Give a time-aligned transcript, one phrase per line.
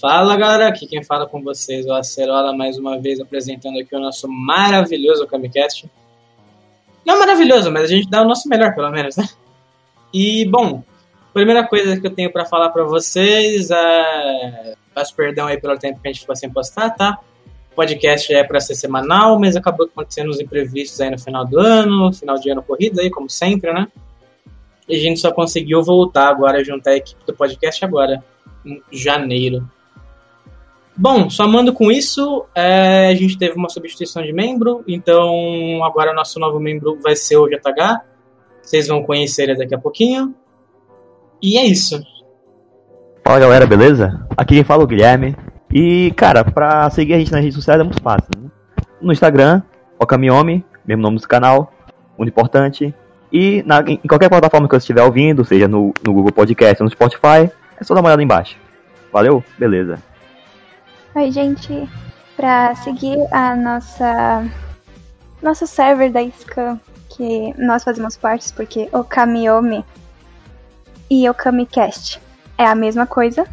[0.00, 3.94] Fala galera, aqui quem fala com vocês é o Acerola, mais uma vez apresentando aqui
[3.94, 5.90] o nosso maravilhoso Camicast.
[7.04, 9.28] Não maravilhoso, mas a gente dá o nosso melhor pelo menos, né?
[10.14, 10.82] E bom,
[11.34, 14.74] primeira coisa que eu tenho para falar para vocês é.
[14.94, 17.18] Peço perdão aí pelo tempo que a gente ficou sem postar, tá?
[17.70, 21.60] O podcast é para ser semanal, mas acabou acontecendo os imprevistos aí no final do
[21.60, 23.86] ano, final de ano corrido aí, como sempre, né?
[24.88, 28.24] E a gente só conseguiu voltar agora, juntar a equipe do podcast agora,
[28.64, 29.68] em janeiro.
[31.00, 36.38] Bom, somando com isso, é, a gente teve uma substituição de membro, então agora nosso
[36.38, 38.02] novo membro vai ser o JH.
[38.60, 40.34] Vocês vão conhecer ele daqui a pouquinho.
[41.42, 41.98] E é isso.
[43.24, 44.26] Fala galera, beleza?
[44.36, 45.34] Aqui quem fala é o Guilherme.
[45.72, 48.28] E cara, pra seguir a gente nas redes sociais é muito fácil.
[48.38, 48.50] Né?
[49.00, 49.62] No Instagram,
[49.98, 51.72] Okamiomi, mesmo nome do canal,
[52.18, 52.94] muito importante.
[53.32, 56.84] E na, em qualquer plataforma que você estiver ouvindo, seja no, no Google Podcast ou
[56.84, 58.58] no Spotify, é só dar uma olhada embaixo.
[59.10, 59.42] Valeu?
[59.58, 60.09] Beleza.
[61.14, 61.88] Oi, gente.
[62.36, 64.44] Pra seguir a nossa
[65.42, 69.84] nosso server da Scam, que nós fazemos parte, porque o Kamiomi
[71.10, 72.20] e o Kamicast
[72.56, 73.46] é a mesma coisa.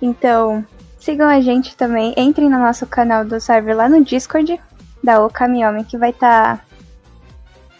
[0.00, 0.64] Então,
[0.98, 2.14] sigam a gente também.
[2.16, 4.60] Entrem no nosso canal do server lá no Discord
[5.02, 6.64] da Okamiomi, que vai estar tá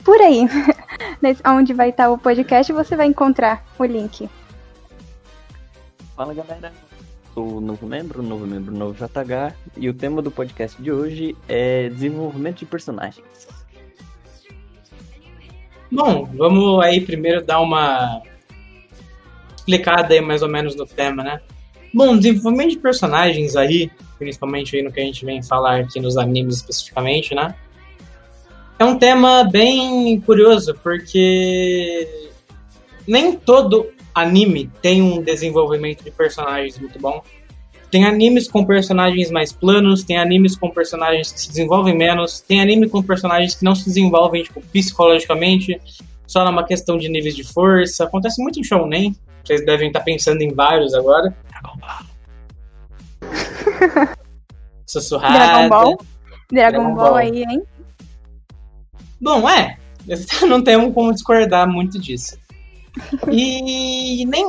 [0.04, 0.48] por aí.
[1.46, 4.28] onde vai estar tá o podcast, você vai encontrar o link.
[6.16, 6.72] Fala galera,
[7.34, 11.88] sou novo membro, novo membro, novo JH, e o tema do podcast de hoje é
[11.88, 13.26] desenvolvimento de personagens.
[15.90, 18.22] Bom, vamos aí primeiro dar uma
[19.56, 21.40] explicada aí mais ou menos no tema, né?
[21.92, 26.16] Bom, desenvolvimento de personagens aí, principalmente aí no que a gente vem falar aqui nos
[26.16, 27.54] animes especificamente, né?
[28.78, 32.08] É um tema bem curioso, porque
[33.06, 37.22] nem todo anime tem um desenvolvimento de personagens muito bom.
[37.90, 42.60] Tem animes com personagens mais planos, tem animes com personagens que se desenvolvem menos, tem
[42.60, 45.80] anime com personagens que não se desenvolvem tipo, psicologicamente,
[46.26, 48.04] só numa questão de níveis de força.
[48.04, 49.14] Acontece muito em shounen.
[49.44, 51.36] Vocês devem estar pensando em vários agora.
[51.48, 52.00] Dragon Ball.
[54.86, 55.34] Sussurrada.
[55.34, 55.98] Dragon Ball.
[56.50, 57.62] Dragon, Dragon Ball aí, hein?
[59.20, 59.76] Bom, é.
[60.48, 62.36] Não temos como discordar muito disso.
[63.30, 64.48] E nem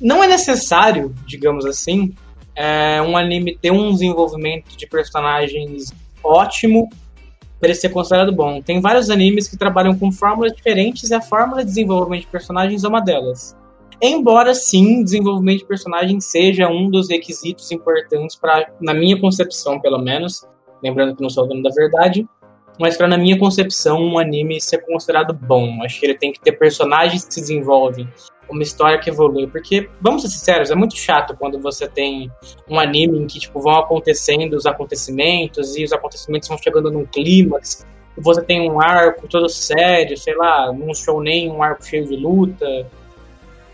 [0.00, 2.14] não é necessário, digamos assim,
[2.54, 5.92] é, um anime ter um desenvolvimento de personagens
[6.22, 6.88] ótimo
[7.58, 8.60] para ele ser considerado bom.
[8.60, 12.84] Tem vários animes que trabalham com fórmulas diferentes e a fórmula de desenvolvimento de personagens
[12.84, 13.56] é uma delas.
[14.00, 19.98] Embora sim, desenvolvimento de personagem seja um dos requisitos importantes para, na minha concepção, pelo
[19.98, 20.46] menos,
[20.82, 22.28] lembrando que não sou dono da verdade,
[22.78, 25.82] mas para na minha concepção um anime ser considerado bom.
[25.84, 28.08] Acho que ele tem que ter personagens que se desenvolvem,
[28.48, 32.30] uma história que evolui, porque vamos ser sinceros, é muito chato quando você tem
[32.68, 37.04] um anime em que tipo vão acontecendo os acontecimentos e os acontecimentos vão chegando num
[37.04, 37.84] clímax.
[38.18, 42.16] Você tem um arco todo sério, sei lá, num show nem um arco cheio de
[42.16, 42.86] luta,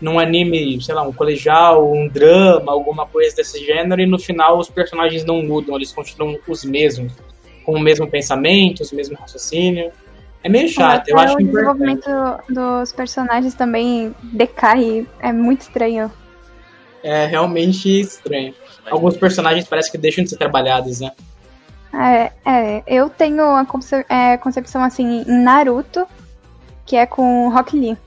[0.01, 4.59] num anime, sei lá, um colegial, um drama, alguma coisa desse gênero, e no final
[4.59, 7.13] os personagens não mudam, eles continuam os mesmos
[7.63, 9.91] com o mesmo pensamento, o mesmo raciocínio.
[10.43, 12.09] É meio chato, eu acho que o desenvolvimento
[12.49, 16.11] dos personagens também decai, é muito estranho.
[17.01, 18.53] É realmente estranho.
[18.89, 21.11] Alguns personagens parece que deixam de ser trabalhados, né?
[21.93, 26.05] É, é eu tenho a conce é, concepção assim em Naruto,
[26.85, 27.97] que é com Rock Lee.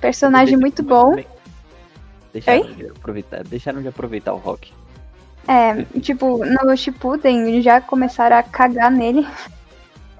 [0.00, 1.16] Personagem muito bom.
[2.32, 4.72] Deixaram de, aproveitar, deixaram de aproveitar o Rock.
[5.48, 9.26] É, tipo, no Shippuden já começaram a cagar nele.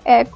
[0.05, 0.27] É,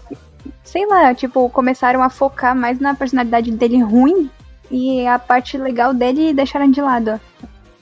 [0.63, 4.31] sei lá, tipo, começaram a focar mais na personalidade dele ruim
[4.71, 7.21] e a parte legal dele deixaram de lado.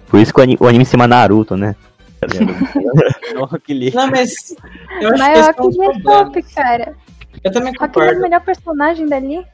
[0.09, 1.75] Por isso que o anime, se chama Naruto, né?
[3.35, 4.55] Não, mas
[5.01, 6.97] eu acho mas que Rock é top, cara.
[7.43, 7.99] Eu também concordo.
[7.99, 9.45] Rock é o melhor personagem dali.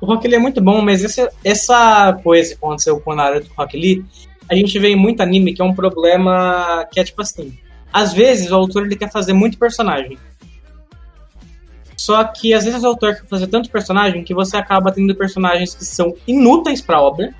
[0.00, 3.46] O Rock Lee é muito bom, mas esse, essa coisa que aconteceu com o Naruto
[3.46, 4.04] e o Rock Lee
[4.48, 7.56] a gente vê em muito anime que é um problema que é tipo assim.
[7.92, 10.18] Às vezes o autor ele quer fazer muito personagem.
[11.96, 15.74] Só que às vezes o autor quer fazer tanto personagem que você acaba tendo personagens
[15.74, 17.34] que são inúteis pra obra.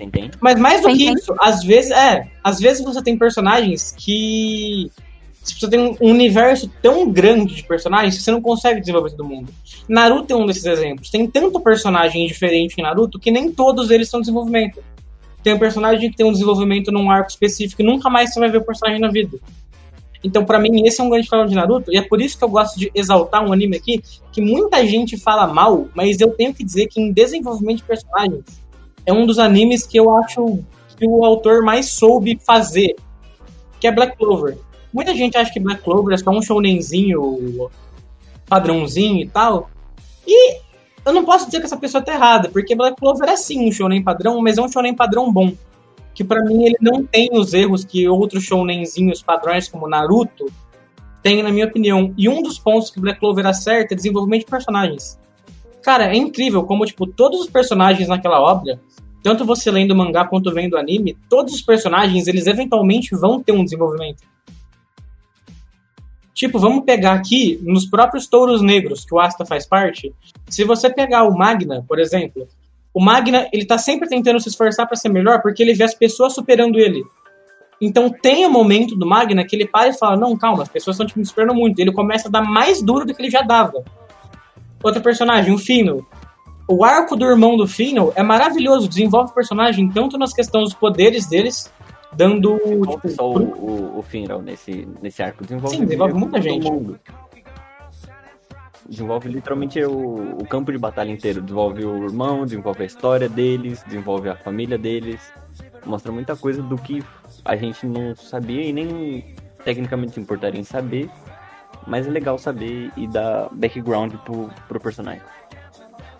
[0.00, 0.32] Entende?
[0.40, 4.90] Mas mais do que isso, às vezes, é, às vezes você tem personagens que
[5.44, 9.52] você tem um universo tão grande de personagens que você não consegue desenvolver todo mundo.
[9.88, 11.10] Naruto é um desses exemplos.
[11.10, 14.82] Tem tanto personagem diferente em Naruto que nem todos eles são desenvolvimento
[15.42, 18.50] tem um personagem que tem um desenvolvimento num arco específico e nunca mais você vai
[18.50, 19.38] ver o personagem na vida.
[20.24, 22.44] Então, para mim, esse é um grande problema de Naruto, e é por isso que
[22.44, 24.00] eu gosto de exaltar um anime aqui,
[24.30, 28.44] que muita gente fala mal, mas eu tenho que dizer que em desenvolvimento de personagens,
[29.04, 30.60] é um dos animes que eu acho
[30.96, 32.94] que o autor mais soube fazer,
[33.80, 34.56] que é Black Clover.
[34.92, 37.68] Muita gente acha que Black Clover é só um shounenzinho
[38.48, 39.70] padrãozinho e tal.
[40.26, 40.58] E
[41.04, 43.72] eu não posso dizer que essa pessoa tá errada, porque Black Clover é sim um
[43.72, 45.52] shonen padrão, mas é um shonen padrão bom.
[46.14, 50.46] Que para mim ele não tem os erros que outros shounenzinhos padrões como Naruto
[51.22, 52.12] têm, na minha opinião.
[52.16, 55.18] E um dos pontos que Black Clover acerta é desenvolvimento de personagens.
[55.82, 58.80] Cara, é incrível como, tipo, todos os personagens naquela obra,
[59.22, 63.42] tanto você lendo o mangá quanto vendo o anime, todos os personagens, eles eventualmente vão
[63.42, 64.22] ter um desenvolvimento.
[66.34, 70.12] Tipo, vamos pegar aqui nos próprios touros negros, que o Asta faz parte.
[70.48, 72.48] Se você pegar o Magna, por exemplo,
[72.94, 75.94] o Magna, ele tá sempre tentando se esforçar para ser melhor porque ele vê as
[75.94, 77.04] pessoas superando ele.
[77.80, 80.68] Então tem o um momento do Magna que ele para e fala: Não, calma, as
[80.68, 81.78] pessoas estão tipo, me superando muito.
[81.78, 83.82] Ele começa a dar mais duro do que ele já dava.
[84.82, 86.06] Outro personagem, o Fino.
[86.68, 90.74] O arco do irmão do Fino é maravilhoso, desenvolve o personagem tanto nas questões dos
[90.74, 91.72] poderes deles,
[92.14, 92.58] dando.
[92.58, 93.42] Tipo, só pro...
[93.42, 95.42] o, o Finral nesse, nesse arco.
[95.44, 96.70] Desenvolve, Sim, desenvolve muita gente.
[96.70, 96.98] Mundo.
[98.88, 101.40] Desenvolve literalmente o, o campo de batalha inteiro.
[101.40, 105.32] Desenvolve o irmão, desenvolve a história deles, desenvolve a família deles.
[105.86, 107.02] Mostra muita coisa do que
[107.44, 111.08] a gente não sabia e nem tecnicamente importaria em saber.
[111.86, 115.22] Mas é legal saber e dar background pro, pro personagem.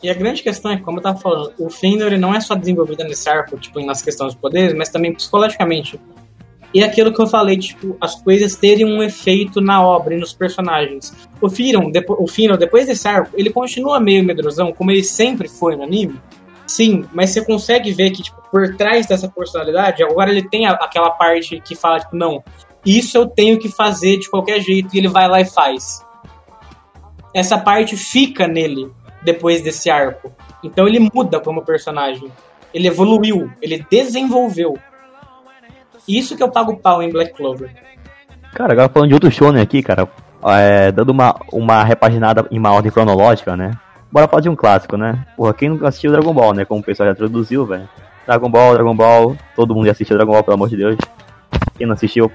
[0.03, 2.57] E a grande questão é como eu tava falando, o Findor ele não é só
[2.57, 6.01] desenvolvido nesse arco, tipo, nas questões de poderes, mas também psicologicamente.
[6.75, 10.33] E aquilo que eu falei, tipo, as coisas terem um efeito na obra e nos
[10.33, 11.15] personagens.
[11.41, 15.49] O Firon, depo o Firon, depois desse arco, ele continua meio medrosão, como ele sempre
[15.49, 16.19] foi no anime.
[16.67, 20.73] Sim, mas você consegue ver que, tipo, por trás dessa personalidade, agora ele tem a,
[20.73, 22.43] aquela parte que fala, tipo, não,
[22.85, 26.05] isso eu tenho que fazer de qualquer jeito, e ele vai lá e faz.
[27.35, 28.91] Essa parte fica nele
[29.25, 30.33] depois desse arco.
[30.63, 32.31] Então ele muda como personagem.
[32.73, 34.79] Ele evoluiu, ele desenvolveu.
[36.09, 37.71] Isso que eu pago pau em Black Clover.
[38.55, 40.09] Cara, agora falando de outro shonen aqui, cara,
[40.45, 43.73] é, dando uma, uma repaginada em uma ordem cronológica, né?
[44.11, 45.25] Bora falar de um clássico, né?
[45.37, 46.65] Porra, quem nunca assistiu Dragon Ball, né?
[46.65, 47.89] Como o pessoal já introduziu, velho.
[48.27, 50.97] Dragon Ball, Dragon Ball, todo mundo já assistiu Dragon Ball, pelo amor de Deus.
[51.77, 52.31] Quem não assistiu,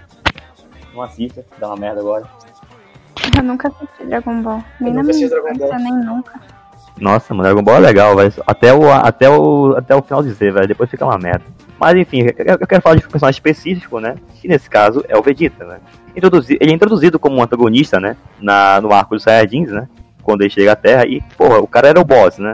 [0.93, 2.25] não assista, dá uma merda agora.
[3.37, 4.63] Eu nunca assisti Dragon Ball.
[4.81, 5.79] Nem Eu nunca assisti Dragon Ball.
[5.79, 6.39] nem nunca.
[6.99, 8.33] Nossa, mano, Dragon Ball é legal, velho.
[8.45, 10.67] Até o, até, o, até o final dizer, velho.
[10.67, 11.43] Depois fica uma merda.
[11.79, 14.15] Mas enfim, eu quero falar de um personagem específico, né?
[14.35, 15.79] Que nesse caso é o Vegeta, né?
[16.15, 18.17] Introduzi ele é introduzido como um antagonista, né?
[18.39, 19.87] Na, no arco dos Saiyajins, né?
[20.23, 21.05] Quando ele chega à Terra.
[21.05, 22.53] E, porra, o cara era o boss, né?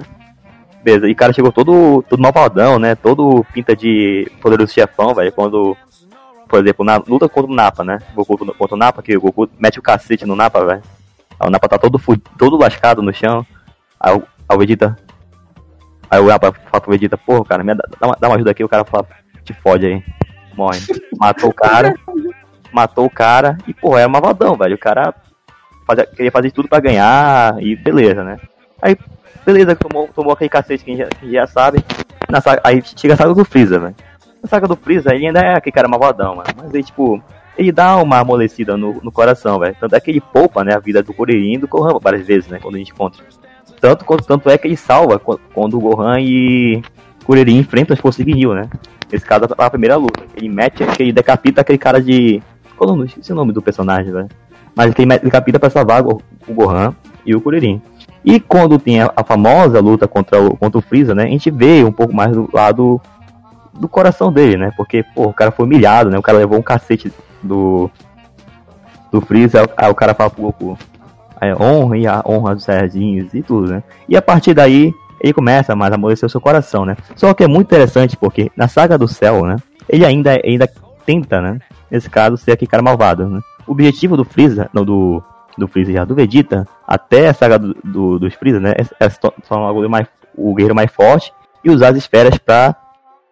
[0.83, 2.95] Beleza, e o cara chegou todo, todo malvadão, né?
[2.95, 5.31] Todo pinta de poderoso chefão, velho.
[5.31, 5.77] Quando,
[6.49, 7.99] por exemplo, na luta contra o Napa, né?
[8.13, 10.81] Goku contra o Napa, que o Goku mete o cacete no Napa, velho.
[11.39, 11.97] O Napa tá todo,
[12.37, 13.45] todo lascado no chão.
[13.97, 14.21] Aí
[14.53, 14.95] aí o Vegeta.
[16.09, 18.51] Aí o Napa fala pro Vegeta, porra, cara, me dá, dá uma, dá uma ajuda
[18.51, 18.63] aqui.
[18.63, 19.07] O cara fala,
[19.43, 20.03] te fode aí.
[20.55, 20.79] Morre.
[21.19, 21.93] Matou o cara.
[22.71, 23.57] Matou o cara.
[23.67, 24.75] E, porra, era malvadão, velho.
[24.75, 25.13] O cara
[25.87, 27.55] fazia, queria fazer tudo pra ganhar.
[27.61, 28.37] E beleza, né?
[28.81, 28.95] Aí,
[29.45, 31.83] beleza, tomou, tomou aquele cacete que a gente já, que já sabe.
[32.29, 33.95] Na saga- aí chega a saga do Freeza, velho.
[34.41, 36.49] Na saga do Freeza, ele ainda é aquele cara malvadão, mano.
[36.57, 37.21] Mas aí, tipo,
[37.57, 39.75] ele dá uma amolecida no, no coração, velho.
[39.79, 42.49] Tanto é que ele poupa, né, a vida do Kuririn e do Gohan várias vezes,
[42.49, 43.23] né, quando a gente encontra.
[43.83, 46.81] Tanto, tanto é que ele salva qu- quando o Gohan e
[47.25, 48.69] Kuririn enfrentam Forças Ginyu, né.
[49.11, 50.23] Esse caso na primeira luta.
[50.37, 52.41] Ele mete, ele decapita aquele cara de...
[52.77, 54.29] Qual o nome, esqueci o nome do personagem, velho.
[54.73, 57.81] Mas ele decapita pra salvar o, Gohan e o Kuririn.
[58.23, 61.51] E quando tem a, a famosa luta contra o, contra o Freeza, né, a gente
[61.51, 63.01] vê um pouco mais do lado
[63.73, 64.71] do coração dele, né?
[64.77, 66.17] Porque, pô, o cara foi humilhado, né?
[66.17, 67.11] O cara levou um cacete
[67.43, 67.91] do.
[69.11, 70.77] do Freeza, aí o cara fala pro Goku.
[71.43, 73.83] Aí, honra e a honra dos Saiyajins e tudo, né?
[74.07, 76.95] E a partir daí, ele começa mais a amolecer o seu coração, né?
[77.15, 79.57] Só que é muito interessante porque na saga do céu, né?
[79.89, 80.69] Ele ainda, ainda
[81.05, 81.59] tenta, né?
[81.91, 83.39] Nesse caso, ser aquele cara malvado, né?
[83.67, 85.21] O objetivo do Freeza, não, do.
[85.55, 88.73] Do Freeza já, do Vegeta, até a saga do, do- dos Freeza, né?
[88.99, 91.31] É, é se tor- tornar o, mais, o guerreiro mais forte
[91.63, 92.75] e usar as esferas pra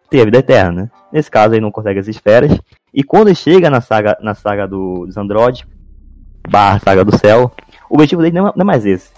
[0.07, 0.89] ter a vida eterna, né?
[1.11, 2.55] Nesse caso ele não consegue as esferas.
[2.93, 5.65] E quando ele chega na saga, na saga do, dos Android,
[6.47, 7.51] barra saga do céu,
[7.91, 9.09] o objetivo dele não é, não é mais esse.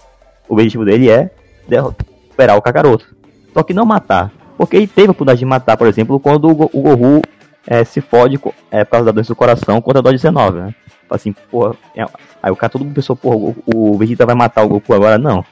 [0.48, 1.30] O objetivo dele é
[1.68, 3.06] derro- recuperar o Kakaroto.
[3.52, 4.32] Só que não matar.
[4.58, 7.22] Porque ele teve a oportunidade de matar, por exemplo, quando o, o Goku
[7.66, 8.38] é, se fode
[8.70, 10.74] é, por causa da doença do coração contra a Dodge 19, né?
[11.10, 12.04] Assim, porra, é-
[12.42, 15.16] aí o cara todo mundo pensou, porra, o, o Vegeta vai matar o Goku agora?
[15.18, 15.38] Não.
[15.40, 15.44] O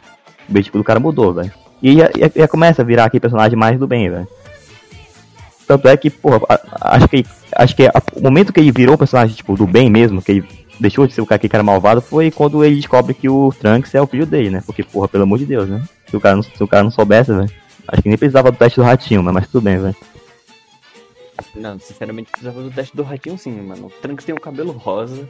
[0.51, 1.53] objetivo do cara mudou, velho.
[1.83, 4.27] E já, já- já começa a virar aquele personagem mais do bem, velho.
[5.67, 6.41] Tanto é que, porra,
[6.81, 7.25] acho que,
[7.57, 10.49] acho que a- o momento que ele virou personagem, tipo, do bem mesmo, que ele
[10.83, 13.95] deixou de ser o cara que era malvado, foi quando ele descobre que o Trunks
[13.95, 14.63] é o filho dele, né?
[14.67, 15.83] Porque, porra, pelo amor de Deus, né?
[16.09, 17.51] Se o cara não, se o cara não soubesse, velho,
[17.89, 19.97] acho que nem precisava do teste do ratinho, mas, mas tudo bem, velho.
[21.55, 23.87] Não, sinceramente, precisava do teste do ratinho sim, mano.
[23.87, 25.29] O Trunks tem um cabelo rosa.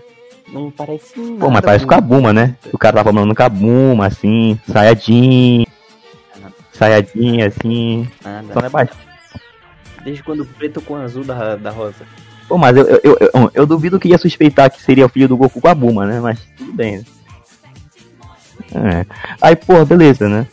[0.49, 2.57] Não parece Pô, mas parece com a Buma, né?
[2.73, 5.67] O cara tava falando com a Buma, assim, saiadinho.
[6.73, 8.09] Saiadinho, assim.
[8.25, 8.53] Nada.
[8.53, 8.95] Só não é baixo.
[10.03, 12.05] Desde quando o preto com azul da, da rosa.
[12.53, 15.39] Pô, mas eu, eu, eu, eu, duvido que ia suspeitar que seria o filho do
[15.39, 16.21] Goku com a Buma, né?
[16.21, 16.99] Mas tudo bem.
[16.99, 17.05] né?
[18.75, 19.07] É.
[19.41, 20.47] Aí, porra, beleza, né?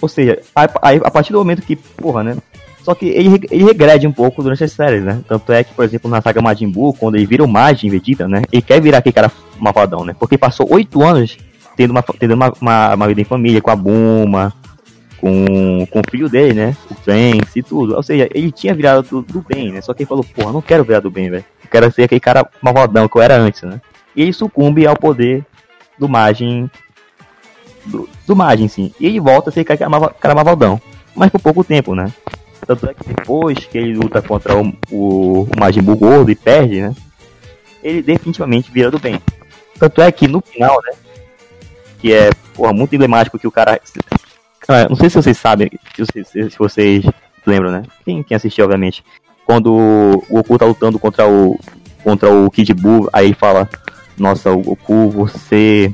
[0.00, 0.40] Ou seja,
[0.80, 2.38] aí, a partir do momento que, porra, né?
[2.82, 5.20] Só que ele, ele regrede um pouco durante as séries, né?
[5.28, 8.26] Tanto é que, por exemplo, na saga Majin Buu, quando ele vira o Majin Vegeta,
[8.26, 8.40] né?
[8.50, 10.16] Ele quer virar aquele cara malvadão, né?
[10.18, 11.36] Porque passou oito anos
[11.76, 14.50] tendo uma, tendo uma, uma, uma vida em família com a Buma,
[15.20, 16.76] com, com o filho dele, né?
[16.90, 17.94] O Trunks e tudo.
[17.96, 19.80] Ou seja, ele tinha virado do, do bem, né?
[19.80, 21.44] Só que ele falou, porra, não quero virar do bem, velho.
[21.70, 23.80] Quero ser aquele cara malvadão que eu era antes, né?
[24.16, 25.44] E ele sucumbe ao poder
[25.98, 26.68] do Majin.
[27.86, 28.92] Do, do Majin, sim.
[28.98, 30.80] E ele volta a ser malva- cara malvadão.
[31.14, 32.12] Mas por pouco tempo, né?
[32.66, 36.34] Tanto é que depois que ele luta contra o, o, o Majin Buu gordo e
[36.34, 36.94] perde, né?
[37.82, 39.20] Ele definitivamente vira do bem.
[39.78, 40.92] Tanto é que no final, né?
[42.00, 43.80] Que é, porra, muito emblemático que o cara.
[44.70, 47.04] Cara, não sei se vocês sabem, se vocês, se vocês
[47.44, 47.82] lembram, né?
[48.04, 49.02] Quem, quem assistiu, obviamente.
[49.44, 51.58] Quando o Goku tá lutando contra o.
[52.04, 53.68] contra o Kid Buu, aí fala,
[54.16, 55.92] nossa, o Goku, você.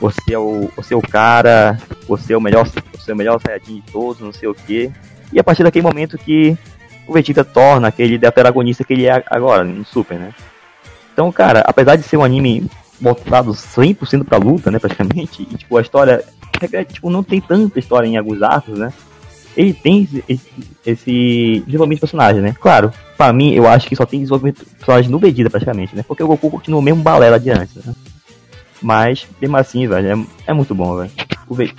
[0.00, 0.70] Você é o.
[0.76, 2.64] Você é o cara, você é o melhor.
[2.64, 4.92] Você é o melhor Saiyajin de todos, não sei o quê.
[5.32, 6.56] E a partir daquele momento que
[7.08, 10.32] o Vegeta torna aquele protagonista que ele é agora, no Super, né?
[11.12, 12.70] Então, cara, apesar de ser um anime
[13.00, 16.24] voltado 100% pra luta, né, praticamente, e, tipo, a história,
[16.72, 18.92] é, tipo, não tem tanta história em alguns arcos, né?
[19.56, 20.50] Ele tem esse,
[20.86, 22.54] esse, desenvolvimento de personagem, né?
[22.58, 26.02] Claro, pra mim, eu acho que só tem desenvolvimento de personagem no Vegeta, praticamente, né?
[26.06, 27.94] Porque o Goku continua o mesmo balela de antes, né?
[28.80, 31.10] Mas, mesmo assim, velho, é, é muito bom, velho.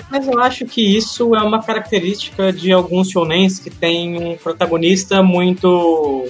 [0.09, 5.23] Mas eu acho que isso é uma característica de alguns shonens que tem um protagonista
[5.23, 6.29] muito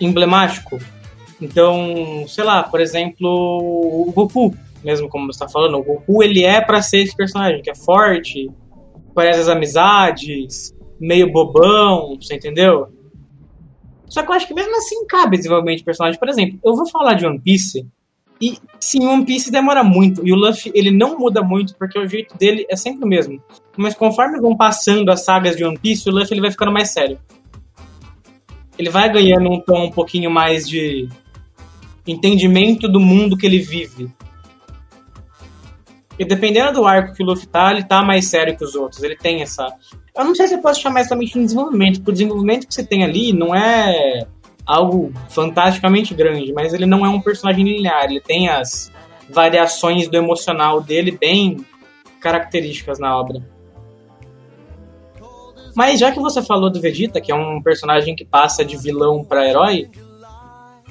[0.00, 0.78] emblemático.
[1.40, 4.54] Então, sei lá, por exemplo, o Goku,
[4.84, 7.74] mesmo como você está falando, o Goku ele é para ser esse personagem que é
[7.74, 8.50] forte,
[9.14, 12.88] conhece as amizades, meio bobão, você entendeu?
[14.06, 16.18] Só que eu acho que mesmo assim cabe desenvolvimento de personagem.
[16.18, 17.86] Por exemplo, eu vou falar de One Piece
[18.40, 20.26] e sim, One Piece demora muito.
[20.26, 23.42] E o Luffy, ele não muda muito, porque o jeito dele é sempre o mesmo.
[23.76, 26.90] Mas conforme vão passando as sagas de One Piece, o Luffy ele vai ficando mais
[26.90, 27.18] sério.
[28.78, 31.08] Ele vai ganhando um tom um pouquinho mais de
[32.06, 34.12] entendimento do mundo que ele vive.
[36.18, 39.02] E dependendo do arco que o Luffy tá, ele tá mais sério que os outros.
[39.02, 39.66] Ele tem essa.
[40.16, 42.84] Eu não sei se eu posso chamar exatamente de desenvolvimento, porque o desenvolvimento que você
[42.84, 44.26] tem ali não é
[44.64, 48.90] algo fantasticamente grande, mas ele não é um personagem linear, ele tem as
[49.28, 51.64] variações do emocional dele bem
[52.20, 53.42] características na obra.
[55.74, 59.24] Mas já que você falou do Vegeta, que é um personagem que passa de vilão
[59.24, 59.90] para herói,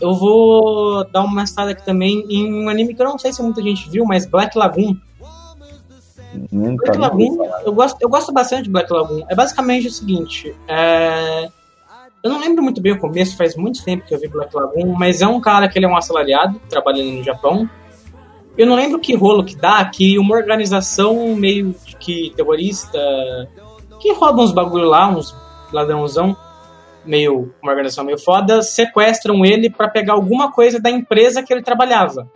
[0.02, 3.42] eu vou dar uma estada aqui também em um anime que eu não sei se
[3.42, 4.96] muita gente viu, mas Black Lagoon.
[6.52, 9.26] Nunca Black Lagoon, eu gosto, eu gosto bastante de Black Lagoon.
[9.30, 11.50] É basicamente o seguinte, é...
[12.24, 14.94] eu não lembro muito bem o começo, faz muito tempo que eu vi Black Lagoon,
[14.94, 17.70] mas é um cara que ele é um assalariado, trabalhando no Japão.
[18.58, 23.00] Eu não lembro que rolo que dá, que uma organização meio que terrorista,
[24.00, 25.36] que rouba uns bagulho lá, uns
[25.72, 26.38] ladrãozão,
[27.06, 31.64] meio, uma organização meio foda, sequestram ele para pegar alguma coisa da empresa que ele
[31.64, 32.30] trabalhava.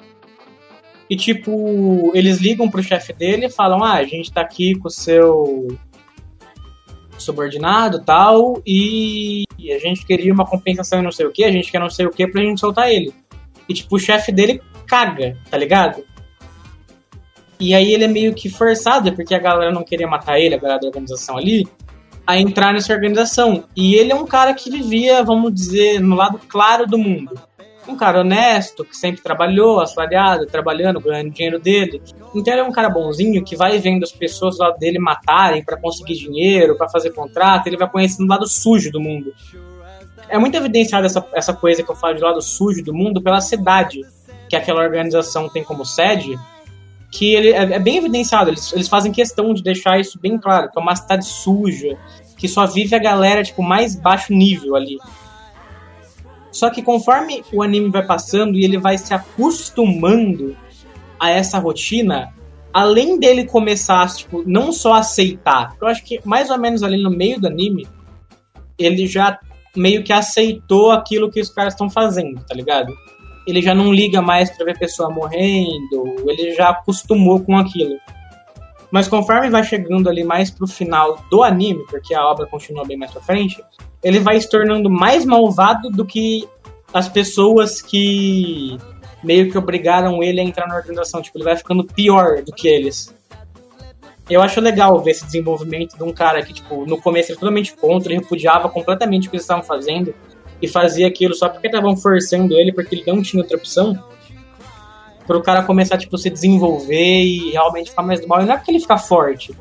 [1.09, 4.87] E, tipo, eles ligam pro chefe dele e falam: Ah, a gente tá aqui com
[4.87, 5.67] o seu
[7.17, 11.71] subordinado tal, e a gente queria uma compensação e não sei o que, a gente
[11.71, 13.13] quer não sei o que pra gente soltar ele.
[13.67, 16.05] E, tipo, o chefe dele caga, tá ligado?
[17.59, 20.59] E aí ele é meio que forçado, porque a galera não queria matar ele, a
[20.59, 21.67] galera da organização ali,
[22.25, 23.63] a entrar nessa organização.
[23.75, 27.33] E ele é um cara que vivia, vamos dizer, no lado claro do mundo
[27.87, 32.01] um cara honesto, que sempre trabalhou, assalariado, trabalhando, ganhando dinheiro dele.
[32.35, 35.77] Então ele é um cara bonzinho que vai vendo as pessoas lado dele matarem para
[35.77, 39.33] conseguir dinheiro, para fazer contrato, ele vai conhecendo o lado sujo do mundo.
[40.29, 43.39] É muito evidenciada essa, essa coisa que eu falo de lado sujo do mundo pela
[43.39, 44.01] cidade
[44.49, 46.39] que aquela organização tem como sede,
[47.11, 50.69] que ele é, é bem evidenciado, eles, eles fazem questão de deixar isso bem claro,
[50.69, 51.97] que é uma cidade suja,
[52.37, 54.97] que só vive a galera tipo mais baixo nível ali.
[56.57, 60.57] Só que conforme o anime vai passando e ele vai se acostumando
[61.19, 62.33] a essa rotina,
[62.73, 67.11] além dele começar, tipo, não só aceitar, eu acho que mais ou menos ali no
[67.11, 67.87] meio do anime,
[68.75, 69.37] ele já
[69.75, 72.91] meio que aceitou aquilo que os caras estão fazendo, tá ligado?
[73.45, 77.95] Ele já não liga mais pra ver pessoa morrendo, ele já acostumou com aquilo.
[78.91, 82.97] Mas conforme vai chegando ali mais pro final do anime, porque a obra continua bem
[82.97, 83.61] mais pra frente,
[84.01, 86.47] ele vai se tornando mais malvado do que
[86.93, 88.77] as pessoas que
[89.23, 91.21] meio que obrigaram ele a entrar na organização.
[91.21, 93.13] Tipo, ele vai ficando pior do que eles.
[94.29, 97.73] Eu acho legal ver esse desenvolvimento de um cara que, tipo, no começo era totalmente
[97.75, 100.13] contra, ele repudiava completamente o que eles estavam fazendo
[100.61, 103.97] e fazia aquilo só porque estavam forçando ele, porque ele não tinha outra opção.
[105.27, 108.41] Para o cara começar, tipo, se desenvolver e realmente ficar mais do mal.
[108.41, 109.53] E não é porque ele fica forte.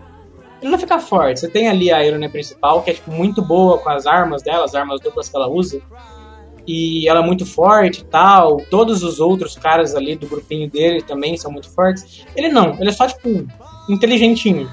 [0.63, 1.41] Ele não fica forte.
[1.41, 4.65] Você tem ali a heroína principal, que é, tipo, muito boa com as armas dela,
[4.65, 5.83] as armas duplas que ela usa
[6.67, 8.57] e ela é muito forte e tal.
[8.69, 12.25] Todos os outros caras ali do grupinho dele também são muito fortes.
[12.35, 13.47] Ele não, ele é só, tipo,
[13.89, 14.69] inteligentinho.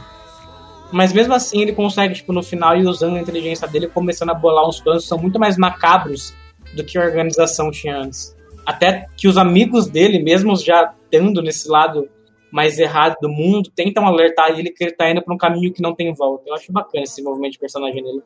[0.91, 4.33] Mas mesmo assim ele consegue, tipo, no final, ir usando a inteligência dele, começando a
[4.33, 6.33] bolar uns planos que são muito mais macabros
[6.75, 8.35] do que a organização tinha antes.
[8.65, 12.09] Até que os amigos dele, mesmo já tendo nesse lado
[12.51, 15.81] mais errado do mundo, tentam alertar ele que ele tá indo pra um caminho que
[15.81, 16.43] não tem volta.
[16.47, 18.21] Eu acho bacana esse movimento de personagem dele.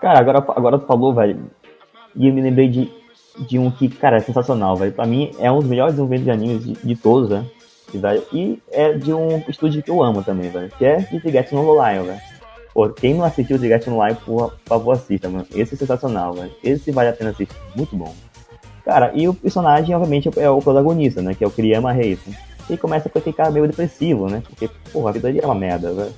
[0.00, 1.50] Cara, agora, agora tu falou, velho,
[2.16, 2.90] e eu me lembrei de,
[3.48, 4.92] de um que, cara, é sensacional, velho.
[4.92, 7.46] Pra mim, é um dos melhores desenvolvimentos de animes de, de todos, né?
[7.92, 8.22] Velho.
[8.32, 10.70] E é de um estúdio que eu amo também, velho.
[10.76, 12.20] Que é de Triget no Lion, velho.
[12.72, 15.46] Pô, quem não assistiu Triget no Lion, por favor, assista, mano.
[15.54, 16.52] Esse é sensacional, velho.
[16.62, 17.56] Esse vale a pena assistir.
[17.76, 18.14] Muito bom.
[18.84, 21.34] Cara, e o personagem, obviamente, é o protagonista, né?
[21.34, 22.18] Que é o Kiriyama Reis.
[22.68, 24.42] E começa com aquele cara meio depressivo, né?
[24.48, 26.12] Porque, porra, a vida dele é uma merda, velho.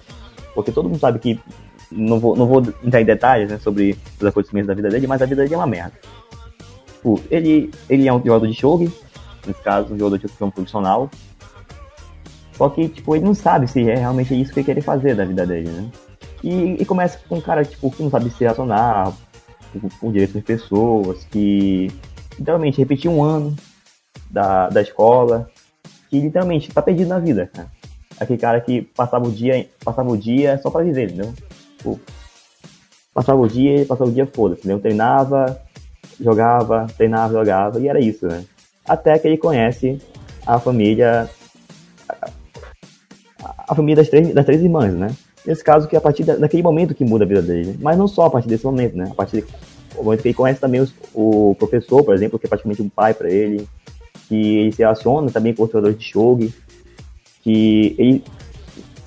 [0.54, 1.40] Porque todo mundo sabe que
[1.90, 5.20] não vou, não vou entrar em detalhes né, sobre os acontecimentos da vida dele, mas
[5.22, 5.92] a vida dele é uma merda.
[7.30, 8.92] Ele, ele é um jogador de shogi,
[9.46, 11.10] nesse caso, um jogador de um profissional.
[12.52, 15.24] Só que, tipo, ele não sabe se é realmente isso que ele quer fazer da
[15.24, 15.90] vida dele, né?
[16.44, 19.12] E, e começa com um cara, tipo, que não sabe se relacionar
[19.72, 21.90] com, com direitos de pessoas, que
[22.38, 23.56] literalmente repetiu um ano
[24.30, 25.50] da, da escola,
[26.08, 27.68] que literalmente tá perdido na vida, cara.
[28.18, 31.32] Aquele cara que passava o dia, passava o dia só pra viver, entendeu?
[31.76, 32.00] Tipo,
[33.14, 34.74] passava o dia, passava o dia foda-se, né?
[34.74, 35.60] Eu treinava,
[36.20, 38.44] jogava, treinava, jogava, e era isso, né?
[38.86, 40.00] Até que ele conhece
[40.46, 41.28] a família.
[43.42, 45.14] A, a família das três, das três irmãs, né?
[45.44, 47.76] Nesse caso, que é a partir da, daquele momento que muda a vida dele.
[47.80, 49.08] Mas não só a partir desse momento, né?
[49.10, 49.52] A partir que
[50.24, 53.66] ele conhece também os, o professor, por exemplo, que é praticamente um pai para ele,
[54.28, 56.54] que ele se relaciona também com os jogadores de shogi,
[57.42, 58.24] que ele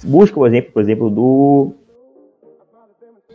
[0.04, 1.74] busca o exemplo, por exemplo, do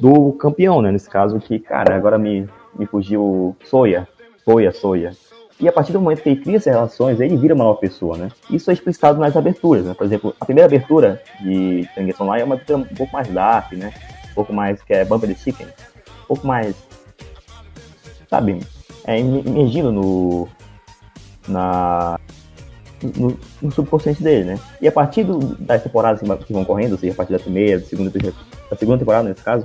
[0.01, 0.91] do campeão, né?
[0.91, 4.09] Nesse caso que, cara, agora me, me fugiu Soya.
[4.45, 5.13] Soya, Soya.
[5.61, 8.17] E a partir do momento que ele cria essas relações, ele vira uma nova pessoa,
[8.17, 8.31] né?
[8.49, 9.93] Isso é explicitado nas aberturas, né?
[9.93, 13.73] Por exemplo, a primeira abertura de Tengen Online é uma abertura um pouco mais dark,
[13.73, 13.93] né?
[14.31, 15.67] Um pouco mais, que é Bumper the Chicken.
[15.67, 16.75] Um pouco mais,
[18.31, 18.61] sabe?
[19.05, 20.49] É imergindo no...
[21.47, 22.19] na...
[23.17, 24.61] No, no, subconsciente dele, né?
[24.79, 27.81] E a partir do, das temporadas que vão correndo, ou seja, a partir da primeira,
[27.81, 29.65] da segunda, da segunda temporada, nesse caso,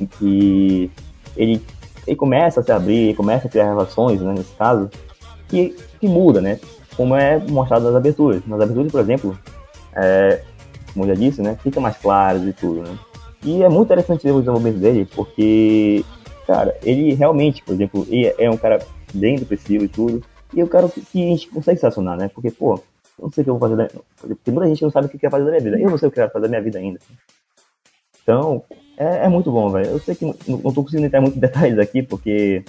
[0.00, 0.88] em que
[1.36, 1.60] ele,
[2.06, 4.88] ele começa a se abrir, começa a criar relações, né, nesse caso,
[5.48, 6.60] que, que muda, né?
[6.96, 8.42] Como é mostrado nas aberturas.
[8.46, 9.38] Nas aberturas, por exemplo,
[9.96, 10.42] é,
[10.92, 12.96] como já disse, né, fica mais claro e tudo, né?
[13.44, 16.04] E é muito interessante ver o desenvolvimento dele, porque,
[16.46, 20.22] cara, ele realmente, por exemplo, é um cara bem depressivo e tudo,
[20.54, 22.28] e eu quero que a gente consegue se relacionar, né?
[22.28, 22.74] Porque, pô,
[23.18, 23.76] eu não sei o que eu vou fazer.
[23.76, 24.34] Da...
[24.44, 25.78] Tem muita gente que não sabe o que quer fazer da minha vida.
[25.78, 26.98] Eu não sei o que eu quero fazer da minha vida ainda.
[28.22, 28.62] Então,
[28.96, 29.90] é, é muito bom, velho.
[29.90, 32.64] Eu sei que não, não tô conseguindo entrar muito em detalhes aqui, porque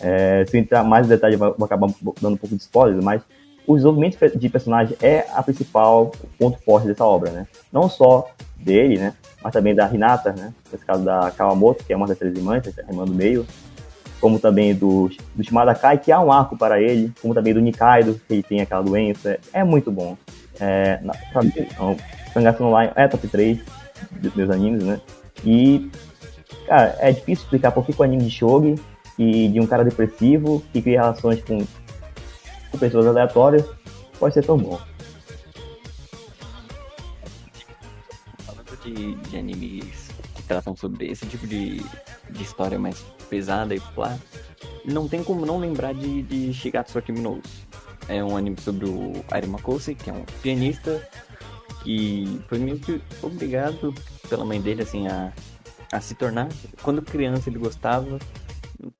[0.00, 1.88] é, se entrar mais em detalhes, vou acabar
[2.20, 3.22] dando um pouco de spoilers, mas
[3.66, 7.46] o desenvolvimento de personagem é a principal ponto forte dessa obra, né?
[7.72, 9.14] Não só dele, né?
[9.42, 10.52] Mas também da Hinata, né?
[10.70, 13.46] Nesse caso da Kawamoto, que é uma das três irmãs, a irmã do meio.
[14.20, 17.12] Como também do, do Shimada Kai, que há um arco para ele.
[17.20, 19.38] Como também do Nikaido, que ele tem aquela doença.
[19.52, 20.16] É muito bom.
[20.60, 21.96] É, na, mim, então,
[22.32, 23.58] Sangatsu Online é top 3
[24.20, 25.00] dos meus animes, né?
[25.44, 25.90] E,
[26.66, 28.76] cara, é difícil explicar por que o anime de shogi
[29.18, 31.58] e de um cara depressivo que cria relações com,
[32.72, 33.64] com pessoas aleatórias
[34.18, 34.80] pode ser tão bom.
[38.38, 41.76] Falando de, de animes que tratam sobre esse tipo de,
[42.30, 44.18] de história mais pesada e plá,
[44.84, 47.42] não tem como não lembrar de, de Shigatsu Akiminoso.
[48.08, 49.46] É um anime sobre o Airi
[49.94, 51.08] que é um pianista
[51.84, 53.94] que foi meio que obrigado
[54.28, 55.32] pela mãe dele, assim, a,
[55.92, 56.48] a se tornar.
[56.82, 58.18] Quando criança ele gostava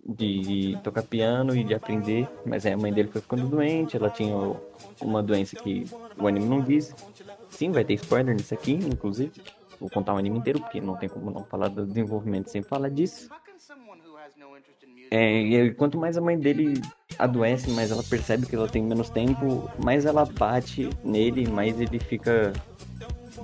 [0.07, 4.37] de tocar piano e de aprender, mas a mãe dele foi ficando doente, ela tinha
[5.01, 5.85] uma doença que
[6.19, 6.95] o anime não diz.
[7.51, 9.33] Sim, vai ter spoiler nisso aqui, inclusive.
[9.81, 12.89] Vou contar o anime inteiro, porque não tem como não falar do desenvolvimento sem falar
[12.89, 13.29] disso.
[15.11, 16.81] É, e quanto mais a mãe dele
[17.19, 21.99] adoece, mais ela percebe que ela tem menos tempo, mais ela bate nele, mais ele
[21.99, 22.53] fica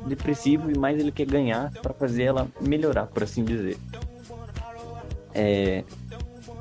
[0.07, 3.77] depressivo e mais ele quer ganhar para fazer ela melhorar, por assim dizer.
[5.35, 5.85] É,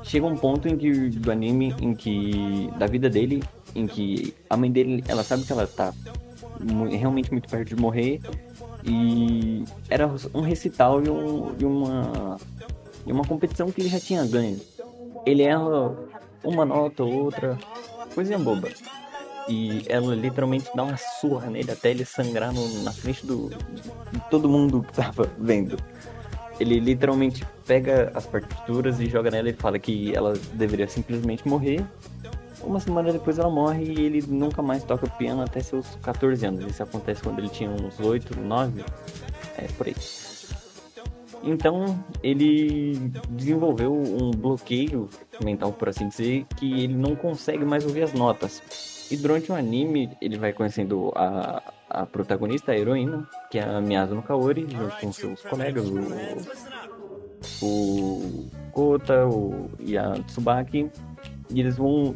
[0.08, 3.42] chega um ponto em que do anime em que da vida dele
[3.74, 5.92] em que a mãe dele ela sabe que ela tá
[6.90, 8.20] realmente muito perto de morrer
[8.84, 12.36] e era um recital e, um, e uma
[13.06, 14.60] e uma competição que ele já tinha ganho.
[15.24, 15.96] Ele erra
[16.44, 17.58] uma nota ou outra
[18.14, 18.68] coisinha boba.
[19.48, 24.20] E ela literalmente dá uma surra nele até ele sangrar no, na frente do, de
[24.30, 25.76] todo mundo que tava vendo
[26.60, 31.84] ele literalmente pega as partituras e joga nela e fala que ela deveria simplesmente morrer.
[32.62, 36.64] Uma semana depois ela morre e ele nunca mais toca piano até seus 14 anos.
[36.66, 38.84] Isso acontece quando ele tinha uns 8, 9,
[39.56, 39.94] é por aí.
[41.42, 45.08] Então ele desenvolveu um bloqueio
[45.42, 48.60] mental, por assim dizer, que ele não consegue mais ouvir as notas.
[49.10, 53.80] E durante o anime ele vai conhecendo a, a protagonista, a heroína, que é a
[53.80, 60.90] Miyazuno Kaori, junto com seus colegas, o, o Kota o, e a Tsubaki.
[61.50, 62.14] E eles vão.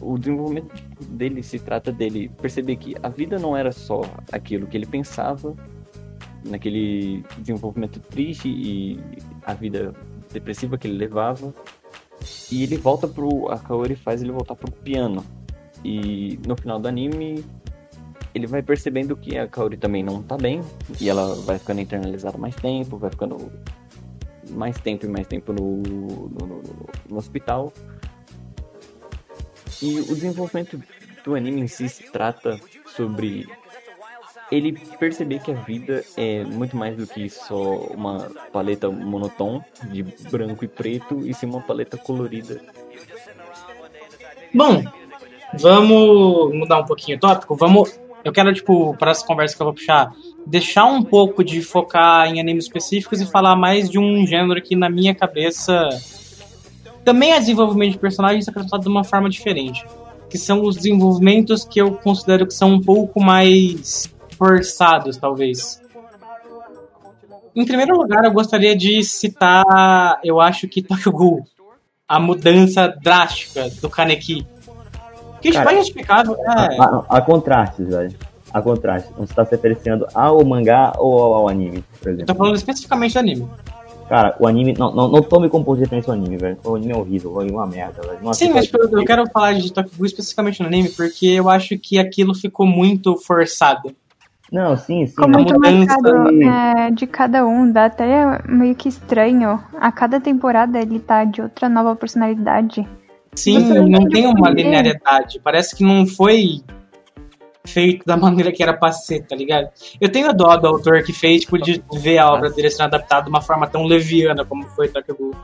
[0.00, 4.76] O desenvolvimento dele se trata dele perceber que a vida não era só aquilo que
[4.76, 5.54] ele pensava,
[6.44, 8.98] naquele desenvolvimento triste e
[9.46, 9.94] a vida
[10.32, 11.54] depressiva que ele levava.
[12.50, 13.48] E ele volta pro.
[13.50, 15.24] A Kaori faz ele voltar pro piano.
[15.84, 17.44] E no final do anime,
[18.34, 20.62] ele vai percebendo que a Kaori também não tá bem,
[21.00, 23.52] e ela vai ficando internalizada mais tempo, vai ficando
[24.50, 26.62] mais tempo e mais tempo no, no, no,
[27.08, 27.72] no hospital.
[29.80, 30.80] E o desenvolvimento
[31.24, 32.60] do anime em si se trata
[32.94, 33.46] sobre
[34.50, 40.02] ele perceber que a vida é muito mais do que só uma paleta monotom de
[40.30, 42.60] branco e preto e sim uma paleta colorida.
[44.54, 44.84] Bom,
[45.54, 47.56] vamos mudar um pouquinho o tópico.
[47.56, 50.12] Vamos eu quero, tipo, para essa conversa que eu vou puxar,
[50.46, 54.76] deixar um pouco de focar em animes específicos e falar mais de um gênero que,
[54.76, 55.88] na minha cabeça,
[57.04, 59.84] também é desenvolvimento de personagens apresentado de uma forma diferente.
[60.30, 65.80] Que são os desenvolvimentos que eu considero que são um pouco mais forçados, talvez.
[67.54, 71.44] Em primeiro lugar, eu gostaria de citar, eu acho que Tokyo Ghoul,
[72.08, 74.46] a mudança drástica do Kaneki
[75.42, 76.36] que Cara, vai justificável.
[76.36, 76.80] É...
[76.80, 78.14] Há, há contrastes, velho.
[78.52, 79.10] Há contrastes.
[79.16, 82.22] Você está se referenciando ao mangá ou ao anime, por exemplo?
[82.22, 83.48] Eu tô falando especificamente do anime.
[84.08, 84.74] Cara, o anime.
[84.78, 86.58] Não, não, não tome como referência o anime, velho.
[86.64, 88.18] O anime é horrível, o anime é uma merda, velho.
[88.22, 91.48] Nossa, Sim, mas eu, eu quero falar de Tokyo Ghoul especificamente no anime, porque eu
[91.48, 93.94] acho que aquilo ficou muito forçado.
[94.52, 95.12] Não, sim, sim.
[95.12, 99.58] Ficou muito marcado é, de cada um, dá até meio que estranho.
[99.80, 102.86] A cada temporada ele tá de outra nova personalidade.
[103.34, 105.40] Sim, não tem uma linearidade.
[105.42, 106.62] Parece que não foi
[107.66, 109.70] feito da maneira que era pra ser, tá ligado?
[110.00, 112.82] Eu tenho a dó do autor que fez, tipo, de ver a obra dele sendo
[112.82, 115.34] adaptada de uma forma tão leviana como foi Tokyo Ghoul.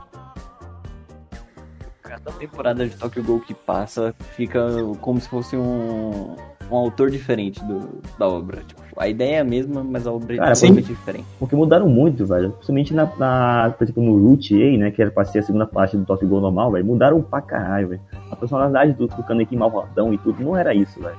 [2.02, 4.66] Cada temporada de Tokyo Ghoul que passa fica
[5.00, 6.36] como se fosse um,
[6.70, 8.62] um autor diferente do, da obra.
[8.66, 11.24] Tipo, a ideia é a mesma, mas a obra é diferente.
[11.38, 12.50] Porque mudaram muito, velho.
[12.50, 14.90] Principalmente na, na, por exemplo, no Root A, né?
[14.90, 16.84] Que era pra ser a segunda parte do Top Go normal, velho.
[16.84, 18.00] Mudaram pra caralho, velho.
[18.30, 21.16] A personalidade do, do Kaneki malvadão e tudo não era isso, velho.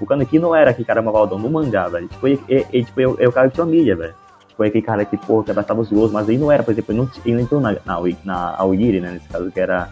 [0.00, 2.08] O Kaneki não era aquele cara malvadão no mangá, velho.
[2.08, 4.14] Tipo, ele, ele, ele tipo, é, é o cara que tinha milha, velho.
[4.48, 6.72] Tipo, é aquele cara que, pô, que abraçava os gostos, mas aí não era, por
[6.72, 9.10] exemplo, ele não, ele não entrou na, na, na Aogiri, né?
[9.12, 9.90] Nesse caso, que era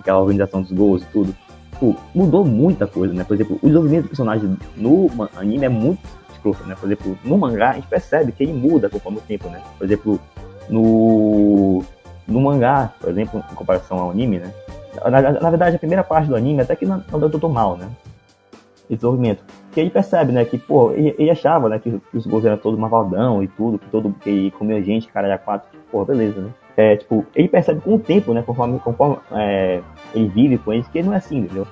[0.00, 1.34] aquela organização dos gols e tudo.
[1.76, 3.22] Tipo, mudou muita coisa, né?
[3.22, 6.00] Por exemplo, o desenvolvimento do personagem no anime é muito
[6.32, 6.74] escroto, né?
[6.74, 9.60] Por exemplo, no mangá a gente percebe que ele muda conforme o tempo, né?
[9.76, 10.18] Por exemplo,
[10.70, 11.84] no,
[12.26, 14.50] no mangá, por exemplo, em comparação ao anime, né?
[15.04, 17.76] Na, na verdade, a primeira parte do anime até que não, não deu tudo mal,
[17.76, 17.90] né?
[18.88, 19.44] Esse desenvolvimento.
[19.72, 20.46] Que ele percebe, né?
[20.46, 21.78] Que, pô, ele, ele achava, né?
[21.78, 25.34] Que, que os gols eram todos malvadão e tudo, que todo que comia gente, cara,
[25.34, 25.68] a quatro.
[25.92, 26.50] Pô, beleza, né?
[26.76, 28.42] É, tipo, ele percebe com o tempo, né?
[28.42, 29.80] Conforme, conforme é,
[30.14, 31.66] ele vive com eles, que ele não é assim, entendeu?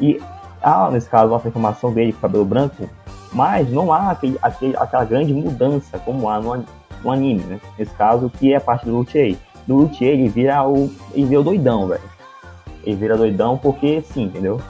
[0.00, 0.20] E
[0.60, 2.88] há, nesse caso, a informação dele com cabelo branco,
[3.32, 6.64] mas não há aquele, aquele, aquela grande mudança como há no,
[7.04, 7.60] no, anime, né?
[7.78, 9.36] Nesse caso, que é a parte do Lutier.
[9.68, 12.02] Do Lutier, ele vira o, ele vira o doidão, velho.
[12.82, 14.60] Ele vira doidão porque sim, entendeu?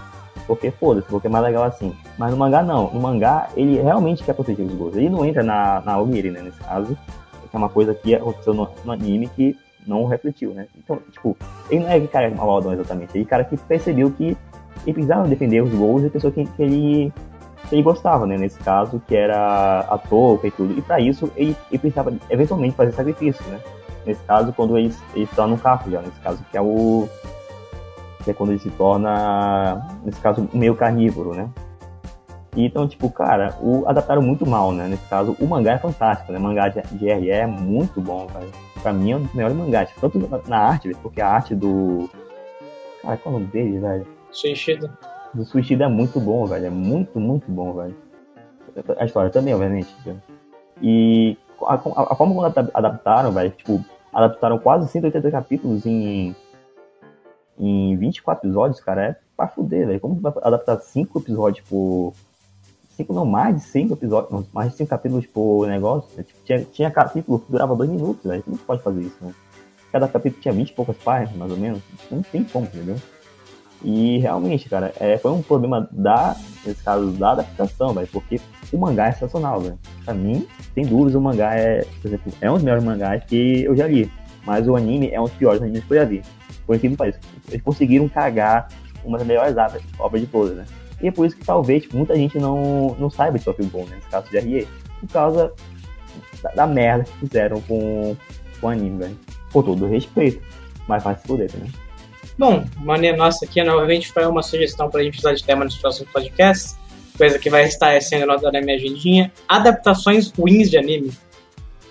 [0.46, 1.94] Porque foda-se, porque é mais legal assim.
[2.18, 2.90] Mas no mangá não.
[2.92, 4.98] No mangá, ele realmente quer proteger os gostos.
[4.98, 6.42] Ele não entra na, na Ogiri, né?
[6.42, 6.98] Nesse caso.
[7.50, 10.66] Que é uma coisa que aconteceu no, no anime que não refletiu, né?
[10.76, 11.36] Então, tipo,
[11.70, 13.16] ele não é cara malvadão exatamente.
[13.16, 14.36] Ele é cara que percebeu que
[14.84, 17.12] ele precisava defender os gols e pensou que, que ele
[17.68, 18.36] que ele gostava, né?
[18.36, 20.76] Nesse caso, que era a touca e tudo.
[20.76, 23.60] E para isso, ele, ele precisava eventualmente fazer sacrifício, né?
[24.04, 27.08] Nesse caso, quando ele, ele se torna um já, nesse caso, que é o.
[28.24, 31.48] que é quando ele se torna, nesse caso, meio carnívoro, né?
[32.56, 34.88] Então, tipo, cara, o, adaptaram muito mal, né?
[34.88, 36.38] Nesse caso, o mangá é fantástico, né?
[36.38, 38.50] O mangá de, RE é muito bom, velho.
[38.82, 39.90] Pra mim é um dos melhores mangás.
[40.00, 42.08] Tanto na, arte, velho, porque a arte do.
[43.02, 44.06] Cara, qual é o nome dele, velho?
[44.30, 44.90] Suicida.
[45.34, 46.66] Do Suicida é muito bom, velho.
[46.66, 47.96] É muito, muito bom, velho.
[48.98, 49.94] A história também, obviamente.
[50.04, 50.22] Velho.
[50.82, 56.34] E a, a, a forma como adaptaram, velho, tipo, adaptaram quase 180 capítulos em,
[57.58, 60.00] em 24 episódios, cara, é pra fuder, velho.
[60.00, 62.12] Como vai adaptar 5 episódios por.
[62.96, 66.08] 5 não, mais de 5 episódios, não, mais de 5 capítulos por negócio.
[66.16, 66.22] Né?
[66.22, 68.42] Tipo, tinha, tinha capítulo que durava 2 minutos, velho.
[68.42, 69.32] Como pode fazer isso, né?
[69.92, 71.80] Cada capítulo tinha 20 e poucas páginas, mais ou menos.
[72.10, 72.96] Não tem como, entendeu?
[73.82, 78.38] E realmente, cara, é, foi um problema da, nesse caso, da adaptação, velho, porque
[78.72, 79.78] o mangá é sensacional, velho.
[80.04, 83.64] Pra mim, sem dúvidas, o mangá é, por exemplo, é um dos melhores mangás que
[83.64, 84.10] eu já li.
[84.44, 86.22] Mas o anime é um dos piores animes que eu já vi.
[86.66, 87.20] Por incrível que pareça.
[87.48, 88.68] Eles conseguiram cagar
[89.04, 89.54] uma das melhores
[89.98, 90.64] obras de todas, né?
[91.02, 93.96] E é por isso que talvez muita gente não, não saiba de Tokyo né?
[93.96, 94.68] Nesse caso de RE.
[95.00, 95.52] Por causa
[96.42, 98.16] da, da merda que fizeram com,
[98.60, 99.18] com o anime, velho.
[99.52, 100.42] Com todo respeito.
[100.86, 101.68] Mas faz se poder, né?
[102.36, 105.76] Bom, maneira nossa aqui novamente foi uma sugestão para a gente usar de tema nos
[105.76, 106.74] próximos podcasts,
[107.16, 109.30] coisa que vai estar sendo notada na minha agendinha.
[109.46, 111.12] Adaptações ruins de anime.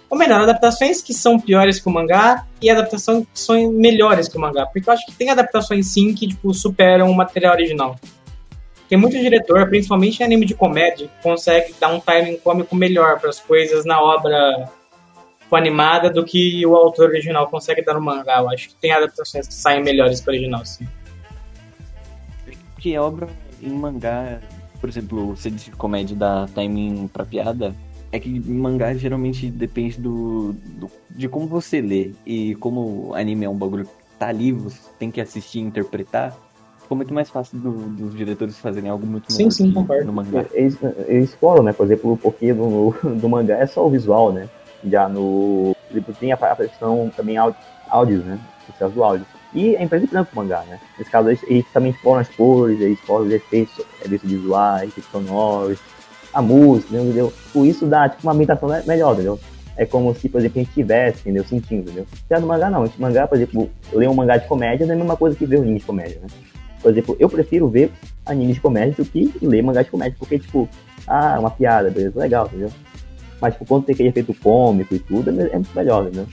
[0.09, 4.37] Ou melhor, adaptações que são piores que o mangá e adaptações que são melhores que
[4.37, 4.65] o mangá.
[4.65, 7.95] Porque eu acho que tem adaptações sim que tipo, superam o material original.
[8.89, 13.19] Tem muito diretor, principalmente em anime de comédia, que consegue dar um timing cômico melhor
[13.19, 14.67] para as coisas na obra
[15.51, 18.39] animada do que o autor original consegue dar no mangá.
[18.39, 20.87] Eu acho que tem adaptações que saem melhores que o original, sim.
[22.79, 23.27] Que obra
[23.61, 24.39] em mangá,
[24.81, 27.75] por exemplo, você disse que comédia dá timing pra piada,
[28.11, 32.11] é que mangá geralmente depende do, do, de como você lê.
[32.25, 36.35] E como anime é um bagulho que tá ali, você tem que assistir e interpretar,
[36.89, 40.05] ficou muito mais fácil do, dos diretores fazerem algo muito sim, sim, concordo.
[40.05, 40.45] no mangá.
[40.53, 40.75] Eles,
[41.07, 41.71] eles falam, né?
[41.71, 44.49] Por exemplo, porque do, do mangá é só o visual, né?
[44.83, 45.75] já no.
[45.91, 47.37] Tipo, tem a versão também
[47.89, 48.39] áudios, né?
[48.77, 49.25] Caso do áudio.
[49.53, 50.79] E é em preto e branco o mangá, né?
[50.97, 55.11] Nesse caso, eles, eles também exploram as cores, eles exploram os efeitos, efeitos visuais, efeitos
[55.11, 55.79] sonoros,
[56.31, 57.33] a música, entendeu?
[57.51, 59.39] Por isso dá tipo, uma ambientação melhor, entendeu?
[59.75, 61.43] É como se, por exemplo, a gente estivesse, entendeu?
[61.45, 62.05] Sentindo, entendeu?
[62.29, 64.93] Já no mangá não, esse mangá, por exemplo, eu leio um mangá de comédia, não
[64.93, 66.27] é a mesma coisa que ver um anime de comédia, né?
[66.81, 67.91] Por exemplo, eu prefiro ver
[68.25, 70.69] anime de comédia do que ler mangá de comédia, porque, tipo,
[71.07, 72.69] ah, uma piada, beleza, legal, entendeu?
[73.41, 76.27] Mas tipo, quando tem aquele efeito cômico e tudo, é, é muito melhor, entendeu?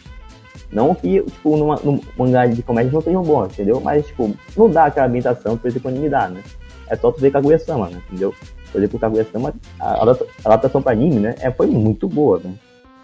[0.71, 3.81] Não que, tipo, numa, num mangá de comédia não tenham bom, entendeu?
[3.81, 6.43] Mas, tipo, não dá aquela ambientação que, por exemplo, anime dá, né?
[6.89, 8.01] É só tu ver Kaguya-sama, né?
[8.09, 8.35] Entendeu?
[8.71, 10.03] Por exemplo, Kaguya-sama, a,
[10.45, 11.35] adaptação pra anime, né?
[11.41, 12.53] É, foi muito boa, né?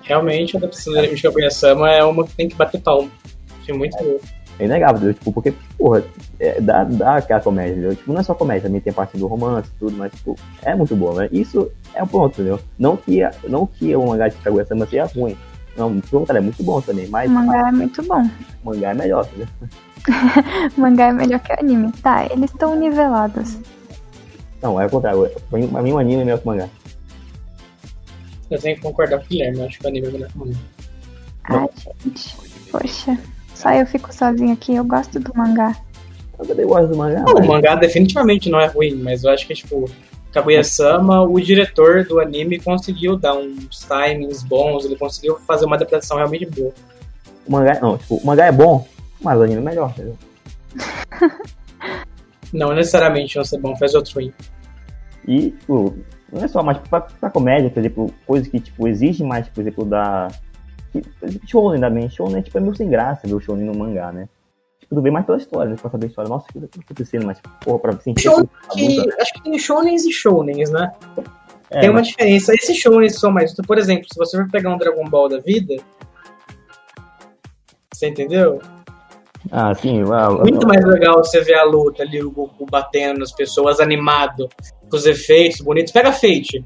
[0.02, 3.08] Realmente, a adaptação de Kaguya-sama é uma que tem que bater palma.
[3.64, 4.20] Foi muito boa.
[4.58, 5.14] É inegável, entendeu?
[5.14, 6.04] Tipo, porque, porra,
[6.38, 7.96] é, dá, dá aquela comédia, entendeu?
[7.96, 10.36] Tipo, não é só comédia, também tem a parte do romance e tudo, mas, tipo,
[10.62, 11.28] é muito boa, né?
[11.32, 12.60] Isso é o ponto, entendeu?
[12.78, 15.36] Não que, não que o mangá de Kaguya-sama seja ruim.
[15.76, 17.30] Não, pelo cara, é muito bom também, mas...
[17.30, 18.22] O mangá é muito bom.
[18.62, 19.48] O mangá é melhor, entendeu?
[20.76, 21.92] o mangá é melhor que o anime.
[21.92, 23.58] Tá, eles estão nivelados.
[24.60, 25.30] Não, é o contrário.
[25.48, 26.68] Pra mim, o anime é melhor que o mangá.
[28.50, 30.36] Eu tenho que concordar com o Guilherme, eu acho que o anime é melhor que
[30.36, 30.58] o mangá.
[31.44, 31.68] Ah,
[32.04, 32.36] gente.
[32.70, 33.18] Poxa.
[33.62, 35.76] Só eu fico sozinho aqui, eu gosto do mangá.
[36.36, 37.20] Eu também gosto do mangá.
[37.20, 37.44] Não, mas...
[37.44, 39.88] o mangá definitivamente não é ruim, mas eu acho que, tipo,
[40.32, 46.16] Kaguya-sama, o diretor do anime conseguiu dar uns timings bons, ele conseguiu fazer uma adaptação
[46.16, 46.72] realmente boa.
[47.46, 48.84] O mangá, não, tipo, o mangá é bom,
[49.20, 50.18] mas o anime é melhor, entendeu?
[52.52, 54.32] não necessariamente não ser bom, faz outro ruim.
[55.28, 55.96] E, tipo,
[56.32, 59.60] não é só, mas pra, pra comédia, por exemplo, coisas que, tipo, exigem mais, por
[59.60, 60.26] exemplo, da...
[61.46, 64.28] Shonen também, Shonen, tipo, é meio sem graça ver o Shonen no mangá, né?
[64.92, 65.76] tudo bem mais pela história, né?
[65.80, 66.28] Pra saber a história.
[66.28, 67.24] Nossa, o que tá acontecendo?
[67.24, 68.24] Mas, porra, pra sentir.
[68.24, 70.92] Shonen, que, acho que tem shonens e shonens, né?
[71.70, 72.08] É, tem uma mas...
[72.08, 72.52] diferença.
[72.54, 73.54] Esses shonens são mais.
[73.54, 75.76] Por exemplo, se você for pegar um Dragon Ball da vida.
[77.94, 78.60] Você entendeu?
[79.50, 80.02] Ah, sim.
[80.40, 84.48] Muito mais legal você ver a luta ali, o Goku batendo nas pessoas, animado,
[84.90, 85.92] com os efeitos bonitos.
[85.92, 86.64] Pega Fate.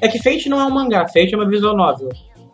[0.00, 2.08] É que Fate não é um mangá, Fate é uma visual novel.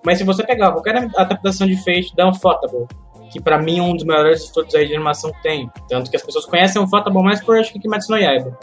[0.05, 2.87] Mas se você pegar qualquer adaptação de Fate, dá um Fotable
[3.35, 5.69] que para mim é um dos melhores estudos aí de animação que tem.
[5.88, 8.57] Tanto que as pessoas conhecem o Fata mais por acho que Kimetsu no Yaiba.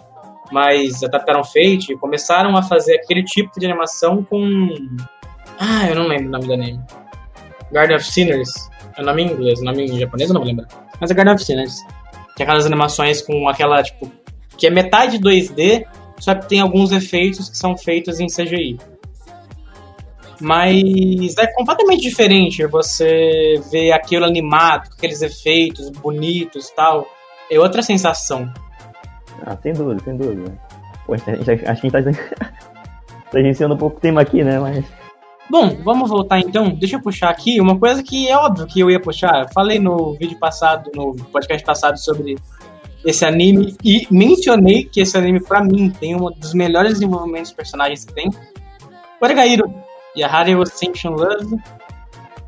[0.50, 4.70] Mas adaptaram Fate e começaram a fazer aquele tipo de animação com...
[5.60, 6.80] Ah, eu não lembro o nome da anime.
[7.70, 8.70] Garden of Sinners.
[8.98, 10.68] É o nome em inglês, o nome em japonês eu não vou lembrar.
[11.02, 11.76] Mas é Garden of Sinners.
[12.38, 14.10] Que é aquelas animações com aquela, tipo...
[14.58, 15.86] Que é metade 2D,
[16.18, 18.78] só que tem alguns efeitos que são feitos em CGI.
[20.42, 27.08] Mas é completamente diferente você ver aquilo animado, com aqueles efeitos bonitos e tal.
[27.50, 28.52] É outra sensação.
[29.46, 30.60] Ah, sem dúvida, sem dúvida.
[31.06, 32.00] Pô, acho que a gente tá
[33.32, 34.60] tangenciando um pouco o tema aqui, né?
[34.60, 34.86] Mas.
[35.50, 36.70] Bom, vamos voltar então.
[36.70, 39.44] Deixa eu puxar aqui uma coisa que é óbvio que eu ia puxar.
[39.44, 42.36] Eu falei no vídeo passado, no podcast passado sobre
[43.04, 47.56] esse anime e mencionei que esse anime, pra mim, tem um dos melhores desenvolvimentos de
[47.56, 48.30] personagens que tem.
[50.15, 51.58] O Oregairo, Yahari Ascension Love,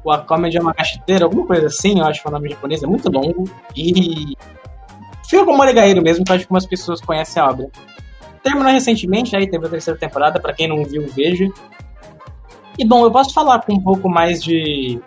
[0.04, 2.49] o A Comedy é uma cacheteira, alguma coisa assim, eu acho que é o nome
[2.49, 3.49] japonês, é muito longo.
[3.76, 4.36] E
[5.28, 7.69] fica como Oregairo mesmo, que eu acho que umas pessoas conhecem a obra.
[8.43, 11.47] Terminou recentemente, aí teve a terceira temporada, para quem não viu, veja.
[12.78, 14.99] E bom, eu posso falar com um pouco mais de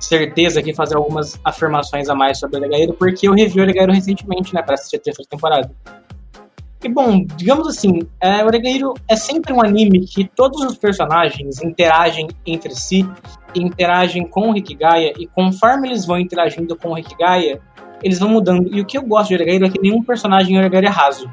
[0.00, 4.62] certeza aqui, fazer algumas afirmações a mais sobre o porque eu revi o recentemente, né,
[4.62, 5.70] para assistir a terceira temporada.
[6.84, 12.28] E bom, digamos assim, é, Oregairo é sempre um anime que todos os personagens interagem
[12.44, 13.08] entre si,
[13.54, 17.58] interagem com o Hikigaya, e conforme eles vão interagindo com o Hikigaya,
[18.02, 18.68] eles vão mudando.
[18.70, 21.30] E o que eu gosto de Oregairo é que nenhum personagem em Oregairo é raso.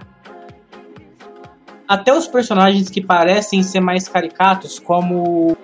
[1.85, 5.57] Até os personagens que parecem ser mais caricatos, como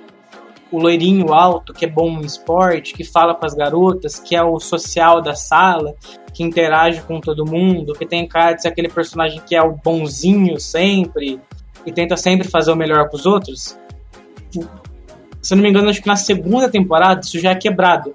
[0.71, 4.43] o loirinho alto, que é bom no esporte, que fala com as garotas, que é
[4.43, 5.95] o social da sala,
[6.33, 9.75] que interage com todo mundo, que tem cara de ser aquele personagem que é o
[9.75, 11.39] bonzinho sempre
[11.85, 13.79] e tenta sempre fazer o melhor com os outros.
[15.41, 18.13] Se eu não me engano, acho que na segunda temporada isso já é quebrado.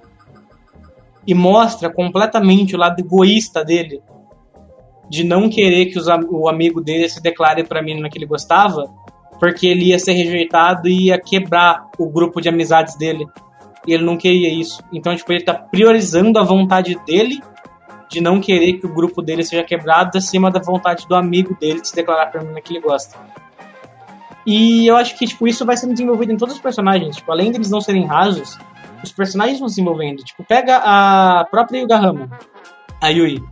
[1.26, 4.02] E mostra completamente o lado egoísta dele.
[5.08, 8.92] De não querer que os, o amigo dele se declare pra menina que ele gostava,
[9.42, 13.26] porque ele ia ser rejeitado e ia quebrar o grupo de amizades dele.
[13.84, 14.80] E ele não queria isso.
[14.92, 17.42] Então, tipo, ele tá priorizando a vontade dele
[18.08, 21.80] de não querer que o grupo dele seja quebrado acima da vontade do amigo dele
[21.80, 23.18] de se declarar pra menina que ele gosta.
[24.46, 27.16] E eu acho que, tipo, isso vai sendo desenvolvido em todos os personagens.
[27.16, 28.56] Tipo, além deles não serem rasos,
[29.02, 30.22] os personagens vão se desenvolvendo.
[30.22, 32.30] Tipo, pega a própria Yugahama,
[33.00, 33.42] a Yui.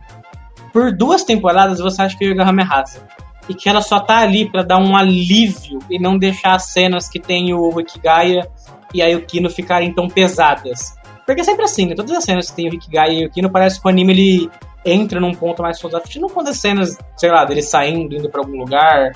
[0.71, 3.05] Por duas temporadas você acha que a Yugahama é rasa
[3.51, 7.09] e que ela só tá ali para dar um alívio e não deixar as cenas
[7.09, 8.49] que tem o Rikigaya
[8.93, 10.95] e a Yukino ficarem tão pesadas.
[11.25, 11.93] Porque é sempre assim, né?
[11.93, 14.51] Todas as cenas que tem o Rikigaya e a Yukino parece que o anime ele
[14.85, 16.17] entra num ponto mais filosófico.
[16.21, 19.11] Não quando as cenas, sei lá, dele saindo, indo para algum lugar,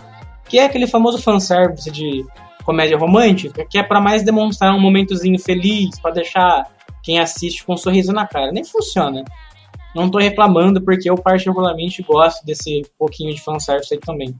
[0.50, 2.26] que é aquele famoso fanservice de
[2.65, 6.63] comédia romântica, que é para mais demonstrar um momentozinho feliz, para deixar
[7.02, 8.52] quem assiste com um sorriso na cara.
[8.52, 9.24] Nem funciona.
[9.96, 14.36] Não tô reclamando, porque eu particularmente gosto desse pouquinho de fanservice aí também.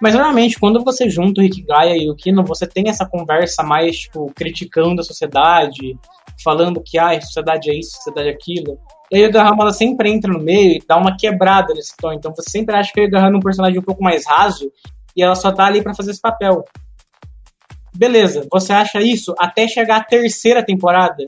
[0.00, 4.00] Mas normalmente, quando você junta o Hikigaya e o Kino, você tem essa conversa mais,
[4.00, 5.96] tipo, criticando a sociedade,
[6.42, 8.78] falando que, ah, a sociedade é isso, a sociedade é aquilo.
[9.10, 12.12] E aí o ela sempre entra no meio e dá uma quebrada nesse tom.
[12.12, 14.70] Então você sempre acha que o Gahama é um personagem um pouco mais raso
[15.16, 16.64] e ela só tá ali para fazer esse papel.
[17.94, 21.24] Beleza, você acha isso até chegar a terceira temporada,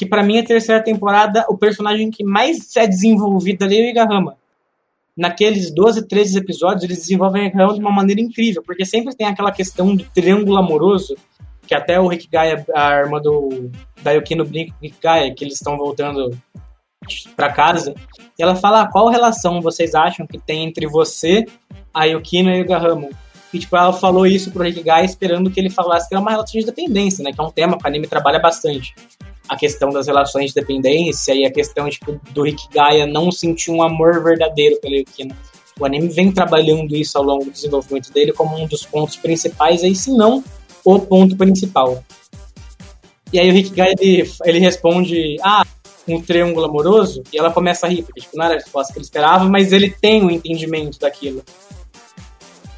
[0.00, 3.90] que para mim a terceira temporada, o personagem que mais é desenvolvido ali é o
[3.90, 4.34] Igahama.
[5.14, 9.26] Naqueles 12, 13 episódios, eles desenvolvem o Igahama de uma maneira incrível, porque sempre tem
[9.26, 11.14] aquela questão do triângulo amoroso,
[11.66, 13.70] que até o Rikigaya, a irmã do
[14.02, 16.30] da Yukino brinca com o Rikigaya, que eles estão voltando
[17.36, 17.94] para casa,
[18.38, 21.44] e ela fala, ah, qual relação vocês acham que tem entre você,
[21.92, 23.10] a Yukino e o Igahama?
[23.52, 26.58] E, tipo, ela falou isso pro Rikigai esperando que ele falasse que era uma relação
[26.58, 27.32] de dependência, né?
[27.34, 28.94] Que é um tema que o anime trabalha bastante
[29.50, 33.82] a questão das relações de dependência e a questão tipo, do Gaia não sentir um
[33.82, 35.34] amor verdadeiro pelo Yukino.
[35.78, 39.82] O anime vem trabalhando isso ao longo do desenvolvimento dele como um dos pontos principais,
[39.82, 40.44] aí se não
[40.84, 42.00] o ponto principal.
[43.32, 45.66] E aí o Rick ele, ele responde, ah,
[46.06, 49.00] um triângulo amoroso, e ela começa a rir, porque tipo, não era a resposta que
[49.00, 51.42] ele esperava, mas ele tem o um entendimento daquilo.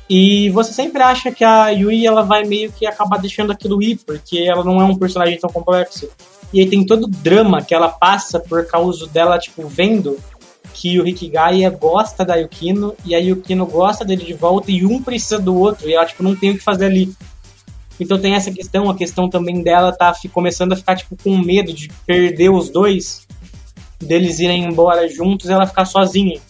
[0.09, 3.99] E você sempre acha que a Yui ela vai meio que acabar deixando aquilo ir,
[4.07, 6.09] porque ela não é um personagem tão complexo.
[6.53, 10.19] E aí tem todo o drama que ela passa por causa dela, tipo, vendo
[10.75, 15.03] que o Rikigaya gosta da Yukino e a Yukino gosta dele de volta e um
[15.03, 17.15] precisa do outro e ela, tipo, não tem o que fazer ali.
[18.01, 21.73] Então tem essa questão, a questão também dela tá começando a ficar, tipo, com medo
[21.73, 23.27] de perder os dois,
[24.01, 26.41] deles irem embora juntos e ela ficar sozinha.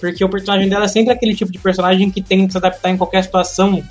[0.00, 2.96] Porque o personagem dela é sempre aquele tipo de personagem que tenta se adaptar em
[2.96, 3.82] qualquer situação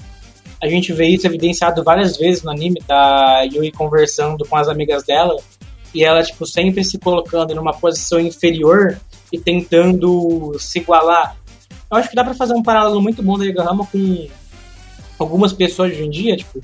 [0.61, 5.03] a gente vê isso evidenciado várias vezes no anime da Yui conversando com as amigas
[5.03, 5.35] dela
[5.93, 8.99] e ela tipo sempre se colocando numa posição inferior
[9.31, 11.35] e tentando se igualar.
[11.89, 14.27] Eu acho que dá para fazer um paralelo muito bom da Yagahama com
[15.19, 16.59] algumas pessoas hoje em dia, tipo,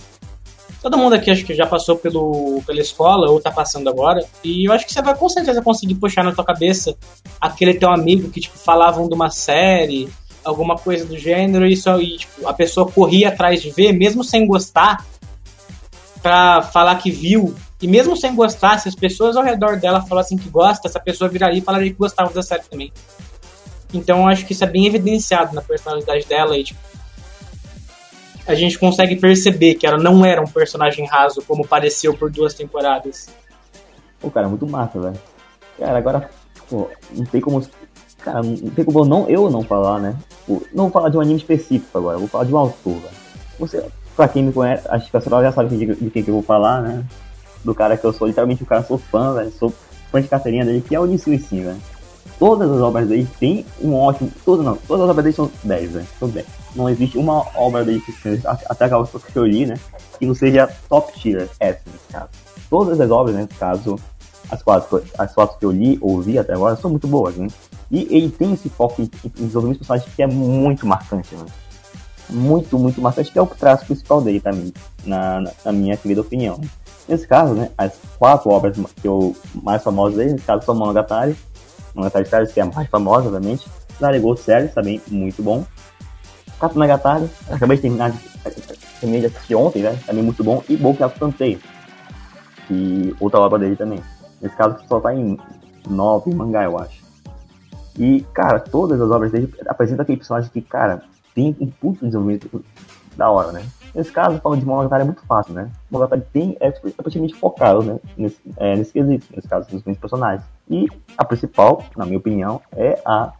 [0.82, 4.68] todo mundo aqui acho que já passou pelo, pela escola ou tá passando agora, e
[4.68, 6.96] eu acho que você vai com certeza conseguir puxar na tua cabeça
[7.39, 10.10] aquele teu amigo que tipo falavam de uma série
[10.44, 14.24] alguma coisa do gênero, e, só, e tipo, a pessoa corria atrás de ver, mesmo
[14.24, 15.06] sem gostar,
[16.22, 17.54] pra falar que viu.
[17.82, 21.30] E mesmo sem gostar, se as pessoas ao redor dela falassem que gosta, essa pessoa
[21.30, 22.91] viraria e falaria que gostava da série também.
[23.94, 26.80] Então eu acho que isso é bem evidenciado na personalidade dela e, tipo,
[28.46, 32.54] a gente consegue perceber que ela não era um personagem raso como pareceu por duas
[32.54, 33.30] temporadas.
[34.20, 35.22] Pô, cara, muito massa, velho.
[35.78, 36.30] Cara, agora,
[36.70, 37.66] pô, não tem como.
[38.24, 40.15] Cara, não tem como eu não, eu não falar, né?
[40.47, 43.13] Pô, não vou falar de um anime específico agora, vou falar de um autor, velho.
[43.59, 46.30] Você, pra quem me conhece, acho que a senhora já sabe de, de quem que
[46.30, 47.03] eu vou falar, né?
[47.65, 49.51] Do cara que eu sou, literalmente o cara sou fã, velho.
[49.51, 49.74] Sou
[50.09, 51.82] fã de carteirinha dele, que é o Nissin Sim, velho.
[52.39, 54.32] Todas as obras dele tem um ótimo.
[54.45, 56.07] Todas não, todas as obras dele são 10, velho.
[56.17, 56.45] São 10.
[56.76, 58.13] Não existe uma obra dele que
[58.45, 59.76] até aquela que eu li, né?
[60.17, 62.30] Que não seja top tier, S nesse caso.
[62.69, 63.97] Todas as obras, né, nesse caso,
[64.49, 67.47] as quatro, as quatro que eu li ou vi até agora são muito boas, né?
[67.92, 71.46] E ele tem esse foco em, em desenvolvimento de personagens que é muito marcante, né?
[72.30, 74.74] Muito, muito marcante, que é o traço principal dele também,
[75.06, 76.60] na, na, na minha querida opinião.
[77.08, 81.36] Nesse caso, né, as quatro obras que eu mais famosas dele, nesse caso são Monogatari,
[81.94, 83.68] Monogatari Stars, que é a mais famosa, obviamente,
[84.00, 85.66] Narigou Series, também muito bom,
[86.60, 88.20] Katsunagatari, acabei de terminar de,
[89.02, 91.60] terminei de assistir ontem, né, também muito bom, e Boku Tantei,
[92.68, 94.00] que outra obra dele também.
[94.42, 95.38] Nesse caso, só tá em
[95.90, 97.03] nove mangá, eu acho.
[97.98, 102.64] E, cara, todas as obras dele apresentam aquele personagem que, cara, tem um puto desenvolvimento
[103.16, 103.64] da hora, né?
[103.94, 105.70] Nesse caso, falando de Monogatari é muito fácil, né?
[105.91, 108.00] Monogatari tem, é, é praticamente focado, né?
[108.18, 110.44] Nesse, é, nesse quesito, nesse caso, nos meus personagens.
[110.68, 110.88] E
[111.18, 113.32] a principal, na minha opinião, é a,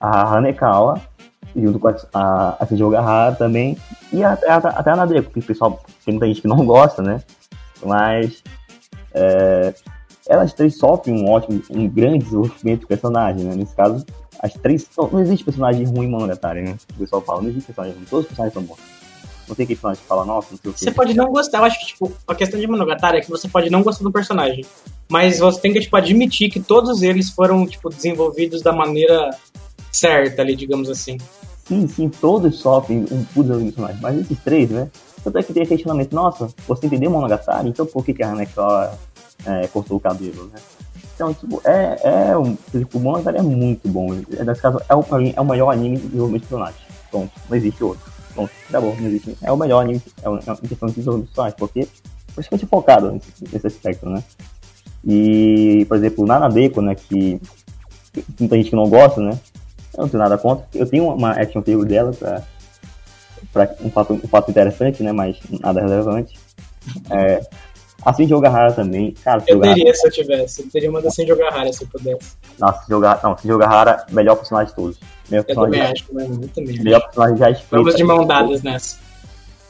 [0.00, 1.00] a Hanekawa,
[1.56, 3.76] junto com a, a, a Seiji Ogahara também,
[4.12, 7.02] e a, a, até a Nadeko, que o pessoal, tem muita gente que não gosta,
[7.02, 7.20] né?
[7.84, 8.42] Mas
[9.12, 9.74] é,
[10.28, 13.54] elas três sofrem um ótimo, um grande desenvolvimento de personagem, né?
[13.54, 14.04] Nesse caso,
[14.40, 14.88] as três.
[14.96, 16.76] Não, não existe personagem ruim Monogatari, né?
[16.94, 18.78] O pessoal fala, não existe personagem ruim, todos os personagens são bons.
[19.48, 20.80] Não tem aquele personagem que fala, nossa, não sei o que.
[20.80, 23.48] Você pode não gostar, eu acho que, tipo, a questão de Monogatari é que você
[23.48, 24.64] pode não gostar do personagem.
[25.10, 29.30] Mas você tem que, tipo, admitir que todos eles foram, tipo, desenvolvidos da maneira
[29.90, 31.18] certa ali, digamos assim.
[31.64, 34.00] Sim, sim, todos sofrem um puto de personagem.
[34.00, 34.90] Mas esses três, né?
[35.22, 37.68] Tanto é que tem questionamento, nossa, você entendeu Monogatari?
[37.68, 38.98] Então por que, que a Hanekawa
[39.46, 40.60] é, cortou o cabelo, né?
[41.14, 42.56] Então, tipo, é, é um,
[42.94, 44.12] o Monogatari é muito bom.
[44.36, 46.80] É, nesse caso, é o, é o melhor anime de desenvolvimento de personagem.
[47.10, 47.32] Ponto.
[47.48, 48.12] Não existe outro.
[48.34, 48.50] Ponto.
[48.70, 49.36] Tá bom, não existe.
[49.42, 51.86] É o melhor anime é, é, em questão de desenvolvimento de personagem, porque é
[52.34, 53.20] praticamente focado
[53.52, 54.24] nesse, aspecto, né?
[55.04, 57.40] E, por exemplo, na Nadeco, né, que,
[58.12, 59.38] que muita gente que não gosta, né?
[59.94, 60.66] Eu não tenho nada contra.
[60.74, 62.42] Eu tenho uma action figure dela pra,
[63.52, 65.12] pra um, fato, um fato interessante, né?
[65.12, 66.38] Mas nada relevante.
[67.10, 67.46] É,
[68.04, 69.14] Assim de Ogahara também.
[69.22, 70.62] Cara, eu teria se eu tivesse.
[70.62, 72.32] Eu teria uma da Cindy Ogahara se eu pudesse.
[72.58, 74.98] Nossa, Ogahara, não, Cindy Ogahara, melhor personagem de todos.
[75.30, 77.70] Melhor eu também acho, eu também Melhor personagem já escrito.
[77.70, 78.98] Vamos de mão dadas nessa.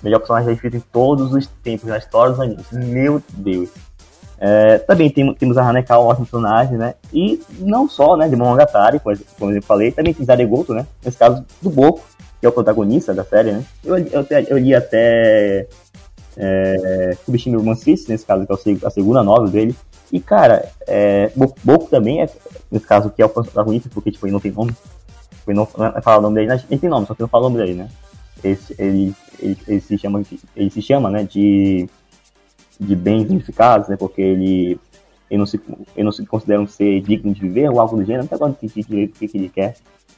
[0.02, 2.66] Melhor personagem já escrito em todos os tempos, na história dos animes.
[2.72, 3.68] Meu Deus.
[4.44, 6.94] É, também tem, temos a Haneka, um ótimo personagem, né?
[7.12, 9.00] E não só, né, de Monogatari,
[9.38, 10.84] como eu falei, também tem Zaregoto, né?
[11.04, 12.02] Nesse caso, do Boku,
[12.40, 13.64] que é o protagonista da série, né?
[13.84, 15.68] Eu, eu, eu li até
[16.36, 19.74] é, Kubishimi Romancis, nesse caso, que é a segunda novel dele.
[20.12, 21.32] E, cara, é,
[21.64, 22.28] Boku também é,
[22.70, 24.74] nesse caso, que é o protagonista, porque, tipo, ele não tem nome.
[25.46, 27.50] Ele não, não fala o nome dele, ele tem nome, só que não fala o
[27.50, 27.88] nome dele, né?
[28.44, 30.22] Ele, ele, ele, ele se chama,
[30.56, 31.88] ele se chama, né, de,
[32.78, 34.78] de bens unificados, né, porque ele,
[35.30, 35.60] ele, não se,
[35.96, 38.50] ele não se considera um ser digno de viver ou algo do gênero, até agora
[38.50, 39.76] não entendi direito o que, que ele quer.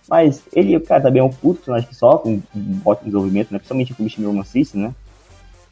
[0.09, 3.93] Mas ele, cara, também é um puto personagem que sofre um, ótimo desenvolvimento, né, principalmente
[3.93, 4.95] o Kubishimi Romancis, né,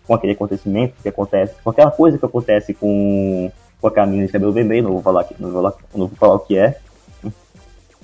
[0.06, 3.50] com aquele acontecimento que acontece, com aquela coisa que acontece com,
[3.80, 6.16] com a menina de cabelo vermelho, não vou falar aqui, não vou falar, não vou
[6.16, 6.78] falar o que é.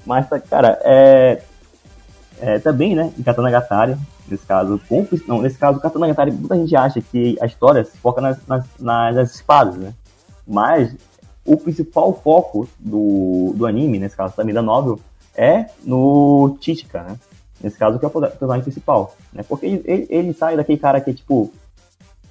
[0.07, 1.43] Mas, cara, é,
[2.41, 3.97] é também, né, em Katana Gatari,
[4.27, 7.97] nesse caso, com, não, nesse caso, Katana Gatari, muita gente acha que a história se
[7.99, 9.93] foca nas, nas, nas espadas, né?
[10.47, 10.95] Mas
[11.45, 15.01] o principal foco do, do anime, nesse caso também da novel,
[15.35, 17.17] é no Chichika, né?
[17.61, 19.43] Nesse caso, que é o personagem principal, né?
[19.43, 21.53] Porque ele, ele, ele sai daquele cara que, tipo,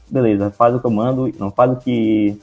[0.10, 2.39] beleza, faz o que eu mando, não faz o que.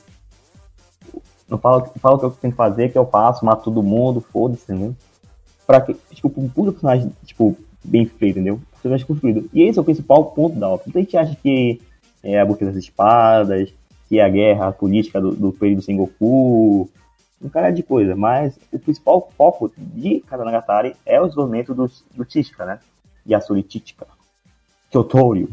[1.49, 4.21] Não fala, fala o que eu tenho que fazer, que eu faço, mato todo mundo,
[4.21, 4.95] foda-se, entendeu?
[5.67, 8.61] Pra que, tipo, um puta personagem, tipo, bem feito, entendeu?
[8.73, 9.49] Personagem construído.
[9.53, 10.85] E esse é o principal ponto da obra.
[10.87, 11.81] Muita gente acha que
[12.23, 13.73] é a busca das espadas,
[14.09, 16.89] que é a guerra a política do, do período Sengoku,
[17.43, 22.25] um cara de coisa, mas o principal foco de Katanagatari é o desenvolvimento do, do
[22.31, 22.79] Chichika, né?
[23.29, 24.07] Yasuri Chichika.
[24.91, 25.49] Kyotoryu,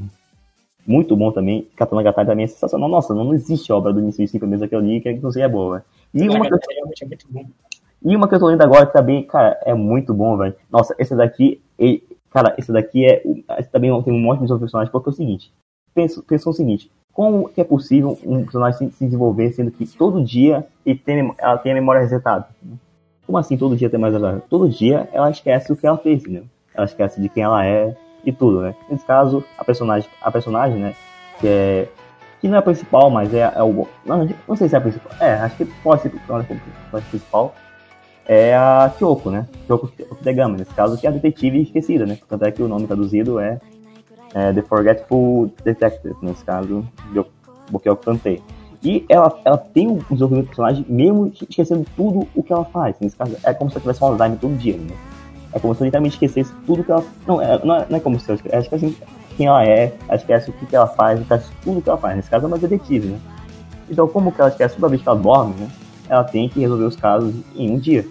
[0.86, 1.68] muito bom também.
[1.76, 2.90] Katana Gatari também é sensacional.
[2.90, 5.84] Nossa, não, existe obra do Início Simple mesmo que eu li que não seja boa,
[6.14, 7.46] E uma, que é muito bom.
[8.04, 10.56] e uma que eu tô lendo agora que também, cara, é muito bom, velho.
[10.72, 12.04] Nossa, esse daqui, ele...
[12.30, 13.24] cara, esse daqui é.
[13.60, 15.54] Esse também tem um monte de personagens, porque é o seguinte.
[15.94, 16.92] Pensa, o seguinte.
[17.14, 21.34] Como que é possível um personagem se, se desenvolver sendo que todo dia ele tem,
[21.38, 22.48] ela tem a memória resetada?
[23.26, 24.42] Como assim todo dia tem mais agora?
[24.50, 26.46] Todo dia ela esquece o que ela fez, entendeu?
[26.74, 28.76] Ela esquece de quem ela é, e tudo, né?
[28.90, 30.96] Nesse caso, a personagem, a personagem, né,
[31.40, 31.88] que é
[32.42, 34.82] que não é a principal, mas é, é o não, não sei se é a
[34.82, 35.12] principal.
[35.20, 37.56] É, acho que pode ser a principal.
[38.26, 39.48] É a Kyoko, né?
[39.68, 39.88] Kyoko
[40.24, 42.18] Tegami, nesse caso, que é a detetive esquecida, né?
[42.28, 43.60] Tanto é que o nome traduzido é,
[44.34, 46.88] é The Forgetful Detective, nesse caso,
[47.80, 48.42] que eu cantei.
[48.84, 52.96] E ela, ela tem um desenvolvimento do personagem mesmo esquecendo tudo o que ela faz.
[53.00, 54.96] Nesse caso, é como se ela tivesse um Alzheimer todo dia, né?
[55.54, 57.04] É como se ela literalmente esquecesse tudo que ela.
[57.28, 58.70] Não, é, não, é, não é como se ela esquecesse.
[58.72, 58.96] É, assim,
[59.38, 62.16] quem ela é, ela esquece o que ela faz, esquece tudo que ela faz.
[62.16, 63.20] Nesse caso, é uma detetive, né?
[63.90, 65.68] Então, como que ela esquece toda vez que ela dorme, né?
[66.08, 68.06] Ela tem que resolver os casos em um dia.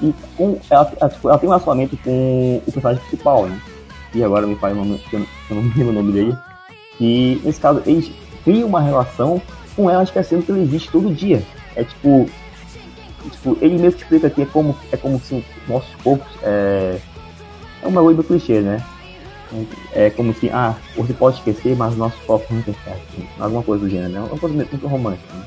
[0.00, 3.60] E com, ela, ela, tipo, ela tem um relacionamento com o personagem principal, né?
[4.14, 6.36] E agora me faz o nome, eu não me lembro o nome dele.
[7.00, 8.12] E nesse caso, eles
[8.44, 9.40] criam uma relação
[9.74, 11.42] com ela esquecendo que ela existe todo dia.
[11.74, 12.28] É tipo.
[13.30, 16.28] Tipo, ele mesmo explica que é como, é como se nossos corpos.
[16.42, 16.98] É,
[17.82, 18.84] é uma do clichê, né?
[19.92, 23.28] É como se, ah, você pode esquecer, mas nossos corpos não esquecem.
[23.38, 24.20] Alguma coisa do gênero, né?
[24.20, 25.34] Uma coisa muito romântica.
[25.34, 25.44] Né?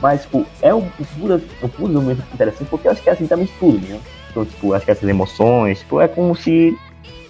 [0.00, 0.86] Mas, tipo, é um
[1.18, 4.00] puro, um puro momento interessante porque ela esquece literalmente tudo, né?
[4.30, 6.76] Então, tipo, ela esquece as emoções, tipo, é como se.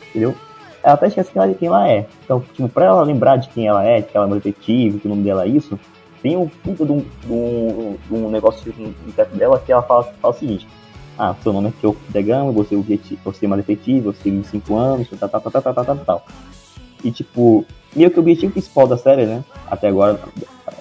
[0.09, 0.35] Entendeu?
[0.83, 2.07] Ela até esquece ela, quem ela é.
[2.25, 5.07] Então, tipo, pra ela lembrar de quem ela é, que ela é uma detetive, que
[5.07, 5.79] o nome dela é isso,
[6.23, 9.83] tem um puta de um, de um, de um negócio no teto dela que ela
[9.83, 10.69] fala, fala o seguinte:
[11.19, 15.09] Ah, seu nome é Kyoko Degama, você, você é uma detetive, você tem 25 anos,
[15.09, 16.27] tal, tal, tal, tal, tal, tal, tal.
[17.03, 17.65] E tipo,
[17.95, 19.43] meio que o objetivo principal da série, né?
[19.67, 20.21] Até agora,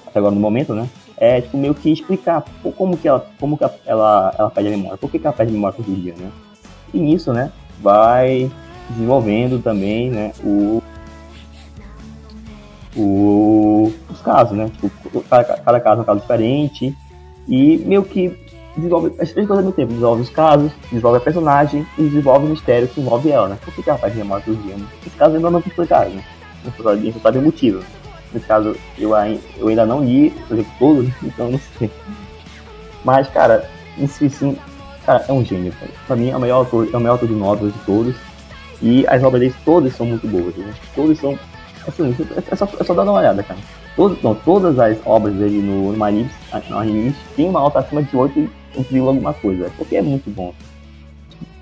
[0.07, 0.89] até agora no momento, né?
[1.17, 2.43] É tipo meio que explicar
[2.77, 5.51] como que ela, como que ela, ela perde a memória, por que, que ela perde
[5.51, 6.31] a memória todo dia, né?
[6.93, 7.51] E nisso, né?
[7.81, 8.51] Vai
[8.89, 10.33] desenvolvendo também, né?
[10.43, 10.81] O
[12.99, 14.69] o, os casos, né?
[14.79, 16.95] Tipo, cada, cada caso é um caso diferente.
[17.47, 18.37] E meio que
[18.75, 19.93] desenvolve as três coisas ao mesmo tempo.
[19.93, 23.57] Desenvolve os casos, desenvolve a personagem e desenvolve o mistério que envolve ela, né?
[23.63, 24.79] Por que, que ela faz memória todos os dias?
[24.79, 24.87] Né?
[25.05, 26.23] Esse caso ainda não é explicado, né?
[26.85, 27.83] A gente sabe o motivo.
[28.33, 29.11] Nesse caso, eu,
[29.57, 31.89] eu ainda não li o exemplo todo, então não sei.
[33.03, 34.57] Mas, cara, isso sim,
[35.05, 35.91] cara, é um gênio, cara.
[36.05, 38.15] Pra mim, é o maior autor, é o maior autor de novelas de todos.
[38.81, 40.73] E as obras dele todas são muito boas, né?
[40.95, 41.37] Todas são
[41.89, 42.15] Assim,
[42.51, 43.59] é só, é só dar uma olhada, cara.
[43.95, 48.15] Todo, não, todas as obras dele no, no no Animes tem uma nota acima de
[48.15, 48.49] 8
[48.91, 49.71] e alguma coisa.
[49.77, 50.53] Porque é muito bom.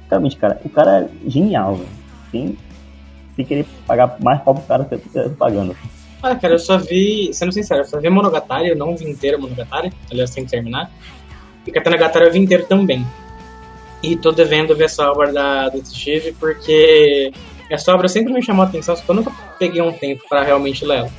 [0.10, 1.90] Realmente, cara, o cara é genial, velho.
[2.32, 2.58] Sem,
[3.36, 5.76] sem querer pagar mais pau pro cara que eu tô pagando.
[6.22, 9.40] Ah, cara, eu só vi, sendo sincero, eu só vi Monogatari, eu não vi inteiro
[9.40, 10.92] Monogatari, aliás, sem terminar.
[11.66, 13.06] E Katanagatari eu vi inteiro também.
[14.02, 17.32] E tô devendo ver essa obra da Detetive, porque
[17.70, 20.44] essa obra sempre me chamou a atenção, só que eu nunca peguei um tempo para
[20.44, 21.10] realmente ler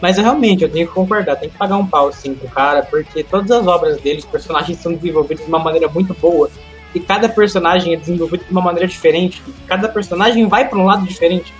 [0.00, 2.82] Mas eu, realmente, eu tenho que concordar, tem que pagar um pau assim pro cara,
[2.82, 6.50] porque todas as obras dele, os personagens são desenvolvidos de uma maneira muito boa.
[6.94, 9.40] E cada personagem é desenvolvido de uma maneira diferente.
[9.66, 11.54] Cada personagem vai para um lado diferente.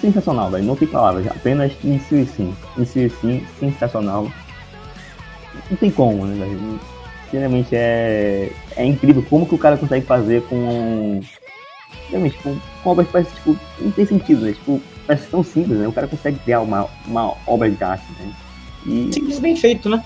[0.00, 0.64] Sensacional, velho.
[0.64, 1.26] Não tem palavras.
[1.26, 2.54] Apenas isso e sim.
[2.76, 4.30] Isso e sim, sensacional.
[5.68, 6.80] Não tem como, né, velho?
[7.24, 11.20] Sinceramente é, é incrível como que o cara consegue fazer com
[12.08, 14.52] realmente, tipo, com obras parece, tipo, não tem sentido, né?
[14.52, 15.88] Tipo, parece tão simples, né?
[15.88, 18.32] O cara consegue criar uma, uma obra de arte, né?
[18.86, 19.12] E...
[19.12, 20.02] Simples bem feito, né?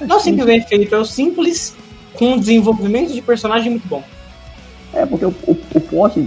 [0.00, 1.74] É não simples bem feito, é o simples
[2.14, 4.02] com um desenvolvimento de personagem muito bom.
[4.92, 6.20] É, porque o, o, o plot,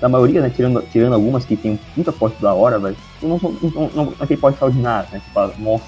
[0.00, 3.52] da maioria, né, tirando, tirando algumas que tem muita poste da hora, velho, não, não,
[3.52, 5.20] não, não, não tem poste extraordinário, né?
[5.22, 5.84] Tipo, nossa,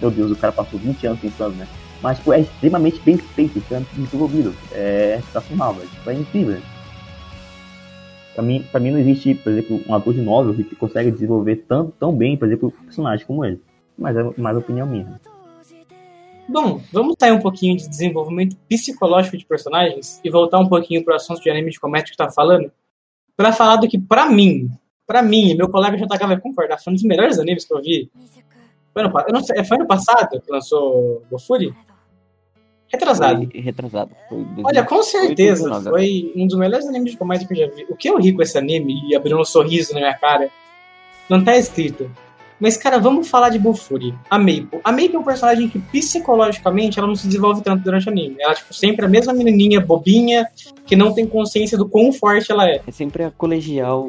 [0.00, 1.66] meu Deus, o cara passou 20 anos pensando, né?
[2.02, 4.54] Mas, tipo, é extremamente bem feito, extremamente desenvolvido.
[4.72, 5.88] É sensacional, velho.
[5.88, 6.62] Tipo, é incrível, né?
[8.40, 11.56] Pra mim, pra mim não existe, por exemplo, um ator de novel que consegue desenvolver
[11.68, 13.60] tão, tão bem, por exemplo, um personagem como ele.
[13.98, 15.20] Mas é mais opinião minha.
[16.48, 21.14] Bom, vamos sair um pouquinho de desenvolvimento psicológico de personagens e voltar um pouquinho pro
[21.14, 22.72] assunto de anime de comédia que tá falando,
[23.36, 24.70] para falar do que, para mim,
[25.06, 28.10] para mim, meu colega JK vai concordar, foi um dos melhores animes que eu vi.
[28.94, 31.74] Foi ano, eu não sei, foi ano passado que lançou Gofuri?
[32.92, 33.48] Retrasado.
[33.50, 34.10] Foi retrasado.
[34.28, 35.80] Foi Olha, com certeza.
[35.82, 37.86] Foi um dos melhores animes de comédia que eu já vi.
[37.88, 40.50] O que eu ri com esse anime e abriu um sorriso na minha cara,
[41.28, 42.10] não tá escrito.
[42.60, 44.14] Mas, cara, vamos falar de Bufuri.
[44.28, 44.80] A Maple.
[44.84, 48.36] A Maple é um personagem que, psicologicamente, ela não se desenvolve tanto durante o anime.
[48.38, 50.46] Ela, tipo, sempre é a mesma menininha bobinha,
[50.84, 52.82] que não tem consciência do quão forte ela é.
[52.86, 54.06] É sempre a colegial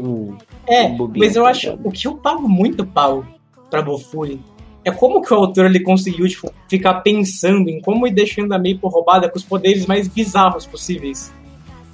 [0.67, 1.79] É, bobinha, mas eu tá acho...
[1.81, 3.25] O que eu pago muito pau
[3.69, 4.41] pra Bufuri
[4.83, 8.57] é como que o autor ele conseguiu tipo, ficar pensando em como ir deixando a
[8.57, 11.31] Maple roubada com os poderes mais bizarros possíveis.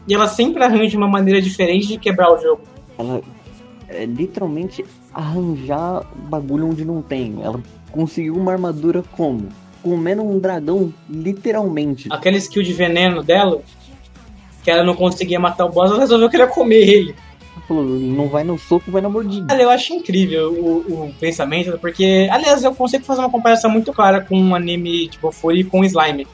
[0.07, 2.61] E ela sempre arranja uma maneira diferente de quebrar o jogo.
[2.97, 3.21] Ela
[3.89, 7.39] é literalmente arranjar bagulho onde não tem.
[7.41, 7.61] Ela
[7.91, 9.49] conseguiu uma armadura como?
[9.83, 12.07] Comendo um dragão, literalmente.
[12.09, 13.61] Aquela skill de veneno dela,
[14.63, 17.15] que ela não conseguia matar o boss, ela resolveu que ela ia comer ele.
[17.67, 19.53] Falou, não vai no soco, vai na mordida.
[19.55, 24.21] Eu acho incrível o, o pensamento, porque, aliás, eu consigo fazer uma comparação muito clara
[24.21, 26.27] com um anime tipo Furi com Slime.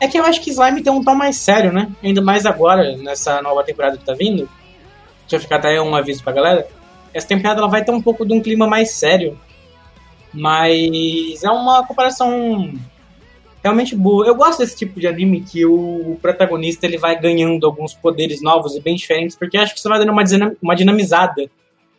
[0.00, 1.88] É que eu acho que Slime tem um tom mais sério, né?
[2.02, 4.48] Ainda mais agora, nessa nova temporada que tá vindo.
[5.22, 6.66] Deixa eu ficar até um aviso pra galera.
[7.14, 9.38] Essa temporada ela vai ter um pouco de um clima mais sério.
[10.32, 12.72] Mas é uma comparação
[13.62, 14.26] realmente boa.
[14.26, 18.74] Eu gosto desse tipo de anime que o protagonista ele vai ganhando alguns poderes novos
[18.74, 20.24] e bem diferentes, porque acho que isso vai dando uma,
[20.60, 21.48] uma dinamizada.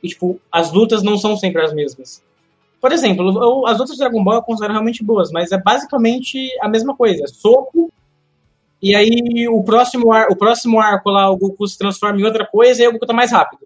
[0.02, 2.22] E, tipo, as lutas não são sempre as mesmas.
[2.82, 6.50] Por exemplo, eu, as lutas de Dragon Ball eu considero realmente boas, mas é basicamente
[6.62, 7.26] a mesma coisa.
[7.28, 7.90] Soco,
[8.82, 12.46] e aí o próximo, ar, o próximo arco lá, o Goku se transforma em outra
[12.46, 13.66] coisa e aí o Goku tá mais rápido.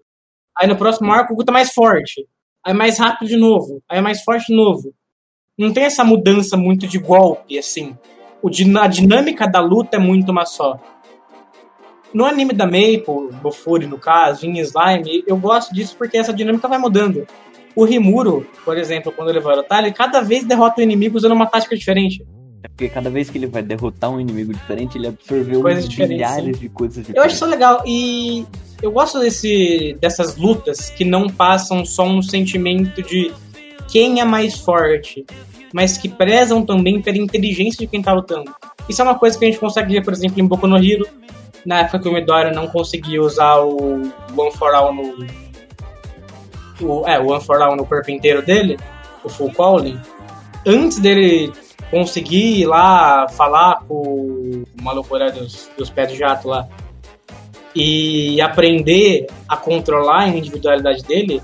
[0.56, 2.24] Aí no próximo arco o Goku tá mais forte.
[2.64, 3.82] Aí mais rápido de novo.
[3.88, 4.94] Aí mais forte de novo
[5.58, 7.96] não tem essa mudança muito de golpe, assim.
[8.40, 8.48] O,
[8.78, 10.78] a dinâmica da luta é muito uma só.
[12.14, 16.68] No anime da Maple, Bofuri no caso, em Slime, eu gosto disso porque essa dinâmica
[16.68, 17.26] vai mudando.
[17.74, 21.32] O Rimuro, por exemplo, quando ele vai lutar, ele cada vez derrota o inimigo usando
[21.32, 22.24] uma tática diferente.
[22.62, 26.56] É porque cada vez que ele vai derrotar um inimigo diferente, ele absorveu coisas milhares
[26.56, 26.62] sim.
[26.62, 27.16] de coisas diferentes.
[27.16, 28.44] Eu acho isso legal e
[28.82, 33.32] eu gosto desse, dessas lutas que não passam só um sentimento de
[33.88, 35.24] quem é mais forte,
[35.72, 38.54] mas que prezam também pela inteligência de quem tá lutando.
[38.88, 41.06] Isso é uma coisa que a gente consegue ver, por exemplo, em Boku no Hero,
[41.64, 44.02] na época que o Midoriya não conseguia usar o
[44.36, 45.26] One for All no.
[46.80, 48.78] O, é, o One for All no corpo inteiro dele,
[49.24, 50.00] o Full Calling.
[50.66, 51.52] Antes dele
[51.90, 56.68] conseguir ir lá falar com o maluco dos, dos pés de jato lá
[57.74, 61.42] e aprender a controlar a individualidade dele,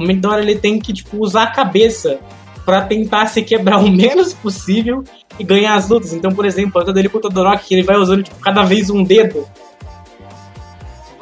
[0.00, 2.18] o Midoriya ele tem que tipo, usar a cabeça
[2.64, 5.02] para tentar se quebrar o menos possível
[5.38, 6.12] e ganhar as lutas.
[6.12, 8.90] Então, por exemplo, a luta dele com o Todoroki, ele vai usando tipo, cada vez
[8.90, 9.46] um dedo.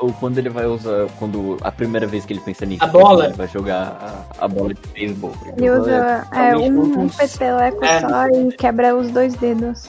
[0.01, 3.25] Ou quando ele vai usar, quando a primeira vez que ele pensa nisso, A bola.
[3.27, 5.33] ele vai jogar a, a bola de beisebol.
[5.57, 8.01] Ele usa é, realmente um, um peteleco É.
[8.01, 9.89] só e quebra os dois dedos.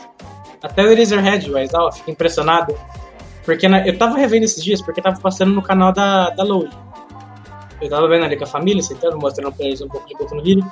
[0.63, 2.75] Até o Eraserhead, mas ó, fico impressionado.
[3.45, 6.75] Porque na- eu tava revendo esses dias, porque tava passando no canal da, da Load.
[7.81, 10.35] Eu tava vendo ali com a família, sentando, mostrando pra eles um pouco de Boku
[10.35, 10.65] no Hero.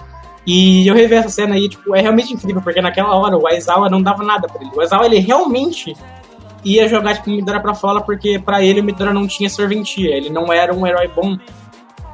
[0.45, 3.89] E eu revi essa cena aí, tipo, é realmente incrível, porque naquela hora o Aizawa
[3.89, 4.72] não dava nada pra ele.
[4.74, 5.93] O Aizawa, ele realmente
[6.64, 10.16] ia jogar, tipo, o Midora pra fora, porque pra ele o Midora não tinha serventia,
[10.16, 11.38] ele não era um herói bom.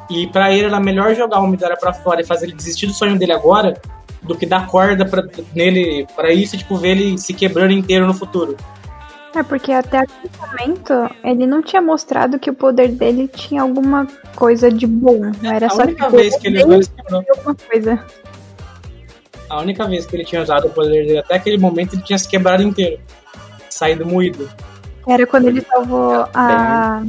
[0.10, 2.94] E pra ele era melhor jogar o Midora pra fora e fazer ele desistir do
[2.94, 3.80] sonho dele agora,
[4.22, 5.24] do que dar corda pra,
[5.54, 8.58] nele pra isso tipo, ver ele se quebrando inteiro no futuro.
[9.36, 14.08] É porque até aquele momento ele não tinha mostrado que o poder dele tinha alguma
[14.36, 15.32] coisa de bom.
[15.42, 18.06] Não era a só única tipo, vez que ele usou, alguma coisa.
[19.50, 22.18] A única vez que ele tinha usado o poder dele até aquele momento, ele tinha
[22.18, 23.02] se quebrado inteiro.
[23.70, 24.48] Saído moído.
[25.08, 27.02] Era quando ele salvou a.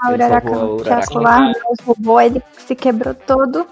[0.00, 0.50] A Ele Uraraka,
[1.08, 3.66] que lá, os robôs, ele se quebrou todo.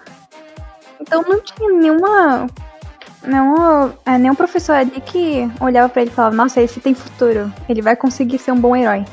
[1.00, 2.46] Então não tinha nenhuma.
[3.26, 7.52] Nenhum, é, nenhum professor ali que olhava pra ele e falava, nossa, esse tem futuro.
[7.68, 9.04] Ele vai conseguir ser um bom herói.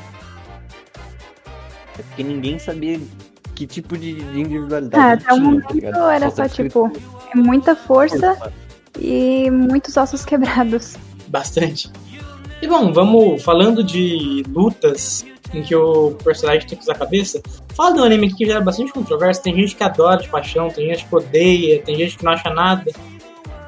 [1.98, 3.00] É porque ninguém sabia
[3.54, 6.86] que tipo de de Ah, individualidade até o tinha, momento tá era Só só tipo,
[6.86, 8.52] escrito é muita força
[8.98, 10.96] e muitos ossos quebrados.
[11.28, 11.90] Bastante.
[12.62, 17.40] E bom, vamos falando de lutas em que o personagem tem que usar a cabeça.
[17.74, 19.42] Fala do anime aqui que gera bastante controvérsia.
[19.42, 22.50] Tem gente que adora de paixão, tem gente que odeia, tem gente que não acha
[22.50, 22.90] nada.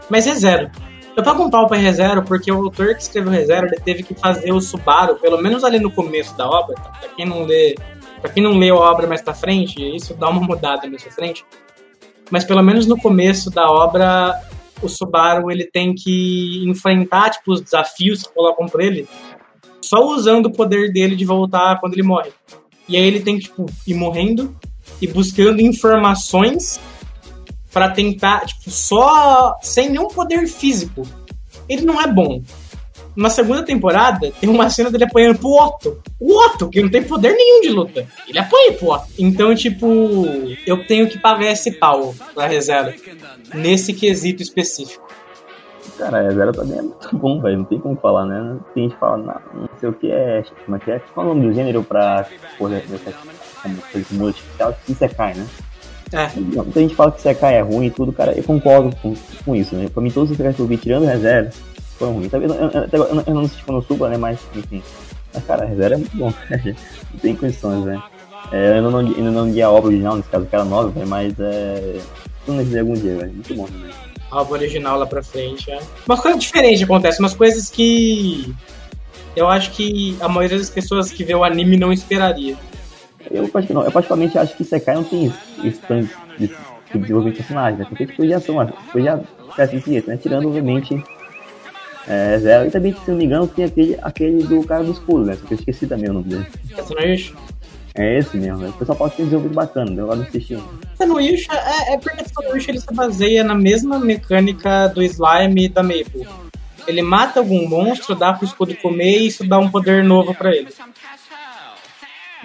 [0.08, 0.70] Mas ReZero.
[1.16, 4.14] Eu pago um pau pra ReZero porque o autor que escreveu ReZero ele teve que
[4.14, 6.90] fazer o Subaru, pelo menos ali no começo da obra, tá?
[6.90, 7.74] pra quem não lê.
[8.20, 11.12] Pra quem não leu a obra mais pra frente, isso dá uma mudada mais pra
[11.12, 11.44] frente.
[12.30, 14.34] Mas pelo menos no começo da obra,
[14.82, 19.08] o Subaru ele tem que enfrentar tipo, os desafios que colocam pra ele
[19.80, 22.30] só usando o poder dele de voltar quando ele morre.
[22.88, 24.54] E aí ele tem que tipo, ir morrendo
[25.00, 26.80] e buscando informações
[27.76, 31.06] pra tentar, tipo, só sem nenhum poder físico.
[31.68, 32.40] Ele não é bom.
[33.14, 36.00] Na segunda temporada, tem uma cena dele apanhando pro Otto.
[36.18, 38.06] O Otto, que não tem poder nenhum de luta.
[38.26, 39.08] Ele apanha pro Otto.
[39.18, 39.86] Então, tipo,
[40.66, 42.94] eu tenho que pagar esse pau pra reserva.
[43.52, 45.06] Nesse quesito específico.
[45.98, 47.58] Cara, a também é muito bom, velho.
[47.58, 48.58] Não tem como falar, né?
[48.72, 50.42] Tem gente que fala, não, não sei o que é.
[50.64, 50.98] Como é que é?
[51.12, 52.26] Qual é o nome do gênero pra.
[52.56, 53.12] Porra, dessa.
[53.62, 54.78] Como coisa de artificial?
[54.88, 55.46] Isekai, né?
[56.12, 56.30] É.
[56.36, 58.32] Muita gente fala que Isekai é ruim e tudo, cara.
[58.32, 59.88] Eu concordo com, com isso, né?
[59.92, 61.50] Pra mim, todos os Isekais que eu vi tirando o Rezero
[61.98, 62.32] foram ruins.
[62.32, 64.16] Eu, eu, eu, eu, não assisti quando Supla, né?
[64.16, 64.82] Mas, enfim.
[65.34, 66.76] Mas, cara, Rezero é muito bom, velho.
[67.12, 68.02] Não tem condições, né?
[68.52, 70.88] É, eu ainda não, ainda não li a obra original, nesse caso, que era nova,
[70.90, 71.98] velho, mas é.
[72.44, 73.32] Tudo nesse algum dia, velho.
[73.32, 73.90] Muito bom também.
[74.30, 75.70] a obra original lá pra frente.
[75.70, 75.80] É.
[76.06, 78.54] Uma coisa diferente acontece, umas coisas que
[79.34, 82.56] eu acho que a maioria das pessoas que vê o anime não esperaria.
[83.30, 83.48] Eu, eu
[83.92, 85.32] particularmente acho que Sekai não tem
[85.64, 87.86] esse tanto de, de desenvolvimento de personagem, né?
[87.88, 89.20] Porque tipo, já são, tipo, já
[89.58, 90.16] assim né?
[90.16, 91.02] Tirando, obviamente,
[92.06, 92.68] é, Zero.
[92.68, 95.36] E também, se não me engano, tem aquele, aquele do cara do escudo, né?
[95.36, 96.46] Só que eu esqueci também o nome dele.
[96.88, 97.34] No Yusha.
[97.98, 98.68] É esse mesmo, né?
[98.68, 100.54] O pessoal pode ter desenvolvido bacana, eu não assisti.
[100.92, 102.24] Essa no Yusha é, é porque
[102.54, 106.28] Yusha ele se baseia na mesma mecânica do slime e da Maple.
[106.86, 110.54] Ele mata algum monstro, dá pro escudo comer e isso dá um poder novo pra
[110.54, 110.68] ele.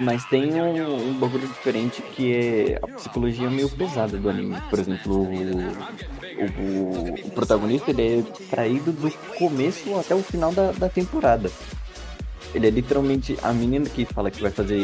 [0.00, 4.56] Mas tem um, um bagulho diferente que é a psicologia meio pesada do anime.
[4.68, 5.72] Por exemplo, o,
[6.40, 11.50] o, o protagonista ele é traído do começo até o final da, da temporada.
[12.54, 14.76] Ele é literalmente a menina que fala que vai fazer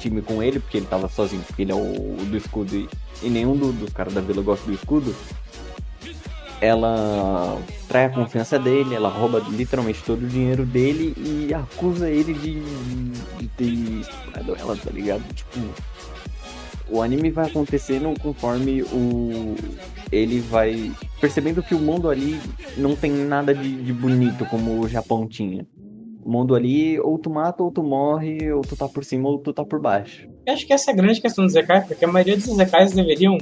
[0.00, 2.88] time com ele, porque ele tava sozinho, porque ele é o, o do escudo e,
[3.22, 5.14] e nenhum do- dos caras da vila gosta do escudo.
[6.60, 7.56] Ela
[7.86, 12.60] trai a confiança dele, ela rouba literalmente todo o dinheiro dele e acusa ele de,
[13.38, 15.22] de ter estuprado ela, tá ligado?
[15.34, 15.60] Tipo,
[16.90, 19.54] o anime vai acontecendo conforme o
[20.10, 20.90] ele vai
[21.20, 22.40] percebendo que o mundo ali
[22.76, 25.66] não tem nada de, de bonito como o Japão tinha.
[26.24, 29.38] O mundo ali, ou tu mata, ou tu morre, ou tu tá por cima, ou
[29.38, 30.28] tu tá por baixo.
[30.46, 32.92] Eu acho que essa é a grande questão dos Zekai, porque a maioria dos Zekais
[32.92, 33.36] deveriam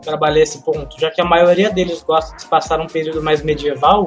[0.00, 4.06] trabalhar esse ponto, já que a maioria deles gosta de passar um período mais medieval.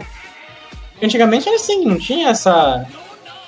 [1.02, 2.86] Antigamente era assim, não tinha essa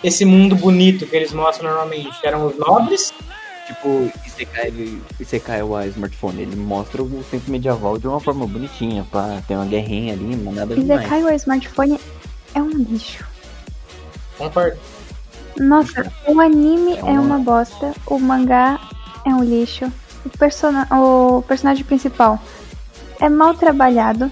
[0.04, 2.16] esse mundo bonito que eles mostram normalmente.
[2.24, 3.14] Eram os nobres,
[3.66, 4.72] Tipo, Isekai,
[5.20, 9.58] Isekai é o smartphone, ele mostra o tempo medieval de uma forma bonitinha, pá, tem
[9.58, 11.02] uma guerrinha ali, mas nada demais.
[11.02, 12.00] Isekai ou smartphone
[12.54, 13.26] é um lixo.
[14.38, 14.78] concordo.
[15.58, 18.80] Nossa, o anime É é uma- uma bosta, o mangá
[19.26, 19.92] é um lixo,
[20.26, 22.40] o, persona o personagem principal
[23.20, 24.32] é mal trabalhado,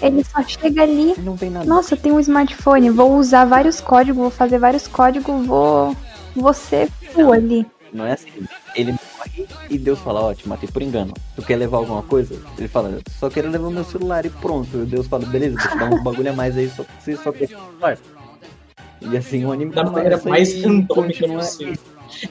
[0.00, 1.66] ele só chega ali, Não tem nada.
[1.66, 5.96] nossa, tem um smartphone, vou usar vários códigos, vou fazer vários códigos, vou,
[6.34, 7.66] vou ser full ali.
[7.92, 8.28] Não é assim.
[8.76, 11.14] Ele morre e Deus fala, ó, te matei por engano.
[11.34, 12.38] Tu quer levar alguma coisa?
[12.58, 14.68] Ele fala, só quero levar meu celular e pronto.
[14.76, 17.32] E Deus fala, beleza, vou te dar uns bagulho a mais aí, só você só
[17.32, 17.96] quer celular.
[19.00, 21.78] E assim o anime Da maneira mais randômica continua- possível.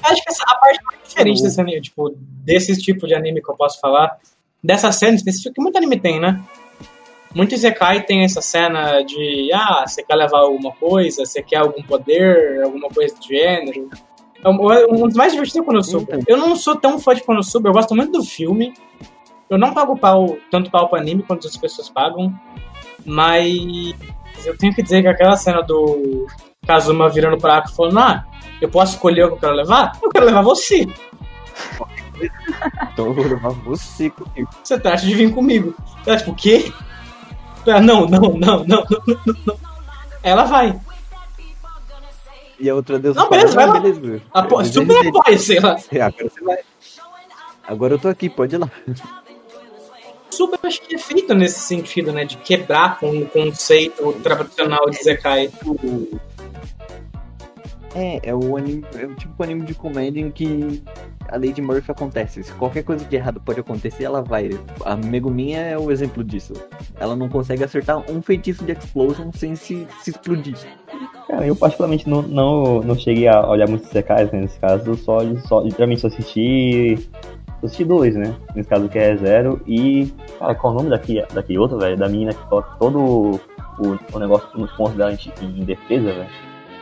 [0.03, 3.49] Acho que essa, a parte mais diferente desse anime, tipo, desse tipo de anime que
[3.49, 4.17] eu posso falar,
[4.63, 6.43] dessa cena específica, que muito anime tem, né?
[7.33, 11.83] Muito Isekai tem essa cena de, ah, você quer levar alguma coisa, você quer algum
[11.83, 13.89] poder, alguma coisa do gênero.
[14.43, 16.19] É um, é um dos mais divertidos é Konosuba.
[16.27, 18.73] Eu não sou tão fã de Konosuba, eu gosto muito do filme.
[19.49, 22.33] Eu não pago pau, tanto pau pro anime quanto as pessoas pagam.
[23.05, 23.93] Mas
[24.45, 26.27] eu tenho que dizer que aquela cena do
[26.67, 28.25] Kazuma virando pra Ako e falando, ah,
[28.61, 29.93] eu posso escolher o que eu quero levar?
[30.03, 30.85] Eu quero levar você.
[32.93, 34.49] Então eu vou levar você comigo.
[34.63, 35.73] Você trata de vir comigo.
[36.05, 36.71] Ela, tipo, o quê?
[37.65, 39.59] Ela, não, não, não, não, não, não.
[40.23, 40.77] Ela vai.
[42.59, 44.21] E a outra Deus Não, beleza, vai "Não, lá." beleza.
[44.33, 45.75] Apo super apoia, sei lá.
[45.75, 46.57] Agora você vai.
[47.67, 48.69] Agora eu tô aqui, pode ir lá.
[50.31, 52.25] Super acho que é feito nesse sentido, né?
[52.25, 55.51] De quebrar com o conceito tradicional de Zekai.
[57.95, 60.83] É, é o anime, é o tipo de anime de comédia em que
[61.29, 62.43] a de Murphy acontece.
[62.43, 64.49] Se qualquer coisa de errado pode acontecer, ela vai.
[64.85, 66.53] A Meguminha é o exemplo disso.
[66.99, 70.57] Ela não consegue acertar um feitiço de explosion sem se, se explodir.
[71.27, 75.19] Cara, eu particularmente não, não, não cheguei a olhar muitos secais né, nesse caso, só,
[75.45, 76.97] só literalmente só assisti.
[77.59, 78.35] Só assisti dois, né?
[78.55, 79.61] Nesse caso que é zero.
[79.67, 80.13] E.
[80.39, 81.97] Cara, qual o nome daqui, daqui outro, velho?
[81.97, 86.29] Da menina que coloca todo o, o negócio nos pontos dela em, em defesa, velho.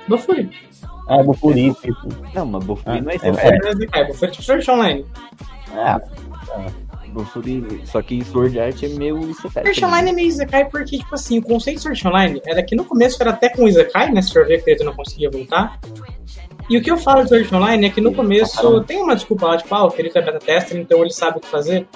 [0.07, 0.51] Bofuri.
[0.83, 2.07] Ah, é Bofuri, isso, isso.
[2.33, 5.05] Não, mas Bofuri Ah, não é é, não é Zekai, Bofuri é tipo Sword Online.
[5.73, 6.01] Ah,
[7.09, 9.63] Bofuri, só que Sword Art é meio Isekai.
[9.63, 12.75] Sword Online é meio Isekai porque, tipo assim, o conceito de Sword Online era que
[12.75, 14.21] no começo era até com Isekai, né?
[14.21, 15.79] Se for ver que ele não conseguia voltar.
[16.69, 19.45] E o que eu falo de Sword Online é que no começo tem uma desculpa
[19.47, 21.87] lá, tipo, ah, o Kirito é beta tester, então ele sabe o que fazer.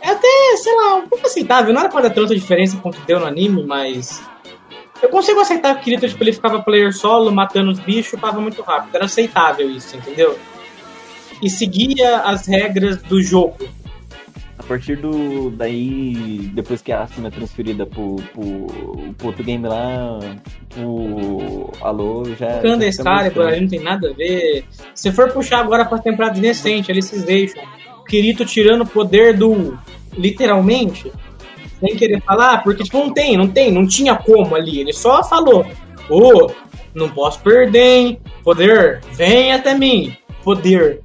[0.00, 1.72] É até, sei lá, um pouco aceitável.
[1.74, 4.22] Não era pra dar tanta diferença quanto deu no anime, mas.
[5.02, 8.40] Eu consigo aceitar que o Kirito, tipo, ele ficava player solo, matando os bichos, upava
[8.40, 8.94] muito rápido.
[8.94, 10.36] Era aceitável isso, entendeu?
[11.42, 13.56] E seguia as regras do jogo.
[14.58, 15.50] A partir do.
[15.50, 20.18] Daí, depois que a Asuna é transferida pro, pro, pro outro game lá,
[20.70, 22.54] pro Alô, já.
[22.54, 23.46] Tocando já estranho.
[23.46, 24.64] aí não tem nada a ver.
[24.94, 27.62] Se for puxar agora pra temporada recente, Alicization,
[28.00, 29.78] o Kirito tirando o poder do.
[30.12, 31.10] literalmente,
[31.80, 34.80] sem querer falar, porque tipo, não tem, não tem, não tinha como ali.
[34.80, 35.66] Ele só falou:
[36.08, 36.50] Ô,
[36.94, 38.20] não posso perder, hein?
[38.42, 40.16] Poder, vem até mim.
[40.42, 41.00] Poder.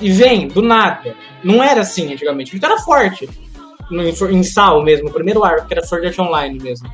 [0.00, 1.14] E vem, do nada.
[1.42, 2.54] Não era assim antigamente.
[2.54, 3.28] Ele era forte.
[3.90, 6.88] No, em Sal mesmo, o primeiro arco, que era Sword Art Online mesmo.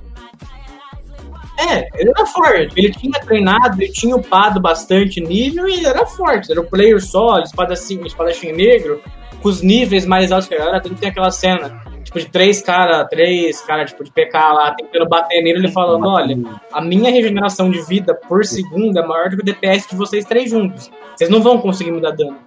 [1.59, 2.73] É, ele era forte.
[2.77, 6.53] Ele tinha treinado, ele tinha upado bastante nível e era forte.
[6.53, 9.03] Era o player só, espadachim, espadachim negro,
[9.43, 10.81] com os níveis mais altos que a galera.
[10.81, 15.43] Tem aquela cena, tipo, de três caras, três caras, tipo, de PK lá, tentando bater
[15.43, 16.37] nele, ele falando, olha,
[16.73, 20.25] a minha regeneração de vida por segundo é maior do que o DPS de vocês
[20.25, 20.91] três juntos.
[21.17, 22.39] Vocês não vão conseguir me dar dano.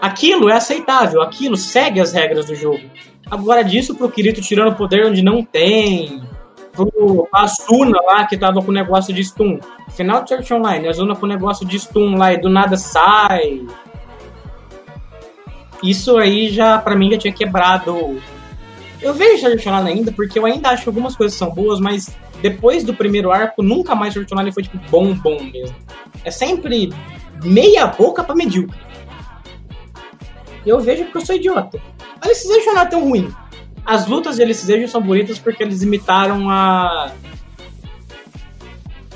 [0.00, 2.82] Aquilo é aceitável, aquilo segue as regras do jogo.
[3.30, 6.22] Agora disso pro Kirito tirando poder onde não tem,
[6.74, 9.58] pro Asuna lá que tava com o negócio de stun.
[9.90, 12.76] Final de Church Online, a Asuna com o negócio de stun lá e do nada
[12.76, 13.64] sai.
[15.82, 18.18] Isso aí já, pra mim, já tinha quebrado.
[19.00, 22.14] Eu vejo Church Online ainda, porque eu ainda acho que algumas coisas são boas, mas
[22.40, 25.76] depois do primeiro arco, nunca mais Church Online foi tipo bom, bom mesmo.
[26.24, 26.92] É sempre
[27.42, 28.78] meia boca pra medíocre.
[30.64, 31.78] Eu vejo porque eu sou idiota.
[32.20, 33.30] A Alicization não é tão ruim.
[33.84, 37.12] As lutas de Alicization são bonitas porque eles imitaram a.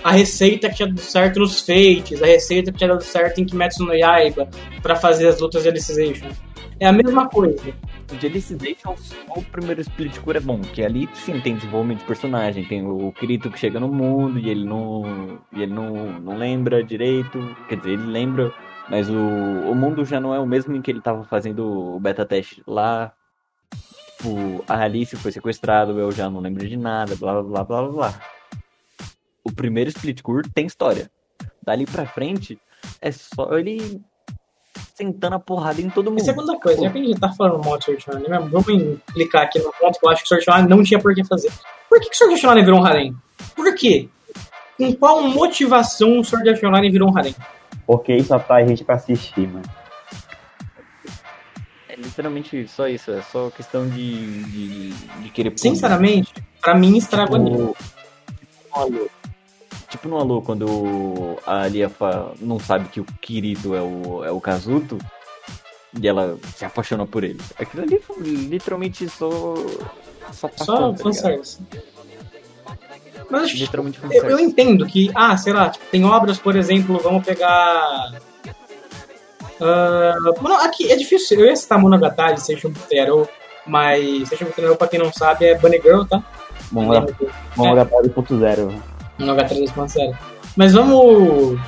[0.04, 3.44] A receita que tinha dado certo nos Fates, a receita que tinha dado certo em
[3.44, 4.48] Kimetsu no Yaiba,
[4.80, 6.28] pra fazer as lutas de Alicization.
[6.80, 7.74] É a mesma coisa.
[8.18, 12.04] De Alicization, só o primeiro split core é bom, que ali sim tem desenvolvimento de
[12.06, 15.40] personagem, tem o Kirito que chega no mundo e ele não.
[15.52, 17.56] e ele não, não lembra direito.
[17.68, 18.54] Quer dizer, ele lembra,
[18.88, 22.00] mas o, o mundo já não é o mesmo em que ele tava fazendo o
[22.00, 23.12] beta teste lá.
[24.18, 27.88] Tipo, a Alice foi sequestrado, eu já não lembro de nada, blá blá blá blá
[27.88, 28.20] blá.
[29.44, 31.08] O primeiro split core tem história.
[31.62, 32.58] Dali pra frente,
[33.00, 34.02] é só ele
[34.94, 36.20] sentando a porrada em todo mundo.
[36.20, 38.98] E segunda coisa, já que a gente tá falando mal de Sword Online mesmo, vamos
[39.12, 41.52] clicar aqui no ponto que eu acho que Sword Online não tinha por que fazer.
[41.88, 43.14] Por que, que Sword Online virou um harem?
[43.54, 44.08] Por quê?
[44.76, 47.34] Com qual motivação o Sword Art Online virou um harem?
[47.86, 49.64] Porque isso atrai gente pra assistir, mano.
[51.98, 55.68] Literalmente só isso, é só questão de, de, de querer público.
[55.68, 57.76] Sinceramente, pra mim estragou a Tipo, no
[58.72, 59.08] Alô.
[59.88, 61.90] Tipo no Alô, quando a Lia
[62.40, 64.98] não sabe que o Kirito é o, é o Kazuto
[66.00, 67.40] e ela se apaixona por ele.
[67.58, 69.54] Aquilo ali foi literalmente só.
[70.32, 71.58] Só, Só tá fanservice.
[73.30, 73.50] Mas
[74.10, 78.20] Eu, eu entendo que, ah, sei lá, tipo, tem obras, por exemplo, vamos pegar.
[79.60, 81.40] Mano, aqui é difícil.
[81.40, 83.28] Eu ia citar Monogatari, Seishun Butero,
[83.66, 86.22] mas Seishun Butero, pra quem não sabe, é Bunny Girl, tá?
[86.72, 88.74] O ponto zero.
[89.18, 90.16] Monogatari 2.0.
[90.56, 91.58] Mas vamos.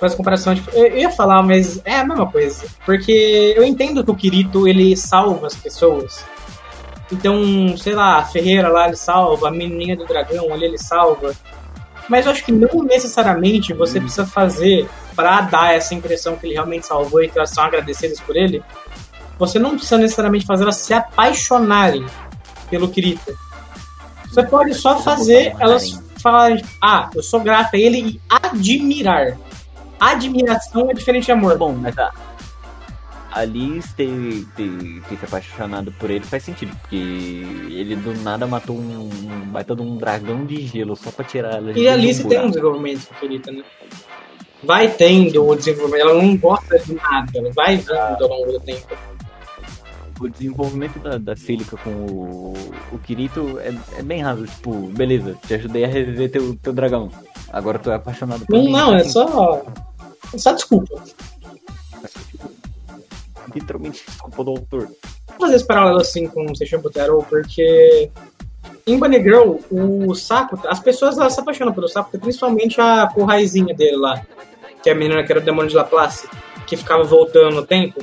[0.00, 2.66] Fazer comparação, tipo, eu eu ia falar, mas é a mesma coisa.
[2.84, 6.24] Porque eu entendo que o Kirito ele salva as pessoas.
[7.10, 11.32] Então, sei lá, a Ferreira lá ele salva, a menininha do dragão ali ele salva.
[12.08, 14.88] Mas eu acho que não necessariamente você precisa fazer
[15.18, 18.62] pra dar essa impressão que ele realmente salvou e que elas são agradecidas por ele.
[19.36, 22.06] Você não precisa necessariamente fazer elas se apaixonarem
[22.70, 23.36] pelo Kirito.
[24.28, 29.36] Você pode só fazer elas falarem, ah, eu sou grata a ele e admirar.
[29.98, 31.58] Admiração é diferente de amor.
[31.58, 32.12] Bom, mas a
[33.32, 38.46] a Alice ter, ter, ter se apaixonado por ele faz sentido, porque ele do nada
[38.46, 41.88] matou um, um baita de um dragão de gelo só pra tirar ela de E
[41.88, 43.62] a Alice um tem um desenvolvimento Kirita, né?
[44.62, 48.60] Vai tendo o desenvolvimento, ela não gosta de nada, ela vai vindo ao longo do
[48.60, 48.86] tempo.
[50.20, 52.54] O desenvolvimento da, da Cílica com o,
[52.90, 54.46] o Kirito é, é bem raso.
[54.46, 57.08] Tipo, beleza, te ajudei a reviver teu, teu dragão.
[57.52, 58.72] Agora tu é apaixonado por Não, mim.
[58.72, 59.62] não, é assim, só.
[60.34, 61.00] É só desculpa.
[63.54, 64.88] Literalmente desculpa do autor.
[65.28, 68.10] Vou fazer esse paralelo assim com o Butero, porque
[68.88, 73.74] em Bunny Girl, o Sakuta, as pessoas elas se apaixonam pelo Sakuta, principalmente a corraizinha
[73.74, 74.26] dele lá,
[74.88, 76.26] que é a menina que era o demônio de Laplace,
[76.66, 78.02] que ficava voltando no tempo.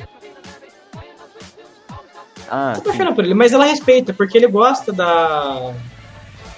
[2.47, 5.73] Ah, se apaixona por ele, mas ela respeita, porque ele gosta da.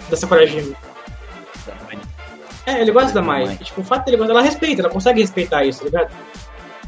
[0.09, 0.75] da Sakurajima.
[2.65, 3.55] É, ele gosta da Mai.
[3.55, 6.11] Tipo, o fato dele gostar, ela respeita, ela consegue respeitar isso, tá ligado?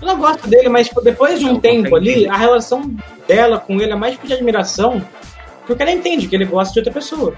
[0.01, 2.93] Ela gosta dele, mas tipo, depois de um tempo ali, a relação
[3.25, 5.01] dela com ele é mais tipo de admiração,
[5.65, 7.33] porque ela entende que ele gosta de outra pessoa.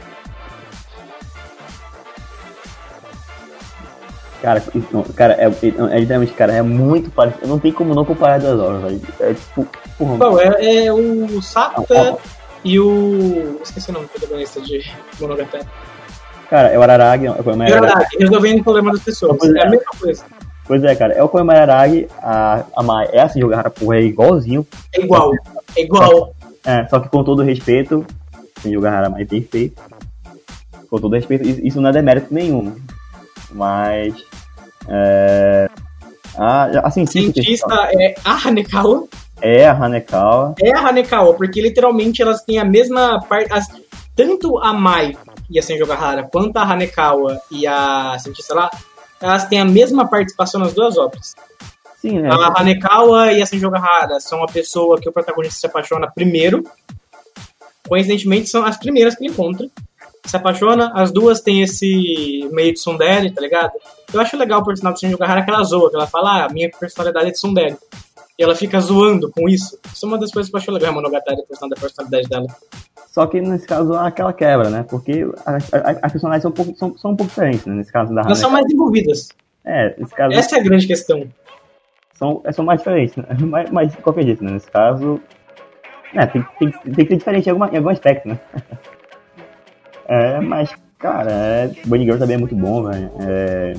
[4.41, 7.47] Cara, não- cara, é, é, é literalmente, cara, é muito parecido.
[7.47, 9.01] Não tem como não comparar as duas obras, velho.
[9.19, 9.67] É tipo,
[9.97, 11.27] porra, Bom, é, é o
[11.89, 12.17] ó,
[12.63, 13.59] e o.
[13.63, 14.83] Esqueci o nome do protagonista de
[15.19, 15.65] Monogatari.
[16.49, 18.17] cara, é o Araragi, é o É Araragi.
[18.19, 19.37] resolvendo o problema das pessoas.
[19.39, 19.67] Pois É é.
[19.67, 20.23] a mesma coisa.
[20.65, 24.01] Pois é, cara, é o Koyama Araragi, a, a Mai é assim, jogar porra, é
[24.03, 24.65] igualzinho.
[24.93, 25.33] É igual.
[25.75, 26.33] É igual.
[26.65, 28.05] É, só que com todo respeito,
[28.61, 29.81] sem jogar a Mai tem feito.
[30.89, 32.75] Com todo respeito, isso isso não é demérito nenhum.
[33.51, 34.13] Mas.
[34.87, 35.69] É.
[36.37, 39.07] A, a cientista, que Cientista é a Hanekawa.
[39.41, 40.55] é a Hanekawa.
[40.61, 43.51] é a Hanekawa, porque literalmente elas têm a mesma parte.
[43.51, 43.67] as-
[44.15, 45.17] tanto a Mai
[45.49, 48.69] e a Senjo Gahara, quanto a Hanekawa e a cientista lá,
[49.21, 51.33] elas têm a mesma participação nas duas obras.
[51.97, 52.29] Sim, né?
[52.31, 56.63] A Hanekawa e a Senjo Gahara são a pessoa que o protagonista se apaixona primeiro.
[57.87, 59.67] Coincidentemente, são as primeiras que ele encontra.
[60.25, 63.71] Se apaixona, as duas têm esse meio de tsundere, tá ligado?
[64.13, 66.49] Eu acho legal o personagem da Senjo Gahara que ela zoa, que ela fala, ah,
[66.49, 67.77] minha personalidade é de tsundere.
[68.37, 69.79] E ela fica zoando com isso.
[69.91, 72.47] Isso é uma das coisas que eu acho legal, a Monogatari, a personalidade dela.
[73.07, 74.85] Só que nesse caso há aquela quebra, né?
[74.89, 77.75] Porque as, as, as personagens são um pouco, são, são um pouco diferentes, né?
[77.75, 79.29] Nesse caso da Elas são mais envolvidas.
[79.65, 80.33] É, nesse caso.
[80.33, 81.27] Essa é a grande questão.
[82.13, 83.25] São, são mais diferentes, né?
[83.41, 84.51] Mas, mas de qualquer jeito, né?
[84.51, 85.19] Nesse caso.
[86.13, 88.39] É, tem, tem, tem que ser diferente em, alguma, em algum aspecto, né?
[90.11, 93.11] é, mas, cara, é, Bunny Girl também é muito bom, velho.
[93.21, 93.73] É,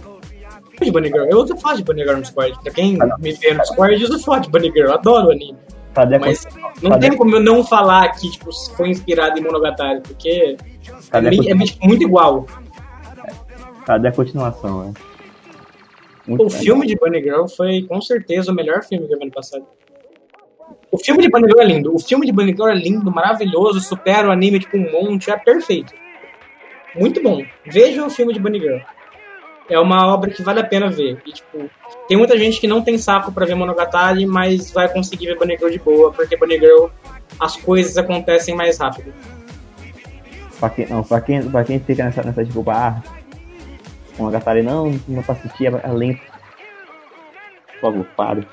[0.81, 1.25] de Bunny Girl.
[1.31, 2.59] Eu uso foda de Bunny Girl no Discord.
[2.63, 4.89] Pra quem me vê no Discord, eu uso foda de Bunny Girl.
[4.89, 5.57] Eu adoro o anime.
[5.95, 6.45] cadê a Mas
[6.83, 10.57] não cadê- tem como eu não falar que tipo, foi inspirado em Monogatari, porque é,
[11.11, 12.47] cadê a bem- é tipo, muito igual.
[13.87, 14.93] Cadê a continuação, né?
[16.27, 19.25] Muito O filme de Bunny Girl foi com certeza o melhor filme que eu vi
[19.25, 19.65] ano passado.
[20.91, 21.95] O filme de Bunny Girl é lindo.
[21.95, 25.37] O filme de Bunny Girl é lindo, maravilhoso, supera o anime tipo um monte, é
[25.37, 25.93] perfeito.
[26.95, 27.43] Muito bom.
[27.65, 28.79] Veja o filme de Bunny Girl.
[29.69, 31.23] É uma obra que vale a pena ver.
[31.25, 31.71] E, tipo,
[32.09, 35.57] tem muita gente que não tem saco pra ver Monogatari, mas vai conseguir ver Bunny
[35.57, 36.87] Girl de boa, porque Bunny Girl
[37.39, 39.13] as coisas acontecem mais rápido.
[40.59, 43.03] Pra quem, não, pra quem, pra quem fica nessa, nessa desculpa, ah,
[44.19, 46.21] uma Gatari não, não pra assistir, é, é lento.
[47.81, 48.47] Por favor, pare.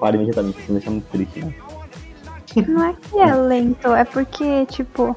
[0.00, 1.54] Pare imediatamente, isso me deixa muito triste, né?
[2.66, 5.16] Não é que é lento, é porque, tipo,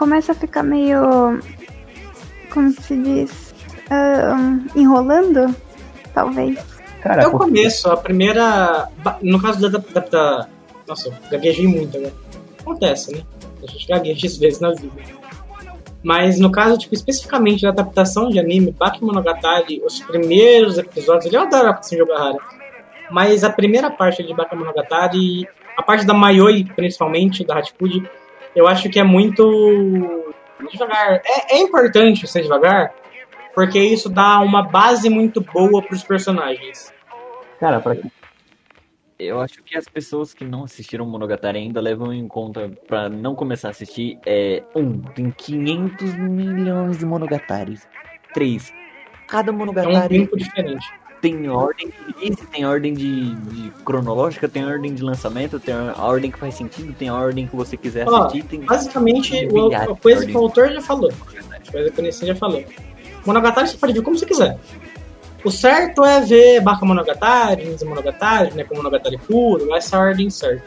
[0.00, 1.38] começa a ficar meio.
[2.52, 3.54] Como se diz?
[3.90, 5.54] Ahn, enrolando?
[6.14, 6.58] Talvez.
[7.02, 8.88] Cara, É o porque- começo, a primeira.
[9.22, 9.78] No caso da.
[9.78, 10.48] da, da
[10.88, 12.12] nossa, gaguejei muito agora.
[12.62, 13.22] Acontece, né?
[13.62, 14.90] A gente gagueja às vezes na vida.
[16.02, 21.68] Mas no caso, tipo, especificamente da adaptação de anime, Bakemonogatari, os primeiros episódios, eu adoro
[21.68, 22.38] a Senjo Gahara.
[23.10, 25.46] Mas a primeira parte de Bakemonogatari,
[25.76, 28.02] a parte da Mayoi, principalmente, da Hachipudi,
[28.54, 30.34] eu acho que é muito
[30.70, 31.20] devagar.
[31.24, 32.92] É, é importante ser devagar,
[33.54, 36.92] porque isso dá uma base muito boa pros personagens.
[37.58, 38.10] Cara, pra quem.
[39.18, 43.34] Eu acho que as pessoas que não assistiram Monogatari ainda levam em conta pra não
[43.34, 47.86] começar a assistir é um, tem 500 milhões de Monogataris.
[48.32, 48.72] Três.
[49.26, 50.99] Cada É um Monogatari brinco diferente.
[51.20, 55.94] Tem ordem de release, tem ordem de, de cronológica, tem ordem de lançamento, tem a
[56.02, 59.74] ordem que faz sentido, tem a ordem que você quiser Ó, assistir, tem Basicamente, o-
[59.74, 61.10] a coisa que o autor já falou.
[61.50, 62.64] A coisa que o Nissin já falou.
[63.26, 64.58] Monogatari você pode ver como você quiser.
[65.44, 70.02] O certo é ver Baka Monogatari, Ninja Monogatari, né, com Monogatari puro, essa é a
[70.02, 70.64] ordem certa.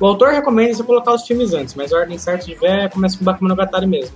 [0.00, 3.16] O autor recomenda você colocar os filmes antes, mas a ordem certa de ver começa
[3.18, 4.14] com Baka Monogatari mesmo.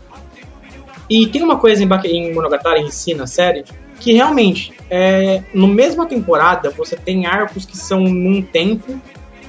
[1.08, 3.64] E tem uma coisa em, Baka, em Monogatari em si, na série,
[4.00, 9.00] que realmente, é, no mesma temporada, você tem arcos que são num tempo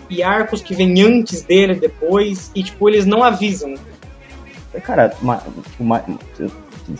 [0.09, 3.73] e arcos que vêm antes dele, depois, e tipo, eles não avisam.
[4.83, 6.01] Cara, ma, tipo, ma,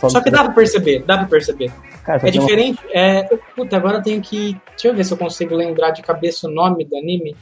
[0.08, 1.70] Só que dá pra perceber, dá pra perceber.
[2.04, 2.78] Cara, só É tem uma- diferente.
[2.92, 3.22] É...
[3.54, 4.56] Puta, agora eu tenho que.
[4.70, 7.36] Deixa eu ver se eu consigo lembrar de cabeça o nome do anime.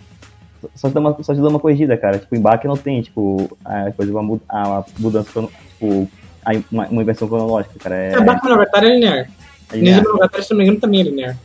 [0.75, 2.19] só te dá uma, só te dá uma corrigida, cara.
[2.19, 5.29] Tipo, em Bach não tem, tipo, a coisa, uma, mu- a mudança,
[5.71, 6.09] tipo,
[6.45, 7.95] a- uma, uma inversão cronológica, cara.
[7.97, 9.29] É, É, Baka Monogatari é linear.
[9.73, 10.05] É Ninja linear.
[10.05, 11.39] Monogatari, se não me engano, também é linear.